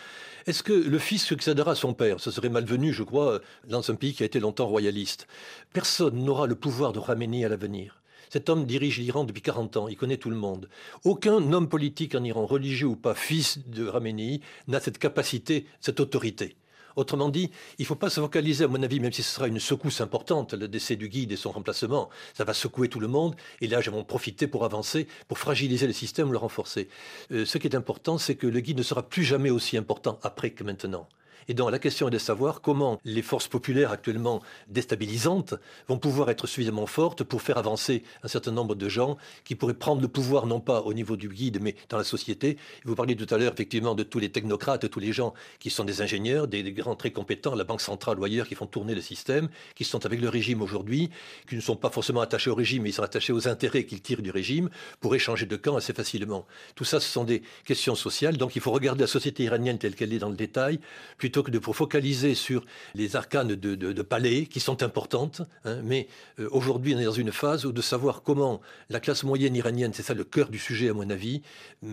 Est-ce 0.46 0.62
que 0.62 0.72
le 0.72 0.98
fils 1.00 1.24
succédera 1.24 1.72
à 1.72 1.74
son 1.74 1.92
père 1.92 2.20
Ce 2.20 2.30
serait 2.30 2.48
malvenu, 2.48 2.92
je 2.92 3.02
crois, 3.02 3.40
dans 3.66 3.90
un 3.90 3.96
pays 3.96 4.14
qui 4.14 4.22
a 4.22 4.26
été 4.26 4.38
longtemps 4.38 4.68
royaliste? 4.68 5.26
Personne 5.72 6.22
n'aura 6.22 6.46
le 6.46 6.54
pouvoir 6.54 6.92
de 6.92 7.00
ramener 7.00 7.44
à 7.44 7.48
l'avenir. 7.48 8.00
Cet 8.30 8.48
homme 8.48 8.64
dirige 8.64 9.00
l'Iran 9.00 9.24
depuis 9.24 9.42
40 9.42 9.76
ans, 9.76 9.88
il 9.88 9.96
connaît 9.96 10.18
tout 10.18 10.30
le 10.30 10.36
monde. 10.36 10.68
Aucun 11.02 11.52
homme 11.52 11.68
politique 11.68 12.14
en 12.14 12.22
Iran, 12.22 12.46
religieux 12.46 12.86
ou 12.86 12.94
pas, 12.94 13.16
fils 13.16 13.58
de 13.66 13.88
Ramenei, 13.88 14.40
n'a 14.68 14.78
cette 14.78 14.98
capacité, 14.98 15.66
cette 15.80 15.98
autorité. 15.98 16.54
Autrement 16.96 17.28
dit, 17.28 17.50
il 17.78 17.82
ne 17.82 17.86
faut 17.86 17.94
pas 17.94 18.10
se 18.10 18.20
focaliser, 18.20 18.64
à 18.64 18.68
mon 18.68 18.82
avis, 18.82 19.00
même 19.00 19.12
si 19.12 19.22
ce 19.22 19.34
sera 19.34 19.48
une 19.48 19.60
secousse 19.60 20.00
importante, 20.00 20.54
le 20.54 20.66
décès 20.66 20.96
du 20.96 21.08
guide 21.08 21.30
et 21.30 21.36
son 21.36 21.52
remplacement, 21.52 22.08
ça 22.34 22.44
va 22.44 22.54
secouer 22.54 22.88
tout 22.88 23.00
le 23.00 23.08
monde, 23.08 23.36
et 23.60 23.66
là, 23.66 23.80
en 23.92 24.04
profiter 24.04 24.46
pour 24.46 24.64
avancer, 24.64 25.06
pour 25.28 25.38
fragiliser 25.38 25.86
le 25.86 25.92
système, 25.92 26.32
le 26.32 26.38
renforcer. 26.38 26.88
Euh, 27.32 27.44
ce 27.44 27.58
qui 27.58 27.66
est 27.66 27.76
important, 27.76 28.18
c'est 28.18 28.34
que 28.34 28.46
le 28.46 28.60
guide 28.60 28.78
ne 28.78 28.82
sera 28.82 29.02
plus 29.02 29.24
jamais 29.24 29.50
aussi 29.50 29.76
important 29.76 30.18
après 30.22 30.50
que 30.50 30.64
maintenant. 30.64 31.06
Et 31.48 31.54
donc 31.54 31.70
la 31.70 31.78
question 31.78 32.08
est 32.08 32.10
de 32.10 32.18
savoir 32.18 32.60
comment 32.60 33.00
les 33.04 33.22
forces 33.22 33.48
populaires 33.48 33.92
actuellement 33.92 34.42
déstabilisantes 34.68 35.54
vont 35.88 35.98
pouvoir 35.98 36.30
être 36.30 36.46
suffisamment 36.46 36.86
fortes 36.86 37.24
pour 37.24 37.42
faire 37.42 37.58
avancer 37.58 38.02
un 38.22 38.28
certain 38.28 38.52
nombre 38.52 38.74
de 38.74 38.88
gens 38.88 39.16
qui 39.44 39.54
pourraient 39.54 39.74
prendre 39.74 40.02
le 40.02 40.08
pouvoir 40.08 40.46
non 40.46 40.60
pas 40.60 40.82
au 40.82 40.94
niveau 40.94 41.16
du 41.16 41.28
guide 41.28 41.58
mais 41.60 41.74
dans 41.88 41.98
la 41.98 42.04
société. 42.04 42.56
Vous 42.84 42.94
parliez 42.94 43.16
tout 43.16 43.32
à 43.34 43.38
l'heure 43.38 43.52
effectivement 43.52 43.94
de 43.94 44.02
tous 44.02 44.18
les 44.18 44.30
technocrates, 44.30 44.88
tous 44.90 45.00
les 45.00 45.12
gens 45.12 45.34
qui 45.58 45.70
sont 45.70 45.84
des 45.84 46.02
ingénieurs, 46.02 46.48
des, 46.48 46.62
grands 46.72 46.96
très 46.96 47.10
compétents, 47.10 47.54
la 47.54 47.64
Banque 47.64 47.80
centrale 47.80 48.18
ou 48.18 48.24
ailleurs 48.24 48.48
qui 48.48 48.54
font 48.54 48.66
tourner 48.66 48.94
le 48.94 49.00
système, 49.00 49.48
qui 49.74 49.84
sont 49.84 50.04
avec 50.04 50.20
le 50.20 50.28
régime 50.28 50.62
aujourd'hui, 50.62 51.10
qui 51.48 51.56
ne 51.56 51.60
sont 51.60 51.76
pas 51.76 51.90
forcément 51.90 52.20
attachés 52.20 52.50
au 52.50 52.54
régime 52.54 52.82
mais 52.82 52.90
ils 52.90 52.94
sont 52.94 53.02
attachés 53.02 53.32
aux 53.32 53.48
intérêts 53.48 53.84
qu'ils 53.84 54.00
tirent 54.00 54.22
du 54.22 54.30
régime 54.30 54.68
pour 55.00 55.14
échanger 55.14 55.46
de 55.46 55.56
camp 55.56 55.76
assez 55.76 55.92
facilement. 55.92 56.46
Tout 56.74 56.84
ça, 56.84 57.00
ce 57.00 57.08
sont 57.08 57.24
des 57.24 57.42
questions 57.64 57.94
sociales. 57.94 58.36
Donc 58.36 58.56
il 58.56 58.62
faut 58.62 58.72
regarder 58.72 59.02
la 59.02 59.06
société 59.06 59.44
iranienne 59.44 59.78
telle 59.78 59.94
qu'elle 59.94 60.12
est 60.12 60.18
dans 60.18 60.28
le 60.28 60.36
détail 60.36 60.80
plutôt 61.26 61.42
que 61.42 61.50
de 61.50 61.58
focaliser 61.58 62.36
sur 62.36 62.64
les 62.94 63.16
arcanes 63.16 63.56
de, 63.56 64.02
palais 64.02 64.46
qui 64.46 64.60
sont 64.60 64.84
importantes. 64.84 65.42
Hein, 65.64 65.80
mais 65.82 66.06
euh, 66.38 66.48
aujourd'hui, 66.52 66.94
on 66.94 67.00
est 67.00 67.04
dans 67.04 67.10
une 67.10 67.32
phase 67.32 67.66
où 67.66 67.72
de 67.72 67.82
savoir 67.82 68.22
comment 68.22 68.60
la 68.90 69.00
classe 69.00 69.24
moyenne 69.24 69.56
iranienne, 69.56 69.90
c'est 69.92 70.04
ça 70.04 70.14
le 70.14 70.22
cœur 70.22 70.50
du 70.50 70.60
sujet 70.60 70.88
à 70.88 70.94
mon 70.94 71.10
avis, 71.10 71.42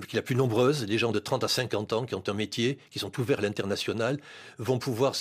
qui 0.08 0.16
est 0.16 0.18
la 0.18 0.22
plus 0.22 0.36
nombreuse, 0.36 0.86
les 0.86 1.00
gens 1.00 1.12
de 1.12 1.18
30 1.18 1.46
à 1.46 1.48
50 1.48 1.94
ans 1.94 2.06
qui 2.06 2.14
ont 2.14 2.24
un 2.28 2.34
métier, 2.36 2.78
qui 2.92 3.00
sont 3.00 3.12
ouverts 3.20 3.40
à 3.40 3.42
l'international, 3.42 4.20
vont 4.60 4.78
pouvoir 4.78 5.16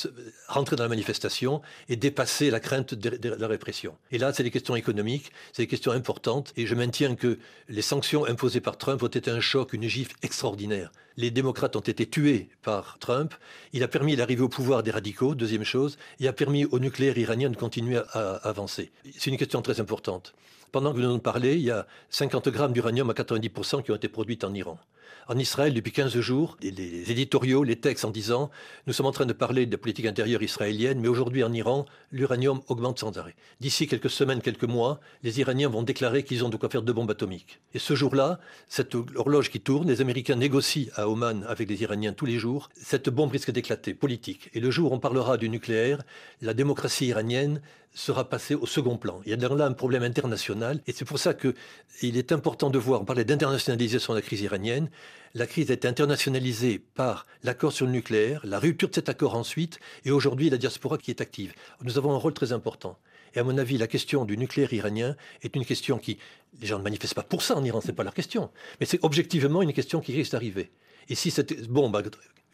rentrer 0.46 0.76
dans 0.76 0.82
la 0.82 0.90
manifestation 0.90 1.62
et 1.88 1.96
dépasser 1.96 2.50
la 2.50 2.60
crainte 2.60 2.92
de, 2.92 3.30
la 3.30 3.46
répression. 3.46 3.96
Et 4.10 4.18
là, 4.18 4.34
c'est 4.34 4.42
des 4.42 4.50
questions 4.50 4.76
économiques, 4.76 5.32
c'est 5.54 5.62
des 5.62 5.68
questions 5.68 5.92
importantes. 5.92 6.52
Et 6.58 6.66
je 6.66 6.74
maintiens 6.74 7.14
que 7.14 7.38
les 7.70 7.82
sanctions 7.82 8.26
imposées 8.26 8.60
par 8.60 8.76
Trump 8.76 9.02
ont 9.02 9.06
été 9.06 9.30
un 9.30 9.40
choc, 9.40 9.72
une 9.72 9.88
gifle 9.88 10.16
extraordinaire. 10.22 10.92
Les 11.16 11.30
démocrates 11.30 11.76
ont 11.76 11.80
été 11.80 12.06
tués 12.06 12.48
par 12.62 12.98
Trump. 12.98 13.34
Il 13.72 13.82
a 13.82 13.88
permis 13.88 14.16
l'arrivée 14.16 14.42
au 14.42 14.48
pouvoir 14.48 14.82
des 14.82 14.90
radicaux, 14.90 15.34
deuxième 15.34 15.64
chose. 15.64 15.98
Il 16.20 16.28
a 16.28 16.32
permis 16.32 16.64
au 16.64 16.78
nucléaire 16.78 17.18
iranien 17.18 17.50
de 17.50 17.56
continuer 17.56 18.00
à, 18.12 18.36
avancer. 18.48 18.90
C'est 19.18 19.30
une 19.30 19.36
question 19.36 19.62
très 19.62 19.80
importante. 19.80 20.34
Pendant 20.70 20.94
que 20.94 20.98
nous 20.98 21.08
nous 21.08 21.18
parlons, 21.18 21.44
il 21.44 21.60
y 21.60 21.70
a 21.70 21.86
50 22.10 22.48
grammes 22.48 22.72
d'uranium 22.72 23.10
à 23.10 23.12
90% 23.12 23.82
qui 23.82 23.90
ont 23.90 23.96
été 23.96 24.08
produits 24.08 24.38
en 24.42 24.54
Iran 24.54 24.78
en 25.28 25.38
Israël 25.38 25.74
depuis 25.74 25.92
15 25.92 26.18
jours, 26.20 26.56
les, 26.62 27.10
éditoriaux, 27.10 27.64
les 27.64 27.76
textes 27.76 28.04
en 28.04 28.10
disant 28.10 28.50
nous 28.86 28.92
sommes 28.92 29.06
en 29.06 29.12
train 29.12 29.26
de 29.26 29.32
parler 29.32 29.66
de 29.66 29.72
la 29.72 29.78
politique 29.78 30.06
intérieure 30.06 30.42
israélienne, 30.42 31.00
mais 31.00 31.08
aujourd'hui 31.08 31.44
en 31.44 31.52
Iran, 31.52 31.86
l'uranium 32.10 32.60
augmente 32.68 32.98
sans 32.98 33.16
arrêt. 33.18 33.34
D'ici 33.60 33.86
quelques 33.86 34.10
semaines, 34.10 34.40
quelques 34.40 34.64
mois, 34.64 35.00
les 35.22 35.40
Iraniens 35.40 35.68
vont 35.68 35.82
déclarer 35.82 36.22
qu'ils 36.24 36.44
ont 36.44 36.48
de 36.48 36.56
quoi 36.56 36.68
faire 36.68 36.82
deux 36.82 36.92
bombes 36.92 37.10
atomiques. 37.10 37.60
Et 37.74 37.78
ce 37.78 37.94
jour-là, 37.94 38.40
cette 38.68 38.94
horloge 38.94 39.50
qui 39.50 39.60
tourne, 39.60 39.88
les 39.88 40.00
Américains 40.00 40.36
négocient 40.36 40.90
à 40.96 41.08
Oman 41.08 41.44
avec 41.48 41.68
les 41.68 41.82
Iraniens 41.82 42.12
tous 42.12 42.26
les 42.26 42.38
jours, 42.38 42.70
cette 42.74 43.08
bombe 43.08 43.30
risque 43.30 43.50
d'éclater, 43.50 43.94
politique. 43.94 44.50
Et 44.54 44.60
le 44.60 44.70
jour 44.70 44.92
où 44.92 44.94
on 44.94 44.98
parlera 44.98 45.36
du 45.36 45.48
nucléaire, 45.48 46.02
la 46.40 46.54
démocratie 46.54 47.06
iranienne 47.06 47.60
sera 47.94 48.28
passée 48.28 48.54
au 48.54 48.66
second 48.66 48.96
plan. 48.96 49.20
Il 49.24 49.30
y 49.30 49.34
a 49.34 49.48
là 49.48 49.66
un 49.66 49.72
problème 49.72 50.02
international 50.02 50.80
et 50.86 50.92
c'est 50.92 51.04
pour 51.04 51.18
ça 51.18 51.34
qu'il 51.34 52.16
est 52.16 52.32
important 52.32 52.70
de 52.70 52.78
voir, 52.78 53.02
on 53.02 53.04
parlait 53.04 53.24
d'internationalisation 53.24 54.14
de 54.14 54.18
la 54.18 54.22
crise 54.22 54.40
iranienne, 54.40 54.90
la 55.34 55.46
crise 55.46 55.70
a 55.70 55.74
été 55.74 55.88
internationalisée 55.88 56.78
par 56.78 57.26
l'accord 57.42 57.72
sur 57.72 57.86
le 57.86 57.92
nucléaire, 57.92 58.40
la 58.44 58.58
rupture 58.58 58.88
de 58.88 58.94
cet 58.94 59.08
accord 59.08 59.34
ensuite 59.34 59.78
et 60.04 60.10
aujourd'hui 60.10 60.50
la 60.50 60.58
diaspora 60.58 60.98
qui 60.98 61.10
est 61.10 61.20
active. 61.20 61.54
Nous 61.82 61.98
avons 61.98 62.12
un 62.12 62.18
rôle 62.18 62.34
très 62.34 62.52
important. 62.52 62.98
Et 63.34 63.38
à 63.38 63.44
mon 63.44 63.56
avis, 63.56 63.78
la 63.78 63.86
question 63.86 64.24
du 64.24 64.36
nucléaire 64.36 64.72
iranien 64.74 65.16
est 65.42 65.56
une 65.56 65.64
question 65.64 65.98
qui, 65.98 66.18
les 66.60 66.66
gens 66.66 66.78
ne 66.78 66.84
manifestent 66.84 67.14
pas 67.14 67.22
pour 67.22 67.42
ça 67.42 67.56
en 67.56 67.64
Iran, 67.64 67.80
c'est 67.82 67.94
pas 67.94 68.04
leur 68.04 68.14
question, 68.14 68.50
mais 68.78 68.86
c'est 68.86 69.02
objectivement 69.02 69.62
une 69.62 69.72
question 69.72 70.00
qui 70.00 70.12
risque 70.12 70.32
d'arriver. 70.32 70.70
Et 71.08 71.14
si 71.14 71.30
cette 71.30 71.68
bombe 71.68 71.96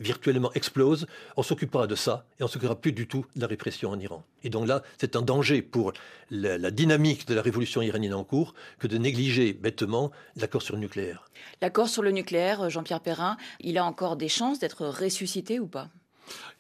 virtuellement 0.00 0.52
explose, 0.54 1.06
on 1.37 1.42
s'occupera 1.42 1.87
de 1.87 1.94
ça 1.94 2.26
et 2.38 2.42
on 2.42 2.48
s'occupera 2.48 2.76
plus 2.76 2.92
du 2.92 3.06
tout 3.06 3.26
de 3.37 3.40
la 3.40 3.46
répression 3.46 3.90
en 3.90 3.98
Iran. 3.98 4.24
Et 4.44 4.50
donc 4.50 4.66
là, 4.66 4.82
c'est 4.98 5.16
un 5.16 5.22
danger 5.22 5.62
pour 5.62 5.92
la, 6.30 6.70
dynamique 6.70 7.26
de 7.26 7.34
la 7.34 7.42
révolution 7.42 7.82
iranienne 7.82 8.14
en 8.14 8.24
cours 8.24 8.54
que 8.78 8.87
de 8.87 8.98
négliger 8.98 9.52
bêtement 9.52 10.11
l'accord 10.37 10.62
sur 10.62 10.74
le 10.74 10.80
nucléaire. 10.80 11.28
L'accord 11.61 11.88
sur 11.88 12.02
le 12.02 12.11
nucléaire, 12.11 12.70
Jean-Pierre 12.70 13.00
Perrin, 13.00 13.37
il 13.61 13.78
a 13.78 13.84
encore 13.84 14.16
des 14.16 14.28
chances 14.28 14.58
d'être 14.58 14.87
ressuscité 14.87 15.58
ou 15.58 15.66
pas? 15.66 15.88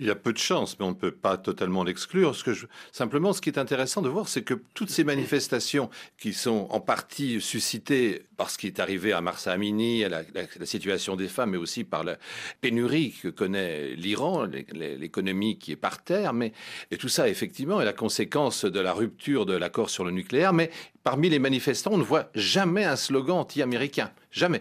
Il 0.00 0.06
y 0.06 0.10
a 0.10 0.14
peu 0.14 0.32
de 0.32 0.38
chances, 0.38 0.78
mais 0.78 0.84
on 0.84 0.90
ne 0.90 0.94
peut 0.94 1.12
pas 1.12 1.36
totalement 1.36 1.84
l'exclure. 1.84 2.34
Ce 2.34 2.44
que 2.44 2.52
Simplement, 2.92 3.32
ce 3.32 3.40
qui 3.40 3.50
est 3.50 3.58
intéressant 3.58 4.02
de 4.02 4.08
voir, 4.08 4.28
c'est 4.28 4.42
que 4.42 4.54
toutes 4.74 4.90
ces 4.90 5.04
manifestations 5.04 5.90
qui 6.18 6.32
sont 6.32 6.66
en 6.70 6.80
partie 6.80 7.40
suscitées 7.40 8.22
par 8.36 8.50
ce 8.50 8.58
qui 8.58 8.68
est 8.68 8.80
arrivé 8.80 9.12
à 9.12 9.20
Marsa 9.20 9.52
Amini, 9.52 10.04
à 10.04 10.08
la, 10.08 10.22
situation 10.64 11.16
des 11.16 11.28
femmes, 11.28 11.50
mais 11.50 11.56
aussi 11.56 11.84
par 11.84 12.04
la 12.04 12.18
pénurie 12.60 13.14
que 13.22 13.28
connaît 13.28 13.94
l'Iran, 13.96 14.46
l'économie 14.72 15.58
qui 15.58 15.72
est 15.72 15.76
par 15.76 16.02
terre, 16.02 16.32
mais 16.32 16.52
et 16.90 16.96
tout 16.96 17.08
ça, 17.08 17.28
effectivement, 17.28 17.80
est 17.80 17.84
la 17.84 17.92
conséquence 17.92 18.64
de 18.64 18.80
la 18.80 18.92
rupture 18.92 19.46
de 19.46 19.54
l'accord 19.54 19.90
sur 19.90 20.04
le 20.04 20.10
nucléaire. 20.10 20.52
Mais 20.52 20.70
parmi 21.08 21.30
les 21.30 21.38
manifestants, 21.38 21.92
on 21.94 21.96
ne 21.96 22.02
voit 22.02 22.28
jamais 22.34 22.84
un 22.84 22.94
slogan 22.94 23.38
anti-américain. 23.38 24.10
Jamais. 24.30 24.60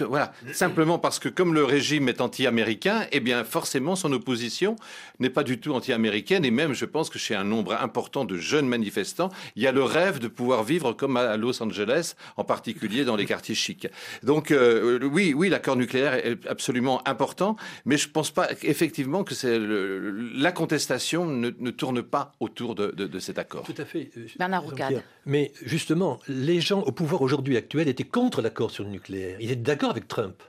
Voilà. 0.00 0.32
Simplement 0.52 0.98
parce 0.98 1.20
que 1.20 1.28
comme 1.28 1.54
le 1.54 1.64
régime 1.64 2.08
est 2.08 2.20
anti-américain, 2.20 3.06
eh 3.12 3.20
bien 3.20 3.44
forcément 3.44 3.94
son 3.94 4.12
opposition 4.12 4.74
n'est 5.20 5.30
pas 5.30 5.44
du 5.44 5.60
tout 5.60 5.72
anti-américaine. 5.72 6.44
Et 6.44 6.50
même, 6.50 6.74
je 6.74 6.84
pense 6.86 7.08
que 7.08 7.18
chez 7.18 7.36
un 7.36 7.44
nombre 7.44 7.80
important 7.80 8.24
de 8.24 8.36
jeunes 8.36 8.66
manifestants, 8.66 9.30
il 9.54 9.62
y 9.62 9.68
a 9.68 9.72
le 9.72 9.84
rêve 9.84 10.18
de 10.18 10.26
pouvoir 10.26 10.64
vivre 10.64 10.92
comme 10.92 11.16
à 11.16 11.36
Los 11.36 11.62
Angeles, 11.62 12.14
en 12.36 12.42
particulier 12.42 13.04
dans 13.04 13.14
les 13.14 13.26
quartiers 13.26 13.54
chics. 13.54 13.86
Donc 14.24 14.50
euh, 14.50 14.98
oui, 15.04 15.34
oui, 15.36 15.48
l'accord 15.48 15.76
nucléaire 15.76 16.14
est 16.14 16.44
absolument 16.48 17.06
important, 17.06 17.56
mais 17.84 17.96
je 17.96 18.08
ne 18.08 18.12
pense 18.12 18.32
pas 18.32 18.48
effectivement 18.62 19.22
que 19.22 19.34
c'est 19.34 19.58
la 19.60 20.50
contestation 20.50 21.26
ne, 21.26 21.70
tourne 21.70 22.02
pas 22.02 22.32
autour 22.40 22.74
de, 22.74 23.18
cet 23.20 23.38
accord. 23.38 23.62
Tout 23.62 23.74
à 23.80 23.84
fait. 23.84 24.10
Bernard 24.36 24.64
Roucade. 24.64 25.02
Mais 25.26 25.52
justement, 25.64 26.18
les 26.28 26.60
gens 26.60 26.82
au 26.82 26.92
pouvoir 26.92 27.22
aujourd'hui 27.22 27.56
actuel 27.56 27.88
étaient 27.88 28.04
contre 28.04 28.42
l'accord 28.42 28.70
sur 28.70 28.84
le 28.84 28.90
nucléaire. 28.90 29.36
Ils 29.40 29.50
étaient 29.50 29.56
d'accord 29.56 29.90
avec 29.90 30.08
Trump. 30.08 30.42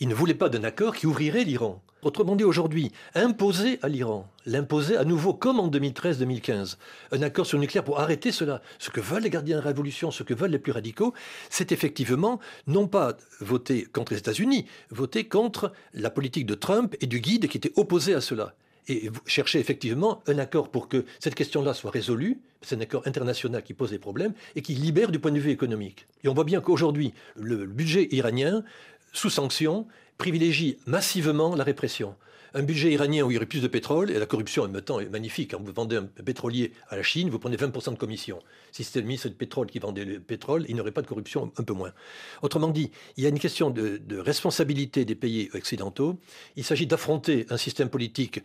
Ils 0.00 0.08
ne 0.08 0.14
voulaient 0.14 0.34
pas 0.34 0.48
d'un 0.48 0.64
accord 0.64 0.94
qui 0.94 1.06
ouvrirait 1.06 1.44
l'Iran. 1.44 1.82
Autrement 2.02 2.36
dit, 2.36 2.44
aujourd'hui, 2.44 2.92
imposer 3.14 3.80
à 3.82 3.88
l'Iran, 3.88 4.28
l'imposer 4.44 4.96
à 4.96 5.04
nouveau 5.04 5.34
comme 5.34 5.58
en 5.58 5.68
2013-2015, 5.68 6.76
un 7.10 7.22
accord 7.22 7.46
sur 7.46 7.56
le 7.56 7.62
nucléaire 7.62 7.82
pour 7.82 7.98
arrêter 7.98 8.30
cela, 8.30 8.60
ce 8.78 8.90
que 8.90 9.00
veulent 9.00 9.22
les 9.22 9.30
gardiens 9.30 9.56
de 9.56 9.62
la 9.62 9.66
révolution, 9.66 10.10
ce 10.10 10.22
que 10.22 10.34
veulent 10.34 10.50
les 10.50 10.58
plus 10.58 10.72
radicaux, 10.72 11.14
c'est 11.50 11.72
effectivement 11.72 12.38
non 12.66 12.86
pas 12.86 13.16
voter 13.40 13.84
contre 13.84 14.12
les 14.12 14.18
États-Unis, 14.18 14.66
voter 14.90 15.26
contre 15.26 15.72
la 15.94 16.10
politique 16.10 16.46
de 16.46 16.54
Trump 16.54 16.94
et 17.00 17.06
du 17.06 17.20
guide 17.20 17.48
qui 17.48 17.56
était 17.56 17.72
opposé 17.76 18.14
à 18.14 18.20
cela 18.20 18.54
et 18.88 19.10
chercher 19.26 19.58
effectivement 19.58 20.22
un 20.26 20.38
accord 20.38 20.70
pour 20.70 20.88
que 20.88 21.04
cette 21.18 21.34
question-là 21.34 21.74
soit 21.74 21.90
résolue. 21.90 22.38
C'est 22.62 22.76
un 22.76 22.80
accord 22.80 23.02
international 23.06 23.62
qui 23.62 23.74
pose 23.74 23.90
des 23.90 23.98
problèmes 23.98 24.32
et 24.54 24.62
qui 24.62 24.74
libère 24.74 25.10
du 25.10 25.18
point 25.18 25.32
de 25.32 25.38
vue 25.38 25.50
économique. 25.50 26.06
Et 26.24 26.28
on 26.28 26.34
voit 26.34 26.44
bien 26.44 26.60
qu'aujourd'hui, 26.60 27.12
le 27.36 27.66
budget 27.66 28.08
iranien, 28.10 28.64
sous 29.12 29.30
sanction, 29.30 29.86
privilégie 30.18 30.78
massivement 30.86 31.54
la 31.54 31.64
répression 31.64 32.14
un 32.56 32.62
budget 32.62 32.90
iranien 32.90 33.22
où 33.22 33.30
il 33.30 33.34
y 33.34 33.36
aurait 33.36 33.44
plus 33.44 33.60
de 33.60 33.68
pétrole, 33.68 34.10
et 34.10 34.18
la 34.18 34.24
corruption 34.24 34.62
en 34.62 34.68
même 34.68 34.80
temps 34.80 34.98
est 34.98 35.10
magnifique. 35.10 35.50
Quand 35.50 35.62
vous 35.62 35.72
vendez 35.72 35.96
un 35.96 36.04
pétrolier 36.04 36.72
à 36.88 36.96
la 36.96 37.02
Chine, 37.02 37.28
vous 37.28 37.38
prenez 37.38 37.56
20% 37.56 37.92
de 37.92 37.98
commission. 37.98 38.38
Si 38.72 38.82
c'était 38.82 39.00
le 39.00 39.06
ministre 39.06 39.28
du 39.28 39.34
pétrole 39.34 39.66
qui 39.66 39.78
vendait 39.78 40.06
le 40.06 40.20
pétrole, 40.20 40.64
il 40.68 40.74
n'y 40.74 40.80
aurait 40.80 40.90
pas 40.90 41.02
de 41.02 41.06
corruption, 41.06 41.52
un 41.58 41.62
peu 41.62 41.74
moins. 41.74 41.92
Autrement 42.40 42.68
dit, 42.68 42.90
il 43.18 43.24
y 43.24 43.26
a 43.26 43.28
une 43.28 43.38
question 43.38 43.68
de, 43.68 44.00
responsabilité 44.16 45.04
des 45.04 45.14
pays 45.14 45.50
occidentaux. 45.52 46.18
Il 46.56 46.64
s'agit 46.64 46.86
d'affronter 46.86 47.44
un 47.50 47.58
système 47.58 47.90
politique 47.90 48.42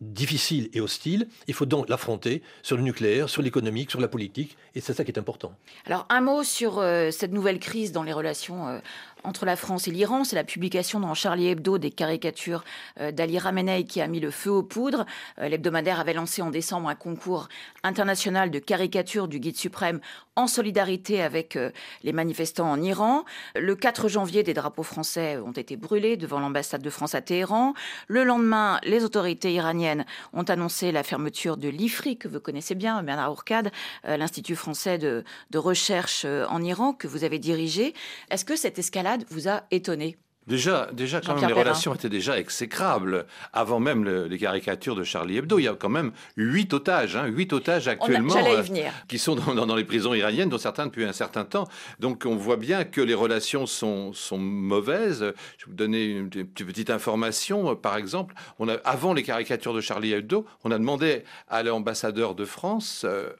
difficile 0.00 0.68
et 0.72 0.80
hostile. 0.80 1.28
Il 1.46 1.54
faut 1.54 1.66
donc 1.66 1.88
l'affronter 1.88 2.42
sur 2.62 2.76
le 2.76 2.82
nucléaire, 2.82 3.28
sur 3.28 3.42
l'économique, 3.42 3.90
sur 3.90 4.00
la 4.00 4.08
politique, 4.08 4.56
et 4.74 4.80
c'est 4.80 4.92
ça 4.92 5.04
qui 5.04 5.12
est 5.12 5.18
important. 5.18 5.52
Alors 5.86 6.06
un 6.08 6.20
mot 6.20 6.42
sur 6.42 6.80
euh, 6.80 7.12
cette 7.12 7.30
nouvelle 7.30 7.60
crise 7.60 7.92
dans 7.92 8.02
les 8.02 8.12
relations 8.12 8.66
euh, 8.66 8.80
entre 9.24 9.46
la 9.46 9.56
France 9.56 9.88
et 9.88 9.90
l'Iran. 9.90 10.24
C'est 10.24 10.36
la 10.36 10.44
publication 10.44 11.00
dans 11.00 11.14
Charlie 11.14 11.48
Hebdo 11.48 11.78
des 11.78 11.90
caricatures 11.90 12.64
euh, 13.00 13.12
d'Ali 13.12 13.38
Ramenei 13.38 13.84
qui 13.84 14.00
a 14.00 14.06
mis 14.06 14.20
le 14.20 14.30
feu 14.30 14.50
aux 14.50 14.62
poudres. 14.62 15.06
Euh, 15.38 15.48
l'hebdomadaire 15.48 16.00
avait 16.00 16.14
lancé 16.14 16.42
en 16.42 16.50
décembre 16.50 16.88
un 16.88 16.94
concours 16.94 17.48
international 17.82 18.50
de 18.50 18.58
caricatures 18.58 19.28
du 19.28 19.38
guide 19.38 19.56
suprême 19.56 20.00
en 20.36 20.46
solidarité 20.46 21.22
avec 21.22 21.56
euh, 21.56 21.70
les 22.02 22.12
manifestants 22.12 22.70
en 22.70 22.80
Iran. 22.80 23.24
Le 23.54 23.74
4 23.74 24.08
janvier, 24.08 24.42
des 24.42 24.54
drapeaux 24.54 24.82
français 24.82 25.36
ont 25.38 25.52
été 25.52 25.76
brûlés 25.76 26.16
devant 26.16 26.40
l'ambassade 26.40 26.82
de 26.82 26.90
France 26.90 27.14
à 27.14 27.20
Téhéran. 27.20 27.74
Le 28.08 28.24
lendemain, 28.24 28.78
les 28.84 29.04
autorités 29.04 29.52
iraniennes 29.52 30.06
ont 30.32 30.44
annoncé 30.44 30.92
la 30.92 31.02
fermeture 31.02 31.56
de 31.56 31.68
l'IFRI, 31.68 32.16
que 32.16 32.28
vous 32.28 32.40
connaissez 32.40 32.74
bien, 32.74 33.02
Bernard 33.02 33.32
Ourcade, 33.32 33.70
l'Institut 34.04 34.56
français 34.56 34.98
de, 34.98 35.24
de 35.50 35.58
recherche 35.58 36.24
en 36.24 36.62
Iran 36.62 36.92
que 36.92 37.06
vous 37.06 37.24
avez 37.24 37.38
dirigé. 37.38 37.94
Est-ce 38.30 38.44
que 38.44 38.56
cette 38.56 38.78
escalade 38.78 39.24
vous 39.28 39.48
a 39.48 39.64
étonné? 39.70 40.16
Déjà, 40.48 40.88
déjà 40.92 41.20
quand 41.20 41.36
même, 41.36 41.46
les 41.46 41.52
relations 41.52 41.94
étaient 41.94 42.08
déjà 42.08 42.38
exécrables. 42.38 43.26
Avant 43.52 43.78
même 43.78 44.04
les 44.04 44.38
caricatures 44.38 44.96
de 44.96 45.04
Charlie 45.04 45.36
Hebdo, 45.36 45.58
il 45.60 45.64
y 45.64 45.68
a 45.68 45.74
quand 45.74 45.88
même 45.88 46.10
huit 46.36 46.72
otages, 46.74 47.14
hein, 47.14 47.26
huit 47.26 47.52
otages 47.52 47.86
actuellement 47.86 48.34
euh, 48.36 48.62
qui 49.06 49.18
sont 49.18 49.36
dans, 49.36 49.76
les 49.76 49.84
prisons 49.84 50.14
iraniennes, 50.14 50.48
dont 50.48 50.58
certains 50.58 50.86
depuis 50.86 51.04
un 51.04 51.12
certain 51.12 51.44
temps. 51.44 51.68
Donc 52.00 52.24
on 52.26 52.34
voit 52.34 52.56
bien 52.56 52.84
que 52.84 53.00
les 53.00 53.14
relations 53.14 53.66
sont, 53.66 54.12
sont 54.12 54.38
mauvaises. 54.38 55.32
Je 55.58 55.66
vais 55.66 55.70
vous 55.70 55.76
donner 55.76 56.06
une, 56.06 56.28
petite 56.28 56.90
information. 56.90 57.76
Par 57.76 57.96
exemple, 57.96 58.34
on 58.58 58.68
a, 58.68 58.74
avant 58.84 59.14
les 59.14 59.22
caricatures 59.22 59.74
de 59.74 59.80
Charlie 59.80 60.12
Hebdo, 60.12 60.44
on 60.64 60.72
a 60.72 60.78
demandé 60.78 61.22
à 61.48 61.62
l'ambassadeur 61.62 62.34
de 62.34 62.44
France 62.44 63.02
euh, 63.04 63.30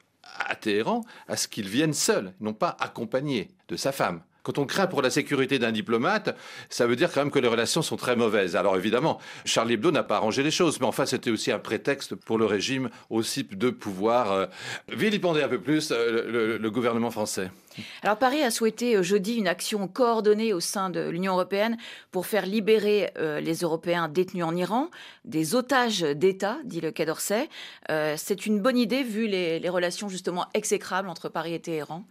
à 0.47 0.55
Téhéran 0.55 1.03
à 1.27 1.35
ce 1.35 1.49
qu'il 1.49 1.67
vienne 1.67 1.93
seul, 1.93 2.33
non 2.39 2.53
pas 2.53 2.77
accompagné 2.79 3.49
de 3.67 3.75
sa 3.75 3.91
femme. 3.91 4.21
Quand 4.43 4.57
on 4.57 4.65
craint 4.65 4.87
pour 4.87 5.01
la 5.01 5.09
sécurité 5.09 5.57
d'un 5.57 5.71
diplomate, 5.71 6.35
ça 6.69 6.85
veut 6.85 6.97
dire 6.97 7.09
quand 7.13 7.21
même 7.21 7.31
que 7.31 7.39
les 7.39 7.47
relations 7.47 7.81
sont 7.81 7.95
très 7.95 8.17
mauvaises. 8.17 8.57
Alors 8.57 8.75
évidemment, 8.75 9.17
Charlie 9.45 9.75
Hebdo 9.75 9.91
n'a 9.91 10.03
pas 10.03 10.17
arrangé 10.17 10.43
les 10.43 10.51
choses, 10.51 10.81
mais 10.81 10.85
enfin 10.85 11.05
c'était 11.05 11.31
aussi 11.31 11.49
un 11.49 11.59
prétexte 11.59 12.15
pour 12.15 12.37
le 12.37 12.45
régime 12.45 12.89
aussi 13.09 13.45
de 13.45 13.69
pouvoir 13.69 14.33
euh, 14.33 14.45
vilipender 14.89 15.43
un 15.43 15.47
peu 15.47 15.61
plus 15.61 15.91
euh, 15.91 16.57
le, 16.59 16.71
gouvernement 16.71 17.09
français. 17.09 17.51
Alors 18.01 18.17
Paris 18.17 18.43
a 18.43 18.51
souhaité 18.51 18.97
euh, 18.97 19.01
jeudi 19.01 19.35
une 19.35 19.47
action 19.47 19.87
coordonnée 19.87 20.51
au 20.51 20.59
sein 20.59 20.89
de 20.89 21.07
l'Union 21.07 21.33
européenne 21.33 21.77
pour 22.11 22.25
faire 22.25 22.45
libérer 22.45 23.11
les 23.15 23.55
Européens 23.55 24.09
détenus 24.09 24.43
en 24.43 24.55
Iran, 24.55 24.89
des 25.25 25.55
otages 25.55 26.01
d'État, 26.01 26.57
dit 26.65 26.81
le 26.81 26.91
Quai 26.91 27.05
d'Orsay. 27.05 27.49
C'est 28.17 28.45
une 28.45 28.59
bonne 28.59 28.77
idée 28.77 29.03
vu 29.03 29.27
les, 29.27 29.59
les 29.59 29.69
relations 29.69 30.09
justement 30.09 30.47
exécrables 30.53 31.09
entre 31.09 31.29
Paris 31.29 31.53
et 31.53 31.59
Téhéran? 31.59 32.05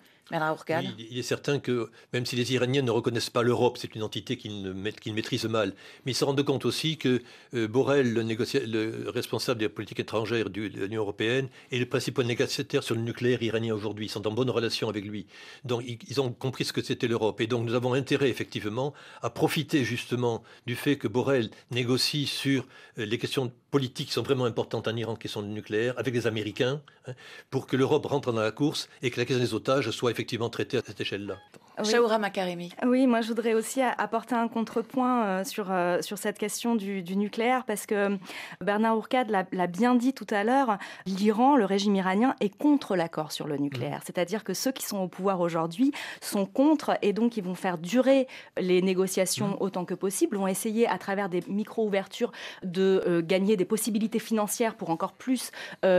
Il 0.98 1.18
est 1.18 1.22
certain 1.22 1.58
que 1.58 1.90
même 2.12 2.26
si 2.26 2.36
les 2.36 2.52
Iraniens 2.54 2.82
ne 2.82 2.90
reconnaissent 2.90 3.30
pas 3.30 3.42
l'Europe, 3.42 3.76
c'est 3.78 3.94
une 3.94 4.02
entité 4.02 4.36
qu'ils 4.36 4.72
maîtrisent 5.14 5.44
mal, 5.44 5.74
mais 6.04 6.12
ils 6.12 6.14
se 6.14 6.24
rendent 6.24 6.42
compte 6.42 6.64
aussi 6.64 6.96
que 6.96 7.22
euh, 7.54 7.68
Borrell, 7.68 8.12
le, 8.12 8.22
le, 8.22 9.10
responsable 9.10 9.60
de 9.60 9.66
la 9.66 9.70
politique 9.70 10.00
étrangère 10.00 10.50
de 10.50 10.62
l'Union 10.62 11.02
européenne, 11.02 11.48
est 11.70 11.78
le 11.78 11.86
principal 11.86 12.26
négociateur 12.26 12.82
sur 12.82 12.94
le 12.94 13.02
nucléaire 13.02 13.42
iranien 13.42 13.74
aujourd'hui. 13.74 14.06
Ils 14.06 14.10
sont 14.10 14.26
en 14.26 14.32
bonne 14.32 14.50
relation 14.50 14.88
avec 14.88 15.04
lui. 15.04 15.26
Donc 15.64 15.82
ils, 15.84 16.20
ont 16.20 16.32
compris 16.32 16.64
ce 16.64 16.72
que 16.72 16.82
c'était 16.82 17.08
l'Europe. 17.08 17.40
Et 17.40 17.46
donc 17.46 17.66
nous 17.66 17.74
avons 17.74 17.94
intérêt 17.94 18.28
effectivement 18.28 18.94
à 19.22 19.30
profiter 19.30 19.84
justement 19.84 20.42
du 20.66 20.76
fait 20.76 20.96
que 20.96 21.08
Borrell 21.08 21.50
négocie 21.70 22.26
sur 22.26 22.66
euh, 22.98 23.04
les 23.04 23.18
questions 23.18 23.52
politiques 23.70 24.08
qui 24.08 24.12
sont 24.12 24.22
vraiment 24.22 24.44
importantes 24.44 24.86
en 24.86 24.94
Iran, 24.96 25.16
qui 25.16 25.28
sont 25.28 25.40
le 25.40 25.48
nucléaire, 25.48 25.94
avec 25.98 26.12
les 26.12 26.26
Américains, 26.26 26.82
hein, 27.06 27.14
pour 27.50 27.66
que 27.66 27.76
l'Europe 27.76 28.04
rentre 28.06 28.32
dans 28.32 28.40
la 28.40 28.50
course 28.50 28.88
et 29.02 29.10
que 29.10 29.18
la 29.18 29.24
question 29.24 29.42
des 29.42 29.54
otages 29.54 29.90
soit 29.90 30.10
effectivement 30.10 30.21
traité 30.48 30.76
à 30.78 30.82
cette 30.84 31.00
échelle-là. 31.00 31.38
Oui. 31.78 31.86
Shaoura 31.86 32.18
Makaremi. 32.18 32.70
Oui, 32.84 33.06
moi 33.06 33.22
je 33.22 33.28
voudrais 33.28 33.54
aussi 33.54 33.80
apporter 33.80 34.34
un 34.34 34.48
contrepoint 34.48 35.24
euh, 35.24 35.44
sur, 35.44 35.70
euh, 35.70 36.02
sur 36.02 36.18
cette 36.18 36.38
question 36.38 36.74
du, 36.74 37.02
nucléaire 37.16 37.64
parce 37.64 37.86
que 37.86 37.94
euh, 37.94 38.16
Bernard 38.60 38.96
Ourcade 38.96 39.30
l'a 39.30 39.66
bien 39.66 39.94
dit 39.94 40.12
tout 40.12 40.26
à 40.30 40.44
l'heure, 40.44 40.78
l'Iran, 41.06 41.56
le 41.56 41.64
régime 41.64 41.94
iranien 41.96 42.34
est 42.40 42.54
contre 42.54 42.94
l'accord 42.94 43.32
sur 43.32 43.46
le 43.46 43.56
nucléaire. 43.56 43.98
Mmh. 43.98 44.04
C'est-à-dire 44.06 44.44
que 44.44 44.54
ceux 44.54 44.72
qui 44.72 44.84
sont 44.84 44.98
au 44.98 45.08
pouvoir 45.08 45.40
aujourd'hui 45.40 45.92
sont 46.20 46.44
contre 46.44 46.98
et 47.00 47.12
donc 47.12 47.36
ils 47.36 47.44
vont 47.44 47.54
faire 47.54 47.78
durer 47.78 48.28
les 48.58 48.82
négociations 48.82 49.48
mmh. 49.48 49.56
autant 49.60 49.84
que 49.84 49.94
possible, 49.94 50.36
vont 50.36 50.48
essayer 50.48 50.86
à 50.86 50.98
travers 50.98 51.28
des 51.28 51.42
micro-ouvertures 51.48 52.32
de 52.62 53.22
gagner 53.26 53.56
des 53.56 53.64
possibilités 53.64 54.18
financières 54.18 54.74
pour 54.74 54.90
encore 54.90 55.12
plus 55.12 55.50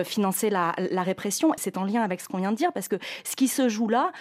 financer 0.03 0.49
la, 0.49 0.73
la 0.77 1.03
répression. 1.03 1.51
C'est 1.57 1.77
en 1.77 1.83
lien 1.83 2.01
avec 2.01 2.21
ce 2.21 2.27
qu'on 2.27 2.37
vient 2.37 2.51
de 2.51 2.57
dire 2.57 2.71
parce 2.73 2.87
que 2.87 2.97
ce 3.23 3.35
qui 3.35 3.47
se 3.47 3.69
joue 3.69 3.87
là, 3.87 4.11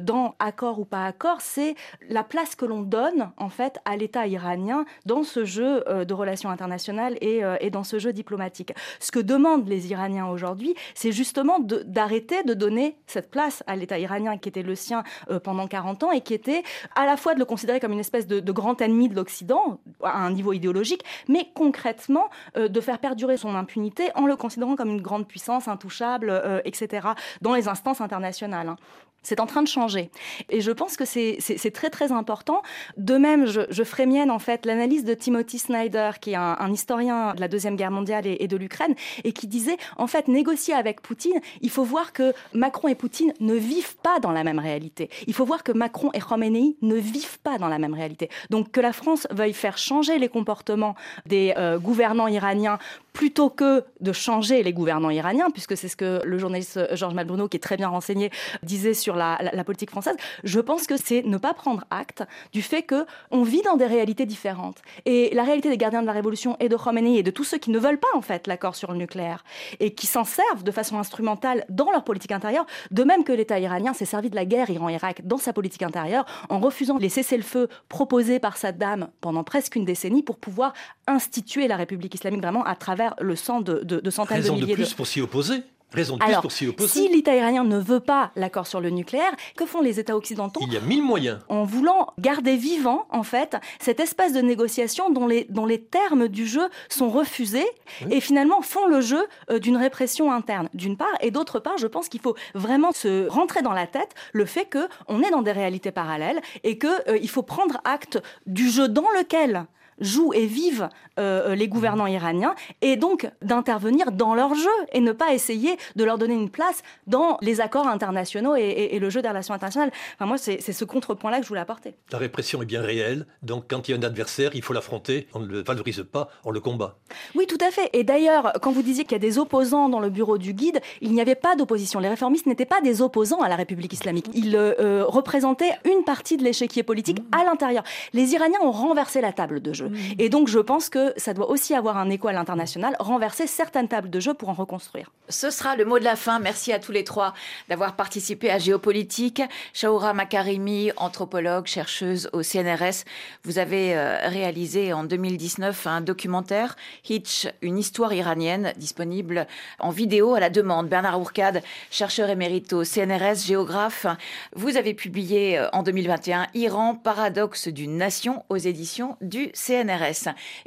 dans 0.00 0.34
accord 0.38 0.78
ou 0.78 0.84
pas 0.84 1.11
c'est 1.40 1.74
la 2.08 2.24
place 2.24 2.54
que 2.54 2.64
l'on 2.64 2.82
donne 2.82 3.30
en 3.36 3.48
fait 3.48 3.78
à 3.84 3.96
l'État 3.96 4.26
iranien 4.26 4.84
dans 5.06 5.22
ce 5.22 5.44
jeu 5.44 5.88
euh, 5.88 6.04
de 6.04 6.14
relations 6.14 6.50
internationales 6.50 7.16
euh, 7.22 7.56
et, 7.60 7.70
dans 7.70 7.84
ce 7.84 7.98
jeu 7.98 8.12
diplomatique. 8.12 8.72
Ce 9.00 9.10
que 9.10 9.18
demandent 9.18 9.68
les 9.68 9.90
Iraniens 9.90 10.26
aujourd'hui, 10.26 10.74
c'est 10.94 11.12
justement 11.12 11.58
d'arrêter 11.60 12.42
de, 12.44 12.54
donner 12.54 12.96
cette 13.06 13.30
place 13.30 13.62
à 13.66 13.76
l'État 13.76 13.98
iranien 13.98 14.36
qui 14.38 14.48
était 14.48 14.62
le 14.62 14.74
sien 14.74 15.02
euh, 15.30 15.40
pendant 15.40 15.66
40 15.66 16.04
ans 16.04 16.12
et 16.12 16.20
qui 16.20 16.34
était 16.34 16.62
à 16.94 17.06
la 17.06 17.16
fois 17.16 17.34
de 17.34 17.38
le 17.38 17.44
considérer 17.44 17.80
comme 17.80 17.92
une 17.92 18.00
espèce 18.00 18.26
de, 18.26 18.40
de 18.40 18.52
grand 18.52 18.80
ennemi 18.80 19.08
de 19.08 19.14
l'Occident 19.14 19.80
à 20.02 20.18
un 20.18 20.30
niveau 20.30 20.52
idéologique, 20.52 21.04
mais 21.28 21.48
concrètement 21.54 22.28
de 22.56 22.80
faire 22.80 22.98
perdurer 22.98 23.36
son 23.36 23.54
impunité 23.54 24.10
en 24.14 24.26
le 24.26 24.36
considérant 24.36 24.76
comme 24.76 24.90
une 24.90 25.00
grande 25.00 25.26
puissance 25.26 25.68
intouchable, 25.68 26.62
etc., 26.64 27.08
dans 27.40 27.54
les 27.54 27.68
instances 27.68 28.00
internationales. 28.00 28.68
Hein. 28.68 28.76
C'est 29.22 29.38
en 29.38 29.46
train 29.46 29.62
de 29.62 29.68
changer. 29.68 30.10
Et 30.50 30.60
je 30.60 30.72
pense 30.72 30.91
que 30.96 31.04
c'est 31.04 31.70
très 31.72 31.90
très 31.90 32.12
important. 32.12 32.62
De 32.96 33.16
même, 33.16 33.46
je, 33.46 33.62
je 33.70 33.84
ferai 33.84 34.06
mienne 34.06 34.30
en 34.30 34.38
fait 34.38 34.66
l'analyse 34.66 35.04
de 35.04 35.14
Timothy 35.14 35.58
Snyder, 35.58 36.10
qui 36.20 36.32
est 36.32 36.36
un, 36.36 36.72
historien 36.72 37.34
de 37.34 37.40
la 37.40 37.48
Deuxième 37.48 37.76
Guerre 37.76 37.90
mondiale 37.90 38.26
et, 38.26 38.48
de 38.48 38.56
l'Ukraine, 38.56 38.94
et 39.24 39.32
qui 39.32 39.46
disait, 39.46 39.76
en 39.96 40.06
fait, 40.06 40.28
négocier 40.28 40.74
avec 40.74 41.00
Poutine, 41.00 41.40
il 41.60 41.70
faut 41.70 41.84
voir 41.84 42.12
que 42.12 42.32
Macron 42.54 42.88
et 42.88 42.94
Poutine 42.94 43.32
ne 43.40 43.54
vivent 43.54 43.96
pas 43.96 44.20
dans 44.20 44.32
la 44.32 44.44
même 44.44 44.58
réalité. 44.58 45.10
Il 45.26 45.34
faut 45.34 45.44
voir 45.44 45.62
que 45.62 45.72
Macron 45.72 46.10
et 46.12 46.20
Khomeini 46.20 46.76
ne 46.82 46.96
vivent 46.96 47.38
pas 47.40 47.58
dans 47.58 47.68
la 47.68 47.78
même 47.78 47.94
réalité. 47.94 48.30
Donc 48.50 48.70
que 48.70 48.80
la 48.80 48.92
France 48.92 49.26
veuille 49.30 49.52
faire 49.52 49.78
changer 49.78 50.18
les 50.18 50.28
comportements 50.28 50.94
des 51.26 51.54
euh, 51.56 51.78
gouvernants 51.78 52.28
iraniens 52.28 52.78
plutôt 53.12 53.50
que 53.50 53.84
de 54.00 54.12
changer 54.12 54.62
les 54.62 54.72
gouvernants 54.72 55.10
iraniens, 55.10 55.50
puisque 55.50 55.76
c'est 55.76 55.88
ce 55.88 55.96
que 55.96 56.20
le 56.24 56.38
journaliste 56.38 56.80
Georges 56.94 57.14
Malbruno, 57.14 57.48
qui 57.48 57.56
est 57.56 57.60
très 57.60 57.76
bien 57.76 57.88
renseigné, 57.88 58.30
disait 58.62 58.94
sur 58.94 59.16
la, 59.16 59.38
politique 59.64 59.90
française, 59.90 60.16
je 60.44 60.60
pense 60.60 60.86
que 60.86 60.96
c'est 60.96 61.22
ne 61.22 61.36
pas 61.36 61.54
prendre 61.54 61.84
acte 61.90 62.24
du 62.52 62.62
fait 62.62 62.82
que 62.82 63.06
on 63.30 63.42
vit 63.42 63.62
dans 63.62 63.76
des 63.76 63.86
réalités 63.86 64.26
différentes. 64.26 64.78
Et 65.04 65.30
la 65.34 65.44
réalité 65.44 65.68
des 65.68 65.76
gardiens 65.76 66.02
de 66.02 66.06
la 66.06 66.12
Révolution 66.12 66.56
et 66.58 66.68
de 66.68 66.76
Khomeini 66.76 67.18
et 67.18 67.22
de 67.22 67.30
tous 67.30 67.44
ceux 67.44 67.58
qui 67.58 67.70
ne 67.70 67.78
veulent 67.78 68.00
pas 68.00 68.08
en 68.14 68.22
fait 68.22 68.46
l'accord 68.46 68.74
sur 68.74 68.90
le 68.92 68.98
nucléaire 68.98 69.44
et 69.80 69.94
qui 69.94 70.06
s'en 70.06 70.24
servent 70.24 70.64
de 70.64 70.70
façon 70.70 70.98
instrumentale 70.98 71.64
dans 71.68 71.90
leur 71.90 72.04
politique 72.04 72.32
intérieure, 72.32 72.66
de 72.90 73.04
même 73.04 73.24
que 73.24 73.32
l'État 73.32 73.58
iranien 73.58 73.92
s'est 73.92 74.04
servi 74.04 74.30
de 74.30 74.36
la 74.36 74.44
guerre 74.44 74.70
Iran-Irak 74.70 75.26
dans 75.26 75.38
sa 75.38 75.52
politique 75.52 75.82
intérieure 75.82 76.24
en 76.48 76.58
refusant 76.58 76.98
les 76.98 77.08
cessez-le-feu 77.08 77.68
proposés 77.88 78.38
par 78.38 78.56
Saddam 78.56 79.08
pendant 79.20 79.44
presque 79.44 79.76
une 79.76 79.84
décennie 79.84 80.22
pour 80.22 80.38
pouvoir 80.38 80.72
instituer 81.06 81.68
la 81.68 81.76
République 81.76 82.14
islamique 82.14 82.40
vraiment 82.40 82.64
à 82.64 82.74
travers 82.74 83.01
le 83.20 83.36
sang 83.36 83.60
de, 83.60 83.80
de, 83.84 84.00
de 84.00 84.10
centaines 84.10 84.38
Raison 84.38 84.54
de 84.56 84.60
milliers 84.60 84.72
de 84.72 84.76
plus 84.76 84.94
pour 84.94 85.06
s'y 85.06 85.20
opposer 85.20 85.62
Raison 85.94 86.16
de 86.16 86.24
plus 86.24 86.34
pour 86.40 86.52
s'y 86.52 86.66
opposer. 86.66 86.88
Si 86.88 87.08
l'État 87.08 87.34
iranien 87.36 87.64
ne 87.64 87.78
veut 87.78 88.00
pas 88.00 88.32
l'accord 88.36 88.66
sur 88.66 88.80
le 88.80 88.90
nucléaire, 88.90 89.32
que 89.56 89.66
font 89.66 89.80
les 89.80 90.00
États 90.00 90.16
occidentaux 90.16 90.60
Il 90.66 90.72
y 90.72 90.76
a 90.76 90.80
mille 90.80 91.02
moyens. 91.02 91.38
En 91.48 91.64
voulant 91.64 92.08
garder 92.18 92.56
vivant, 92.56 93.06
en 93.10 93.22
fait, 93.22 93.56
cette 93.78 94.00
espèce 94.00 94.32
de 94.32 94.40
négociation 94.40 95.10
dont 95.10 95.26
les, 95.26 95.46
dont 95.50 95.66
les 95.66 95.80
termes 95.80 96.28
du 96.28 96.46
jeu 96.46 96.68
sont 96.88 97.10
refusés 97.10 97.66
et 98.10 98.20
finalement 98.20 98.62
font 98.62 98.86
le 98.86 99.00
jeu 99.00 99.22
euh, 99.50 99.58
d'une 99.58 99.76
répression 99.76 100.32
interne, 100.32 100.68
d'une 100.74 100.96
part. 100.96 101.12
Et 101.20 101.30
d'autre 101.30 101.60
part, 101.60 101.76
je 101.76 101.86
pense 101.86 102.08
qu'il 102.08 102.20
faut 102.20 102.36
vraiment 102.54 102.92
se 102.92 103.28
rentrer 103.28 103.62
dans 103.62 103.72
la 103.72 103.86
tête 103.86 104.14
le 104.32 104.46
fait 104.46 104.68
qu'on 104.70 105.22
est 105.22 105.30
dans 105.30 105.42
des 105.42 105.52
réalités 105.52 105.90
parallèles 105.92 106.40
et 106.64 106.78
qu'il 106.78 106.90
euh, 107.08 107.26
faut 107.26 107.42
prendre 107.42 107.80
acte 107.84 108.18
du 108.46 108.70
jeu 108.70 108.88
dans 108.88 109.10
lequel 109.18 109.66
jouent 110.02 110.32
et 110.34 110.46
vivent 110.46 110.88
euh, 111.18 111.50
euh, 111.50 111.54
les 111.54 111.68
gouvernants 111.68 112.06
iraniens 112.06 112.54
et 112.80 112.96
donc 112.96 113.30
d'intervenir 113.42 114.12
dans 114.12 114.34
leur 114.34 114.54
jeu 114.54 114.70
et 114.92 115.00
ne 115.00 115.12
pas 115.12 115.32
essayer 115.32 115.76
de 115.96 116.04
leur 116.04 116.18
donner 116.18 116.34
une 116.34 116.50
place 116.50 116.82
dans 117.06 117.38
les 117.40 117.60
accords 117.60 117.86
internationaux 117.86 118.54
et, 118.56 118.98
le 118.98 119.10
jeu 119.10 119.22
des 119.22 119.28
relations 119.28 119.54
internationales. 119.54 119.90
Enfin, 120.14 120.26
moi, 120.26 120.38
c'est 120.38 120.60
ce 120.60 120.84
contrepoint-là 120.84 121.38
que 121.38 121.44
je 121.44 121.48
voulais 121.48 121.60
apporter. 121.60 121.94
La 122.10 122.18
répression 122.18 122.62
est 122.62 122.66
bien 122.66 122.82
réelle, 122.82 123.26
donc 123.42 123.64
quand 123.68 123.88
il 123.88 123.92
y 123.92 123.94
a 123.94 123.96
un 123.98 124.02
adversaire, 124.02 124.50
il 124.54 124.62
faut 124.62 124.72
l'affronter, 124.72 125.26
on 125.34 125.40
ne 125.40 125.46
le 125.46 125.62
valorise 125.62 126.04
pas, 126.10 126.28
on 126.44 126.50
le 126.50 126.60
combat. 126.60 126.98
Oui, 127.34 127.46
tout 127.46 127.58
à 127.60 127.70
fait. 127.70 127.90
Et 127.92 128.04
d'ailleurs, 128.04 128.52
quand 128.60 128.72
vous 128.72 128.82
disiez 128.82 129.04
qu'il 129.04 129.12
y 129.12 129.16
a 129.16 129.18
des 129.18 129.38
opposants 129.38 129.88
dans 129.88 130.00
le 130.00 130.10
bureau 130.10 130.38
du 130.38 130.52
guide, 130.52 130.80
il 131.00 131.12
n'y 131.12 131.20
avait 131.20 131.34
pas 131.34 131.56
d'opposition. 131.56 132.00
Les 132.00 132.08
réformistes 132.08 132.46
n'étaient 132.46 132.66
pas 132.66 132.80
des 132.80 133.02
opposants 133.02 133.40
à 133.40 133.48
la 133.48 133.56
République 133.56 133.92
islamique. 133.92 134.26
Ils 134.34 134.56
euh, 134.56 135.04
représentaient 135.06 135.72
une 135.84 136.04
partie 136.04 136.36
de 136.36 136.44
l'échiquier 136.44 136.82
politique 136.82 137.18
à 137.32 137.44
l'intérieur. 137.44 137.82
Les 138.12 138.32
Iraniens 138.34 138.60
ont 138.62 138.72
renversé 138.72 139.20
la 139.20 139.32
table 139.32 139.60
de 139.60 139.72
jeu. 139.72 139.90
Et 140.18 140.28
donc, 140.28 140.48
je 140.48 140.58
pense 140.58 140.88
que 140.88 141.12
ça 141.16 141.34
doit 141.34 141.50
aussi 141.50 141.74
avoir 141.74 141.96
un 141.96 142.10
écho 142.10 142.28
à 142.28 142.32
l'international, 142.32 142.96
renverser 142.98 143.46
certaines 143.46 143.88
tables 143.88 144.10
de 144.10 144.20
jeu 144.20 144.34
pour 144.34 144.48
en 144.48 144.54
reconstruire. 144.54 145.10
Ce 145.28 145.50
sera 145.50 145.76
le 145.76 145.84
mot 145.84 145.98
de 145.98 146.04
la 146.04 146.16
fin. 146.16 146.38
Merci 146.38 146.72
à 146.72 146.78
tous 146.78 146.92
les 146.92 147.04
trois 147.04 147.34
d'avoir 147.68 147.96
participé 147.96 148.50
à 148.50 148.58
Géopolitique. 148.58 149.42
Shaoura 149.72 150.12
Makarimi, 150.12 150.90
anthropologue, 150.96 151.66
chercheuse 151.66 152.28
au 152.32 152.42
CNRS. 152.42 153.04
Vous 153.44 153.58
avez 153.58 153.96
euh, 153.96 154.18
réalisé 154.28 154.92
en 154.92 155.04
2019 155.04 155.86
un 155.86 156.00
documentaire, 156.00 156.76
Hitch, 157.08 157.48
une 157.62 157.78
histoire 157.78 158.12
iranienne, 158.12 158.72
disponible 158.76 159.46
en 159.78 159.90
vidéo 159.90 160.34
à 160.34 160.40
la 160.40 160.50
demande. 160.50 160.88
Bernard 160.88 161.20
Ourcade, 161.20 161.62
chercheur 161.90 162.28
émérite 162.28 162.72
au 162.72 162.84
CNRS, 162.84 163.46
géographe. 163.46 164.06
Vous 164.54 164.76
avez 164.76 164.94
publié 164.94 165.58
euh, 165.58 165.68
en 165.72 165.82
2021 165.82 166.48
Iran, 166.54 166.94
paradoxe 166.94 167.68
d'une 167.68 167.96
nation 167.96 168.44
aux 168.48 168.56
éditions 168.56 169.16
du 169.20 169.50
CNRS. 169.54 169.81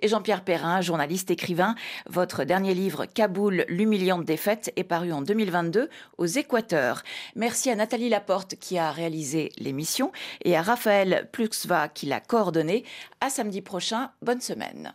Et 0.02 0.08
Jean-Pierre 0.08 0.44
Perrin, 0.44 0.82
journaliste 0.82 1.32
écrivain. 1.32 1.76
Votre 2.10 2.44
dernier 2.44 2.74
livre, 2.74 3.06
Kaboul, 3.06 3.66
l'humiliante 3.70 4.26
défaite, 4.26 4.74
est 4.76 4.84
paru 4.84 5.14
en 5.14 5.22
2022 5.22 5.90
aux 6.18 6.26
Équateurs. 6.26 7.04
Merci 7.36 7.70
à 7.70 7.76
Nathalie 7.76 8.10
Laporte 8.10 8.56
qui 8.56 8.78
a 8.78 8.92
réalisé 8.92 9.52
l'émission 9.58 10.12
et 10.44 10.58
à 10.58 10.62
Raphaël 10.62 11.30
Pluxva 11.32 11.88
qui 11.88 12.08
l'a 12.08 12.20
coordonnée. 12.20 12.84
À 13.22 13.30
samedi 13.30 13.62
prochain. 13.62 14.12
Bonne 14.22 14.42
semaine. 14.42 14.94